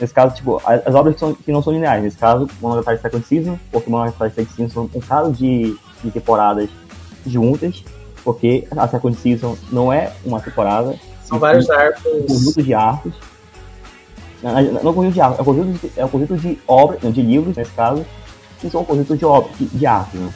[0.00, 2.02] Nesse caso, tipo, as, as obras que, são, que não são lineares.
[2.02, 6.70] Nesse caso, Monogatari Second Season, porque Monogatari Second Season são um caso de, de temporadas
[7.26, 7.84] juntas,
[8.24, 12.02] porque a Second Season não é uma temporada, São vários é um arcos.
[12.28, 13.12] conjunto de arcos.
[14.42, 16.58] Não, não é um conjunto de arcos, é um conjunto de, é um conjunto de
[16.66, 18.06] obras, não, de livros, nesse caso,
[18.58, 20.32] que são um conjunto de, obras, de, de arcos, né?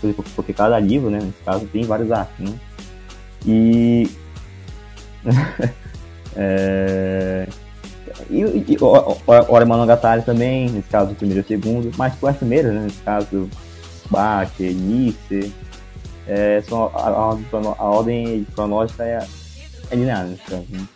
[0.00, 2.58] Porque- Porque cada livro, né, nesse caso, tem vários arcos, né?
[3.46, 4.10] E.
[6.36, 7.46] é...
[8.30, 8.76] E, e,
[9.48, 13.50] Ora Monogatari também, nesse caso primeiro e segundo, mas com as primeiras, né, nesse caso,
[14.08, 15.52] Bach, Nice,
[16.26, 17.08] é, são a, a,
[17.78, 19.26] a- ordem cronológica é,
[19.90, 20.64] é linear, caso.
[20.70, 20.86] Né?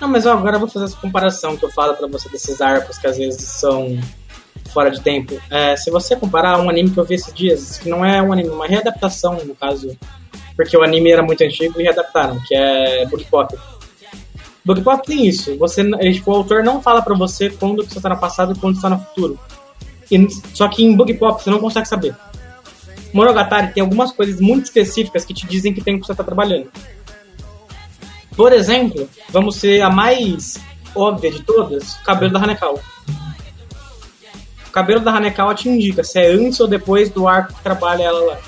[0.00, 2.98] Não, mas agora eu vou fazer essa comparação que eu falo pra você desses arcos
[2.98, 3.98] que às vezes são
[4.72, 5.40] fora de tempo.
[5.50, 8.32] É, se você comparar um anime que eu vi esses dias, que não é um
[8.32, 9.96] anime, uma readaptação, no caso,
[10.56, 13.54] porque o anime era muito antigo e readaptaram, que é Book Pop.
[14.64, 15.56] Book Pop tem isso.
[15.58, 18.58] Você, tipo, o autor não fala pra você quando que você tá no passado e
[18.58, 19.38] quando você tá no futuro.
[20.10, 22.14] E- só que em Book Pop você não consegue saber.
[23.12, 26.68] Monogatari tem algumas coisas muito específicas que te dizem que tempo você tá trabalhando.
[28.36, 30.58] Por exemplo, vamos ser a mais
[30.94, 32.80] óbvia de todas, o cabelo da Hanekawa.
[34.66, 38.02] O cabelo da Hanekawa te indica se é antes ou depois do arco que trabalha
[38.02, 38.38] ela lá.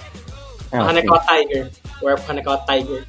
[0.72, 0.88] É, a sim.
[0.88, 1.70] Hanekawa Tiger.
[2.02, 3.04] O arco Hanekawa Tiger.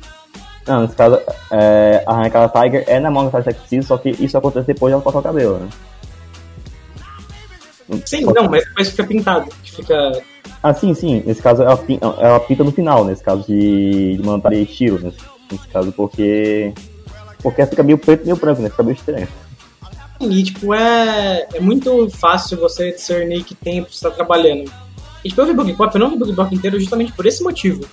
[0.68, 4.10] Não, nesse caso, é, arrancar a Tiger é na mão da Sex Pistols, só que
[4.10, 5.70] isso acontece depois de ela cortar o cabelo, né?
[8.06, 9.50] Sim, não, mas depois fica pintado.
[9.64, 10.22] Fica.
[10.62, 11.24] Ah, sim, sim.
[11.26, 11.80] Nesse caso, ela,
[12.20, 15.18] ela pinta no final, nesse caso de, de Manatari Shiro, nesse,
[15.50, 16.74] nesse caso, porque.
[17.42, 18.70] Porque fica meio preto e meio branco, né?
[18.70, 19.28] Fica meio estranho.
[20.20, 24.70] E, tipo, é, é muito fácil você discernir que tempo você tá trabalhando.
[25.24, 27.44] E, tipo, eu vi Bug Pop, eu não vi Bug Pop inteiro justamente por esse
[27.44, 27.86] motivo.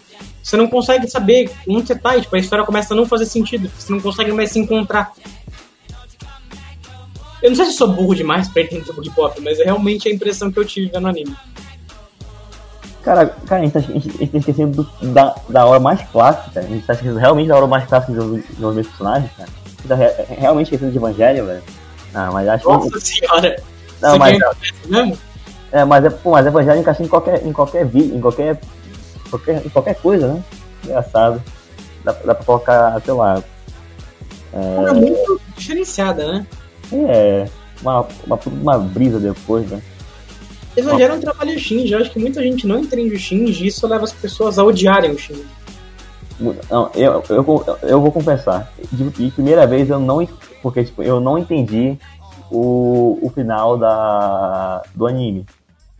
[0.44, 3.24] Você não consegue saber onde você tá, e, tipo, a história começa a não fazer
[3.24, 3.70] sentido.
[3.78, 5.10] Você não consegue mais se encontrar.
[7.42, 10.12] Eu não sei se sou burro demais pra entender Bug Pop, mas é realmente a
[10.12, 11.34] impressão que eu tive vendo o anime.
[13.02, 16.60] Cara, cara, a gente tá, a gente, tá esquecendo do- da, da hora mais clássica.
[16.60, 19.48] A gente tá esquecendo realmente da hora mais clássica de desenvolvimento de personagens, cara.
[19.48, 21.62] A gente tá re- realmente esquecendo de Evangelho, velho.
[22.14, 22.70] Ah, mas acho que.
[22.70, 23.62] Nossa senhora!
[24.00, 24.38] Não, Você mas,
[24.86, 25.18] mesmo?
[25.72, 28.58] é, mas, é, pô, mas Evangelho encaixa em qualquer, em qualquer vídeo, em qualquer,
[29.38, 30.42] qualquer, em qualquer coisa, né?
[30.84, 31.42] Engraçado.
[32.04, 33.42] Dá, dá pra colocar, sei lá.
[34.52, 36.46] É muito diferenciada, né?
[36.92, 37.48] É.
[37.82, 39.82] Uma, uma, uma brisa depois, né?
[40.76, 41.92] Evangelho é um trabalho Shinji.
[41.92, 44.64] Eu acho que muita gente não entende o Shinji e isso leva as pessoas a
[44.64, 45.44] odiarem o Shinji.
[46.70, 48.72] Não, eu, eu, vou- eu vou confessar.
[48.92, 50.26] De, de primeira vez eu não.
[50.62, 51.96] Porque, tipo, eu não entendi
[52.50, 55.46] o, o final da, do anime.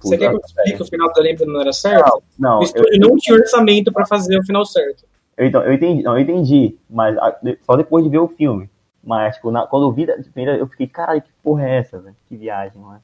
[0.09, 2.23] Você quer que eu explique o final da lembra não era certo?
[2.39, 5.05] Não, o eu, não tinha orçamento pra fazer o final certo.
[5.37, 7.17] eu, então, eu entendi, não, eu entendi, mas
[7.63, 8.69] só depois de ver o filme.
[9.07, 11.77] Mas, tipo, na- quando eu vi da- de primeira, eu fiquei, caralho, que porra é
[11.79, 12.17] essa, velho?
[12.27, 13.01] Que viagem, mano.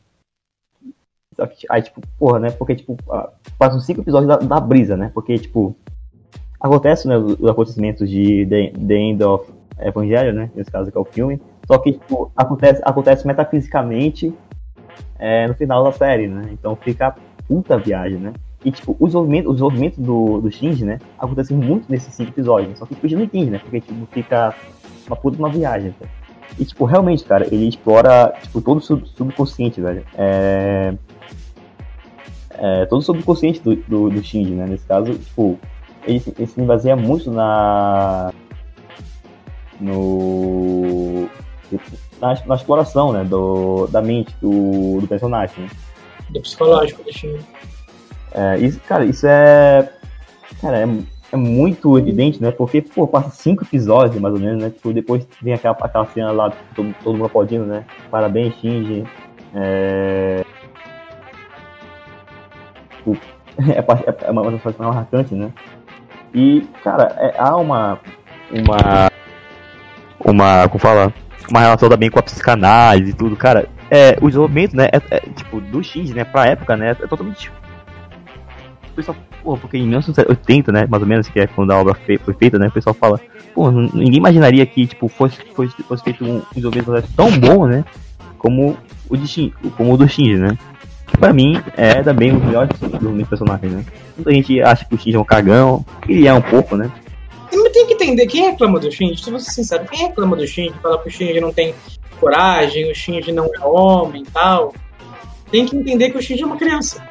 [1.36, 2.50] Só que, aí, tipo, porra, né?
[2.50, 2.96] Porque, tipo,
[3.58, 5.10] passam cinco episódios da, da brisa, né?
[5.12, 5.76] Porque, tipo,
[6.58, 10.50] acontece, né, os, os acontecimentos de The, The End of Evangelho, né?
[10.54, 11.40] Nesse caso que é o filme.
[11.66, 14.34] Só que, tipo, acontece, acontece metafisicamente
[15.18, 16.48] é, no final da série, né?
[16.52, 17.14] Então fica
[17.46, 18.32] puta viagem, né?
[18.64, 20.98] E, tipo, o desenvolvimento, o desenvolvimento do, do Shinji, né?
[21.18, 22.78] Acontece muito nesses cinco episódios.
[22.78, 23.58] Só que tipo, a gente não entende, né?
[23.58, 24.54] Porque, tipo, fica
[25.06, 25.94] uma puta uma viagem?
[26.58, 30.04] E, tipo, realmente, cara, ele explora, tipo, todo o sub subconsciente, velho.
[30.14, 30.94] É...
[32.50, 32.86] é...
[32.86, 34.66] Todo o subconsciente do, do, do Shinji, né?
[34.66, 35.58] Nesse caso, tipo,
[36.06, 38.32] ele, ele se baseia muito na...
[39.80, 41.28] No...
[42.20, 43.24] Na, na exploração, né?
[43.24, 45.70] Do, da mente do, do personagem, né?
[46.30, 47.44] Do psicológico do Shinji.
[48.32, 49.90] É, isso, cara, isso é.
[50.60, 50.88] Cara, é,
[51.32, 52.50] é muito evidente, né?
[52.50, 54.70] Porque, pô, passa cinco episódios, mais ou menos, né?
[54.70, 57.84] Tipo, depois vem aquela, aquela cena lá, todo, todo mundo aplaudindo, né?
[58.10, 59.04] Parabéns, Shinji.
[59.54, 60.44] É.
[62.96, 63.16] Tipo,
[63.68, 65.52] é, é, é uma mais marcantes, né?
[66.34, 67.98] E, cara, é, há uma.
[68.52, 69.10] Uma.
[70.24, 70.68] Uma.
[70.68, 71.12] Como fala?
[71.50, 73.68] Uma relação também com a psicanálise e tudo, cara.
[73.90, 74.88] É, o desenvolvimento, né?
[74.92, 76.24] É, é, tipo, do Shinji, né?
[76.24, 76.90] Pra época, né?
[76.90, 77.50] É totalmente
[78.90, 81.94] o pessoal, pô, porque em 1980, né, mais ou menos, que é quando a obra
[81.94, 83.20] fe- foi feita, né, o pessoal fala,
[83.54, 87.84] pô, ninguém imaginaria que, tipo, fosse, fosse, fosse feito um desenvolvimento tão bom, né,
[88.36, 88.76] como
[89.08, 90.58] o, de como o do Shinji, né.
[91.06, 93.84] Que pra mim é também um dos melhores dos personagens, né.
[94.16, 96.90] Muita gente acha que o Shinji é um cagão, ele é um pouco, né.
[97.80, 100.98] Tem que entender, quem reclama do Shinji, se você sincero, quem reclama do Shinji, fala
[100.98, 101.74] que o Shinji não tem
[102.20, 104.74] coragem, o Shinji não é homem e tal,
[105.50, 107.02] tem que entender que o Shinji é uma criança.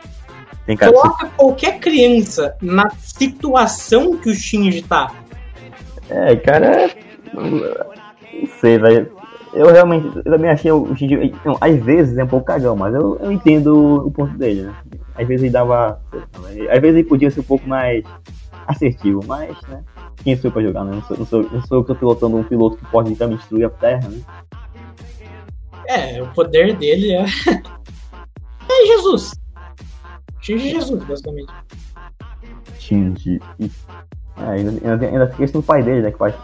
[0.78, 5.12] Coloca qualquer criança na situação que o Shinji tá.
[6.08, 6.92] É, cara,
[7.34, 9.12] não sei, velho.
[9.52, 12.94] Eu realmente, eu também achei o Shinji, então, às vezes é um pouco cagão, mas
[12.94, 14.76] eu, eu entendo o ponto dele, né?
[15.16, 16.00] Às vezes ele dava,
[16.70, 18.04] às vezes ele podia ser um pouco mais
[18.68, 19.84] assertivo, mas, né?
[20.24, 20.92] Quem sou eu pra jogar, né?
[20.96, 23.38] Não sou, não sou, não sou eu que tô pilotando um piloto que pode também
[23.38, 24.22] destruir a Terra, né?
[25.88, 27.26] É, o poder dele é.
[28.72, 29.34] É Jesus.
[30.42, 31.52] Shinji é Jesus, basicamente.
[32.78, 33.40] Shinji.
[34.38, 36.12] É, ainda, ainda, ainda tem a questão do pai dele, né?
[36.12, 36.36] Que faz,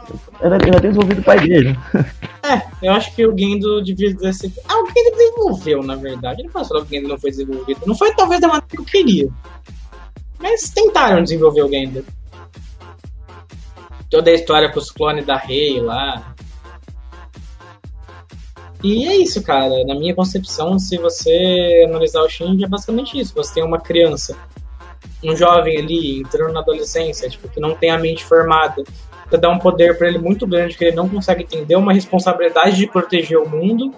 [0.41, 1.77] ainda, ainda tem desenvolvido o pai dele?
[2.45, 4.53] É, eu acho que o Gendo devia dizer assim.
[4.69, 6.47] Ah, o Gendo desenvolveu, na verdade.
[6.53, 7.79] Posso falar que o Gendo não foi desenvolvido.
[7.87, 9.27] Não foi talvez da maneira que eu queria.
[10.39, 12.05] Mas tentaram desenvolver o Gendo.
[14.15, 16.33] Toda a história com os clones da Rei lá.
[18.81, 19.83] E é isso, cara.
[19.83, 23.33] Na minha concepção, se você analisar o Shinji, é basicamente isso.
[23.35, 24.37] Você tem uma criança,
[25.21, 28.85] um jovem ali, entrando na adolescência, tipo, que não tem a mente formada.
[29.29, 32.77] Você dá um poder pra ele muito grande que ele não consegue entender, uma responsabilidade
[32.77, 33.93] de proteger o mundo,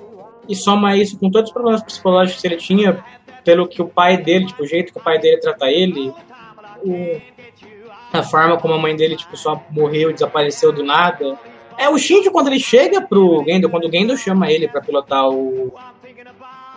[0.50, 3.06] e soma isso com todos os problemas psicológicos que ele tinha,
[3.46, 6.12] pelo que o pai dele, tipo, o jeito que o pai dele trata ele,
[6.84, 7.37] o-
[8.14, 11.38] a forma como a mãe dele, tipo, só morreu desapareceu do nada.
[11.78, 15.30] É, o Shinji, quando ele chega pro Gendo, quando o Gendo chama ele pra pilotar
[15.30, 15.74] o,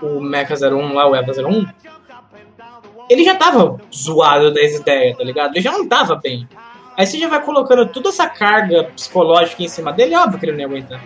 [0.03, 1.67] o Mecha 01 lá, o Eva 01,
[3.09, 5.53] ele já tava zoado das ideias, tá ligado?
[5.53, 6.47] Ele já não tava bem.
[6.97, 10.53] Aí você já vai colocando toda essa carga psicológica em cima dele, óbvio que ele
[10.53, 11.01] não ia aguentar.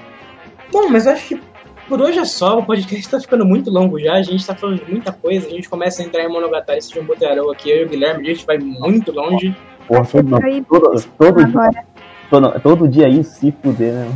[0.73, 1.41] Bom, mas acho que
[1.89, 4.85] por hoje é só, o podcast tá ficando muito longo já, a gente tá falando
[4.85, 7.83] de muita coisa, a gente começa a entrar em Monogatari esse um Botearão aqui, eu
[7.83, 9.55] e o Guilherme, a gente vai muito longe.
[9.87, 11.85] Porra, todo, todo, todo, dia,
[12.31, 14.11] todo, todo dia isso, se fuder, né?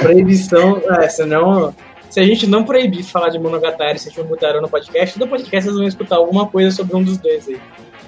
[0.00, 1.74] Proibição, é, senão
[2.10, 5.28] se a gente não proibir falar de Monogatari se a gente botar no podcast, todo
[5.28, 7.60] podcast vocês vão escutar alguma coisa sobre um dos dois aí.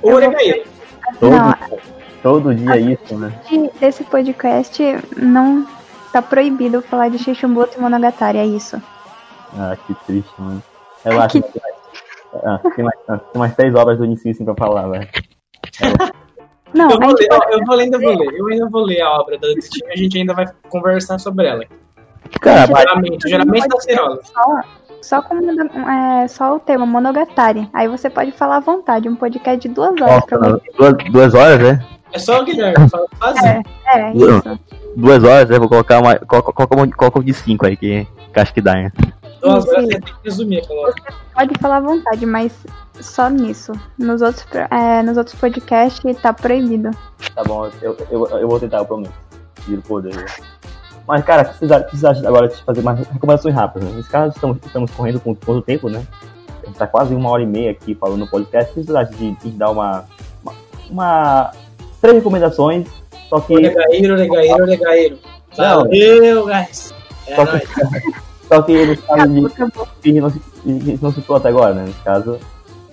[0.02, 0.64] Ou Oregaíra.
[1.20, 1.56] Todo,
[2.22, 3.32] todo dia isso, né?
[3.80, 4.82] Desse podcast
[5.16, 5.66] não
[6.12, 8.82] tá proibido falar de Shishimbuto e Monogatari, é isso.
[9.56, 10.62] Ah, que triste, mano.
[11.04, 11.40] Relaxa.
[11.40, 11.60] Que...
[12.44, 15.08] Ah, tem, mais, ah, tem mais três obras do Nissin pra falar, velho.
[16.74, 17.52] Não, eu vou, ler, pode...
[17.52, 18.34] eu vou ler, ainda vou ler.
[18.34, 21.64] Eu ainda vou ler a obra da Destiny, a gente ainda vai conversar sobre ela.
[22.40, 24.20] Cara, geralmente, geralmente da Cerola.
[24.22, 24.60] Só,
[25.02, 25.36] só, com,
[25.90, 27.68] é, só o tema Monogatari.
[27.72, 30.22] Aí você pode falar à vontade, um podcast de duas horas.
[30.30, 31.86] Nossa, duas, duas horas, né?
[32.12, 33.62] É só o Guilherme, fazer.
[33.86, 34.60] É, é, isso.
[34.96, 35.58] Duas horas, né?
[35.58, 36.16] Vou colocar uma.
[36.16, 38.92] Coloca, coloca, coloca de cinco aí, que, que acho que dá, né?
[39.40, 41.02] Duas horas tem que resumir aquela Você
[41.34, 42.52] pode falar à vontade, mas
[43.00, 43.72] só nisso.
[43.98, 46.90] Nos outros, é, nos outros podcasts tá proibido.
[47.34, 49.12] Tá bom, eu, eu, eu vou tentar, eu prometo.
[49.66, 50.24] Giro poder.
[51.06, 53.88] Mas, cara, precisa, precisa agora de fazer mais recomendações rápidas.
[53.88, 53.96] Né?
[53.96, 56.06] Nesse caso, estamos, estamos correndo com todo o tempo, né?
[56.62, 58.72] A gente tá quase uma hora e meia aqui falando no podcast.
[58.72, 60.04] Precisa de, de dar uma,
[60.42, 60.54] uma,
[60.90, 61.52] uma,
[62.02, 62.86] Três recomendações.
[63.30, 63.54] Só que.
[63.54, 65.18] Olegaíro, olegaíro, olegaíro.
[65.56, 66.94] Valeu, guys.
[67.26, 67.66] É só, que,
[68.48, 69.46] só que eles sabem
[70.02, 70.20] de.
[70.20, 70.32] não,
[71.00, 71.84] não citou até agora, né?
[71.86, 72.38] Nesse caso.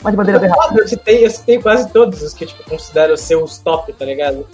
[0.01, 0.81] Mas de maneira bem rápida.
[0.81, 4.47] Eu citei, eu citei quase todos os que tipo, considero ser os top, tá ligado?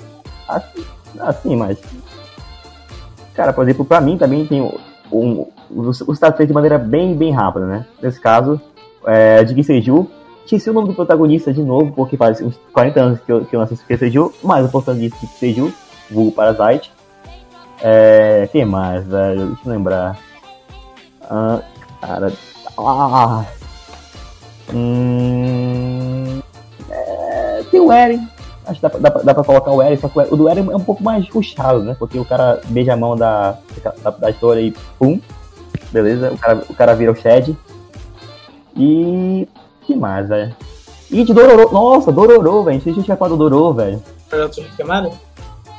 [0.47, 0.85] Assim,
[1.19, 1.77] assim mas
[3.35, 4.77] Cara, por exemplo, pra mim também tem um.
[5.11, 7.85] um o está feito de maneira bem, bem rápida, né?
[8.01, 8.59] Nesse caso,
[9.05, 10.09] é, de Giseju.
[10.45, 13.55] Esqueci o nome do protagonista de novo, porque faz uns 40 anos que eu, que
[13.55, 15.73] eu não assisto Giseju, mas o protagonista de Giseju,
[16.11, 16.91] vulgo Parasite.
[17.81, 19.47] É, quem mais, velho?
[19.47, 20.19] Deixa eu lembrar.
[21.23, 21.61] Ah,
[21.99, 22.31] cara.
[22.77, 23.45] Ah,
[24.71, 26.39] hum,
[26.91, 28.27] é, tem o Eren.
[28.67, 30.75] Acho que dá, dá, dá pra colocar o Eren, só que o do Eren é
[30.75, 31.95] um pouco mais puxado, né?
[31.97, 33.57] Porque o cara beija a mão da,
[34.03, 35.19] da, da história e pum,
[35.91, 36.31] beleza?
[36.31, 37.57] O cara, o cara vira o Shed.
[38.77, 39.47] E.
[39.85, 40.55] que mais, velho?
[41.11, 41.71] E de Dororo.
[41.71, 42.77] Nossa, Dororo, velho.
[42.77, 44.03] Não sei se falado do Dororo, velho.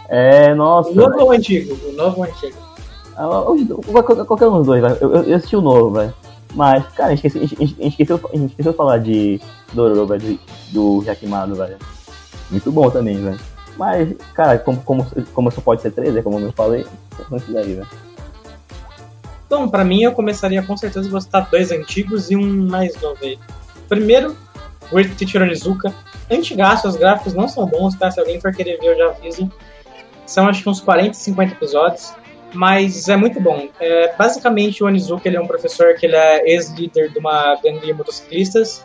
[0.09, 0.91] É, nossa.
[0.91, 1.77] O novo ou antigo?
[1.89, 2.57] O novo ou antigo?
[3.17, 4.97] Ah, qualquer um dos dois, velho.
[5.01, 6.15] Eu, eu, assisti o novo, velho.
[6.55, 9.41] Mas, cara, a gente esqueceu, a gente esqueceu, a gente esqueceu de falar de
[9.73, 10.39] Dororo, velho.
[10.71, 11.77] Do Jaquimado, velho.
[12.51, 13.41] Muito bom também, velho.
[13.77, 16.87] Mas, cara, como, como, como só pode ser 13, como eu falei,
[17.31, 17.89] não se daí, velho.
[19.47, 23.19] Então, pra mim, eu começaria com certeza a gostar dois antigos e um mais novo
[23.23, 23.39] aí.
[23.89, 24.37] Primeiro,
[24.91, 25.95] Great Teacher Onizuka.
[26.31, 28.11] Antigaço, os gráficos não são bons, tá?
[28.11, 29.51] Se alguém for querer ver, eu já aviso.
[30.25, 32.13] São acho que uns 40, 50 episódios,
[32.53, 33.69] mas é muito bom.
[33.79, 37.87] É, basicamente, o Onizuka ele é um professor que ele é ex-líder de uma gangue
[37.87, 38.85] de motociclistas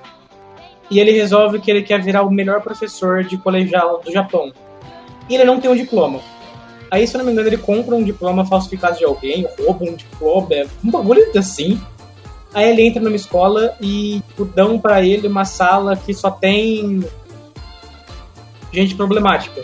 [0.90, 4.52] e ele resolve que ele quer virar o melhor professor de colegial do Japão.
[5.30, 6.20] E ele não tem um diploma.
[6.92, 9.96] Aí, se eu não me engano, ele compra um diploma falsificado de alguém, rouba um
[9.96, 11.82] diploma, é um bagulho assim.
[12.54, 17.04] Aí ele entra numa escola e tipo, dão para ele uma sala que só tem
[18.74, 19.64] gente problemática.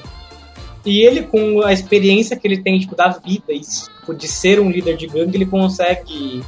[0.86, 4.72] E ele, com a experiência que ele tem tipo, da vida tipo, de ser um
[4.72, 6.42] líder de gangue, ele consegue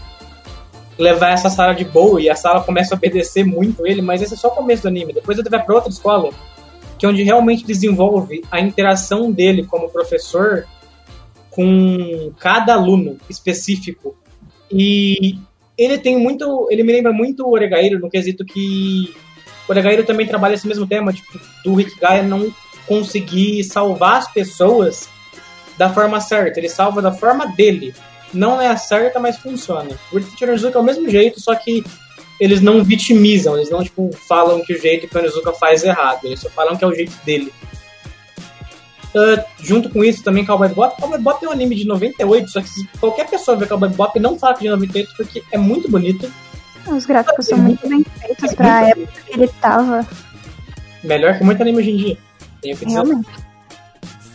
[0.97, 4.33] levar essa sala de boa e a sala começa a obedecer muito ele, mas esse
[4.33, 5.13] é só o começo do anime.
[5.13, 6.29] Depois ele vai para outra escola,
[6.97, 10.65] que é onde realmente desenvolve a interação dele como professor
[11.49, 14.15] com cada aluno específico.
[14.71, 15.37] E
[15.79, 19.15] ele tem muito, ele me lembra muito o Oregairo no quesito que
[19.67, 22.53] o Oregairo também trabalha esse mesmo tema, tipo, do Rick Gaia não
[22.85, 25.07] conseguir salvar as pessoas
[25.77, 27.93] da forma certa, ele salva da forma dele
[28.33, 29.89] não é a certa, mas funciona.
[30.11, 31.83] O Onizuka é o mesmo jeito, só que
[32.39, 35.89] eles não vitimizam, eles não tipo, falam que o jeito que o Onizuka faz é
[35.89, 37.51] errado, eles só falam que é o jeito dele.
[39.09, 41.01] Uh, junto com isso também Cowboy Bop.
[41.01, 44.19] Cowboy Bop é um anime de 98, só que se qualquer pessoa ver Cowboy Bop
[44.19, 46.31] não fala que é de 98 porque é muito bonito.
[46.87, 50.07] Os gráficos são muito bem feitos é pra a época que ele tava.
[51.03, 52.17] Melhor que muito anime hoje em dia.
[52.61, 53.01] Tenho que dizer.
[53.01, 53.29] Realmente.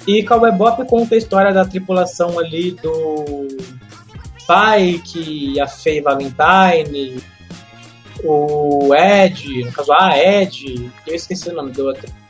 [0.06, 3.48] E Cowboy Bop conta a história da tripulação ali do
[4.38, 7.22] Spike, a Faye Valentine,
[8.22, 12.23] o Ed, no caso a Ed, eu esqueci o nome do outro.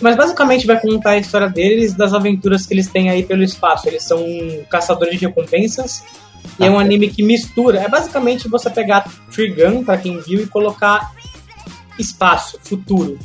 [0.00, 3.88] Mas basicamente vai contar a história deles, das aventuras que eles têm aí pelo espaço.
[3.88, 4.24] Eles são
[4.68, 6.02] caçadores de recompensas.
[6.58, 7.80] E é um anime que mistura.
[7.80, 11.12] É basicamente você pegar Trigun, para quem viu, e colocar
[11.98, 13.18] espaço, futuro.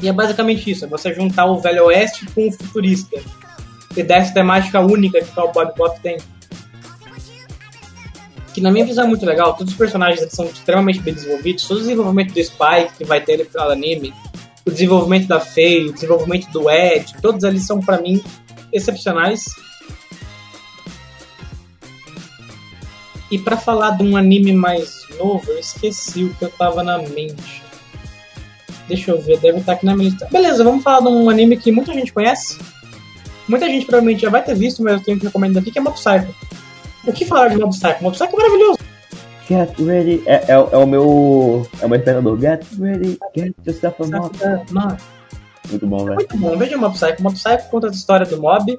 [0.00, 3.18] E é basicamente isso, é você juntar o Velho Oeste com o futurista.
[3.96, 6.18] E dessa temática única que o Bob Pop tem.
[8.52, 11.78] Que na minha visão é muito legal, todos os personagens são extremamente bem desenvolvidos, todo
[11.78, 14.14] o desenvolvimento do Spike que vai ter do anime,
[14.66, 18.22] o desenvolvimento da Faye, o desenvolvimento do Ed, todos eles são para mim
[18.72, 19.44] excepcionais.
[23.30, 26.98] E para falar de um anime mais novo, eu esqueci o que eu tava na
[26.98, 27.62] mente.
[28.88, 30.28] Deixa eu ver, deve estar aqui na minha lista.
[30.30, 32.58] Beleza, vamos falar de um anime que muita gente conhece.
[33.48, 35.82] Muita gente provavelmente já vai ter visto, mas eu tenho que recomendar aqui, que é
[35.82, 36.34] Mob Psycho.
[37.04, 38.02] O que falar de Mob Psycho?
[38.02, 38.75] Mob Psycho é maravilhoso.
[39.48, 40.22] Get ready.
[40.26, 41.66] É, é, é o meu.
[41.80, 42.40] É o meu despertador.
[42.40, 43.18] Get ready.
[43.36, 44.36] Get yourself a mob.
[45.70, 46.16] Muito bom, velho.
[46.16, 46.56] muito bom.
[46.56, 47.22] Veja Mob Psycho.
[47.22, 48.78] Mob Psycho conta a história do Mob,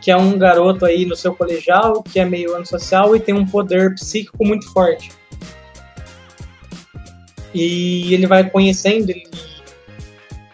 [0.00, 3.46] que é um garoto aí no seu colegial, que é meio antissocial e tem um
[3.46, 5.10] poder psíquico muito forte.
[7.52, 9.24] E ele vai conhecendo, ele,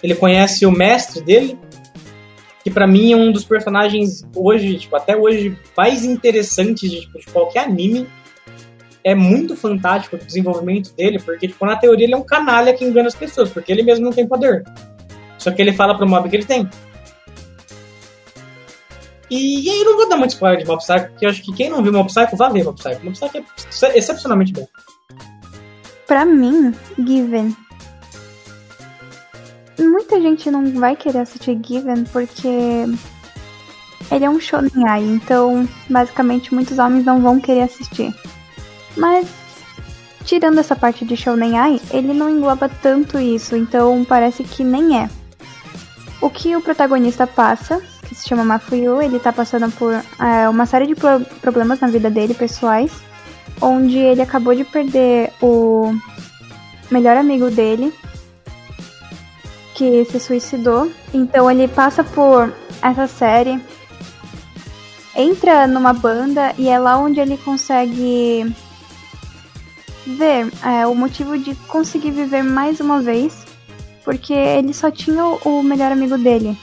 [0.03, 1.59] ele conhece o mestre dele,
[2.65, 7.19] que pra mim é um dos personagens hoje, tipo, até hoje, mais interessantes de, tipo,
[7.19, 8.07] de qualquer anime.
[9.07, 12.85] É muito fantástico o desenvolvimento dele, porque, tipo, na teoria ele é um canalha que
[12.85, 14.65] engana as pessoas, porque ele mesmo não tem poder.
[15.39, 16.69] Só que ele fala pro mob que ele tem.
[19.31, 21.53] E, aí eu não vou dar muito spoiler de Mob Psycho, porque eu acho que
[21.53, 23.05] quem não viu Mob Psycho, vá ver Mob Psycho.
[23.05, 23.39] Mob Psycho
[23.85, 24.66] é excepcionalmente bom.
[26.09, 27.57] Pra mim, Given.
[29.78, 32.49] Muita gente não vai querer assistir Given porque
[34.11, 38.12] ele é um shonen ai, então basicamente muitos homens não vão querer assistir.
[38.97, 39.27] Mas
[40.24, 44.98] tirando essa parte de shonen ai, ele não engloba tanto isso, então parece que nem
[44.98, 45.09] é.
[46.20, 50.66] O que o protagonista passa, que se chama Mafuyu, ele tá passando por é, uma
[50.66, 52.90] série de pro- problemas na vida dele, pessoais,
[53.60, 55.94] onde ele acabou de perder o
[56.90, 57.93] melhor amigo dele,
[59.74, 60.90] que se suicidou.
[61.12, 62.52] Então ele passa por
[62.82, 63.60] essa série,
[65.14, 68.52] entra numa banda e é lá onde ele consegue
[70.07, 73.45] ver é, o motivo de conseguir viver mais uma vez,
[74.05, 76.57] porque ele só tinha o melhor amigo dele.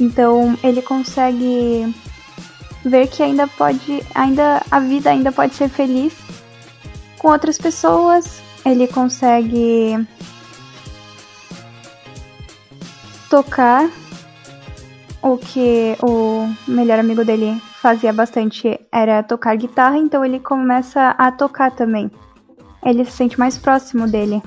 [0.00, 1.94] Então ele consegue
[2.84, 6.14] ver que ainda pode, ainda a vida ainda pode ser feliz
[7.18, 8.40] com outras pessoas.
[8.64, 10.06] Ele consegue
[13.28, 13.90] tocar
[15.22, 21.30] o que o melhor amigo dele fazia bastante era tocar guitarra, então ele começa a
[21.30, 22.10] tocar também.
[22.84, 24.42] Ele se sente mais próximo dele.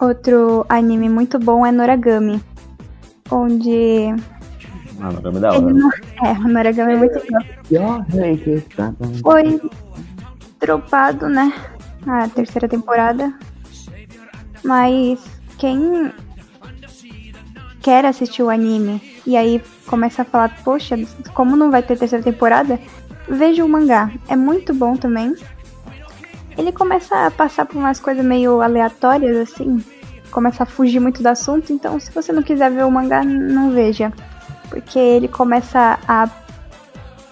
[0.00, 2.42] Outro anime muito bom é Noragami,
[3.30, 4.08] onde
[5.00, 5.60] Ah, não, é da hora.
[5.60, 5.90] não
[6.24, 8.04] é, o Noragami é muito bom.
[9.22, 9.60] Foi
[10.60, 11.52] dropado, né?
[12.06, 13.32] A terceira temporada.
[14.64, 15.20] Mas
[15.58, 16.12] quem
[17.80, 20.96] quer assistir o anime e aí começa a falar, poxa,
[21.34, 22.78] como não vai ter terceira temporada?
[23.28, 24.10] Veja o mangá.
[24.28, 25.34] É muito bom também.
[26.56, 29.82] Ele começa a passar por umas coisas meio aleatórias, assim.
[30.30, 31.72] Começa a fugir muito do assunto.
[31.72, 34.12] Então, se você não quiser ver o mangá, não veja.
[34.68, 36.28] Porque ele começa a,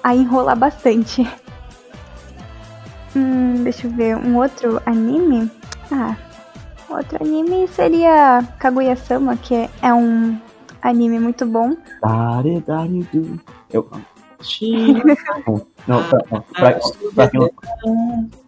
[0.02, 1.28] a enrolar bastante.
[3.14, 4.16] Hum, deixa eu ver.
[4.16, 5.50] Um outro anime?
[5.90, 6.14] Ah,
[6.88, 10.38] outro anime seria Kaguya-sama, que é- um
[10.80, 11.74] anime muito bom.
[13.68, 13.88] Eu,
[17.14, 17.50] Pra quem não,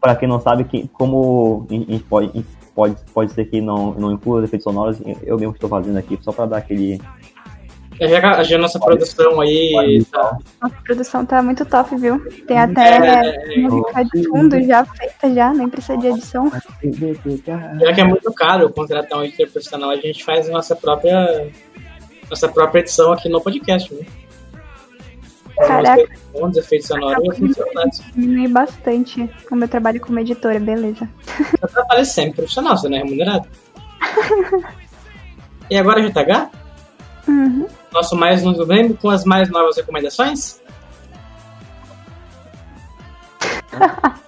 [0.01, 2.45] pra quem não sabe, que, como a gente pode,
[2.75, 6.33] pode, pode ser que não, não inclua efeitos sonoros, eu mesmo estou fazendo aqui só
[6.33, 7.01] pra dar aquele.
[8.01, 12.19] Já, já a nossa produção aí tá, Nossa, a produção tá muito top, viu?
[12.47, 16.51] Tem até é, música de fundo já feita já, nem precisa de edição.
[17.81, 21.49] já que é muito caro contratar um editor profissional, a gente faz a nossa própria
[22.29, 24.07] nossa própria edição aqui no podcast, né?
[25.57, 26.09] Caraca.
[26.33, 28.03] Bons efeitos sonoros funcionalidades.
[28.15, 31.09] Diminui bastante o meu trabalho como editora, beleza.
[31.61, 33.47] Você trabalha sempre profissional, você não é remunerado.
[35.71, 36.51] E agora, JH?
[37.27, 37.67] Uhum.
[37.91, 40.61] Nosso mais novo membro com as mais novas recomendações?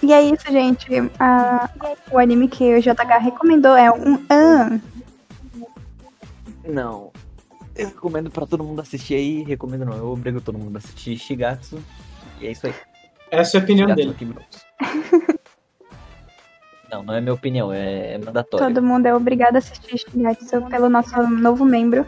[0.00, 0.86] E é isso, gente.
[1.18, 1.68] Ah,
[2.10, 4.80] o anime que o JH recomendou é um An.
[6.64, 7.10] Não.
[7.78, 9.42] Eu recomendo pra todo mundo assistir aí.
[9.44, 11.78] Recomendo não, eu obrigo todo mundo a assistir Shigatsu.
[12.40, 12.74] E é isso aí.
[13.30, 14.36] Essa é a opinião Shigatsu dele.
[16.90, 18.66] Não, não é minha opinião, é, é mandatório.
[18.66, 22.06] Todo mundo é obrigado a assistir Shigatsu pelo nosso novo membro.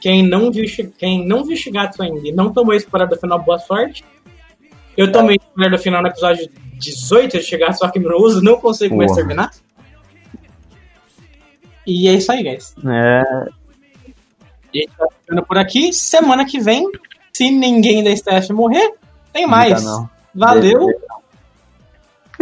[0.00, 0.64] Quem não viu,
[0.98, 4.04] quem não viu Shigatsu ainda e não tomou spoiler do final, boa sorte.
[4.96, 8.58] Eu tomei spoiler do final no episódio 18 de Shigatsu, só que meu uso não
[8.58, 9.52] consigo mais terminar.
[11.86, 12.74] E é isso aí, guys.
[12.84, 13.48] É,
[14.74, 15.92] A gente tá ficando por aqui.
[15.92, 16.90] Semana que vem,
[17.32, 18.94] se ninguém da STF morrer,
[19.32, 19.84] tem mais.
[19.84, 20.08] não.
[20.34, 20.88] Valeu.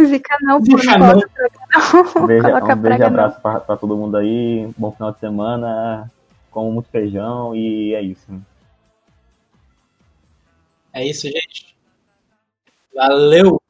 [0.01, 1.21] Zica não, por Zica não.
[2.23, 4.69] Um beijo, Coloca um beijo e abraço pra, pra todo mundo aí.
[4.77, 6.11] Bom final de semana.
[6.49, 8.27] Com muito feijão e é isso.
[10.93, 11.75] É isso, gente.
[12.93, 13.60] Valeu.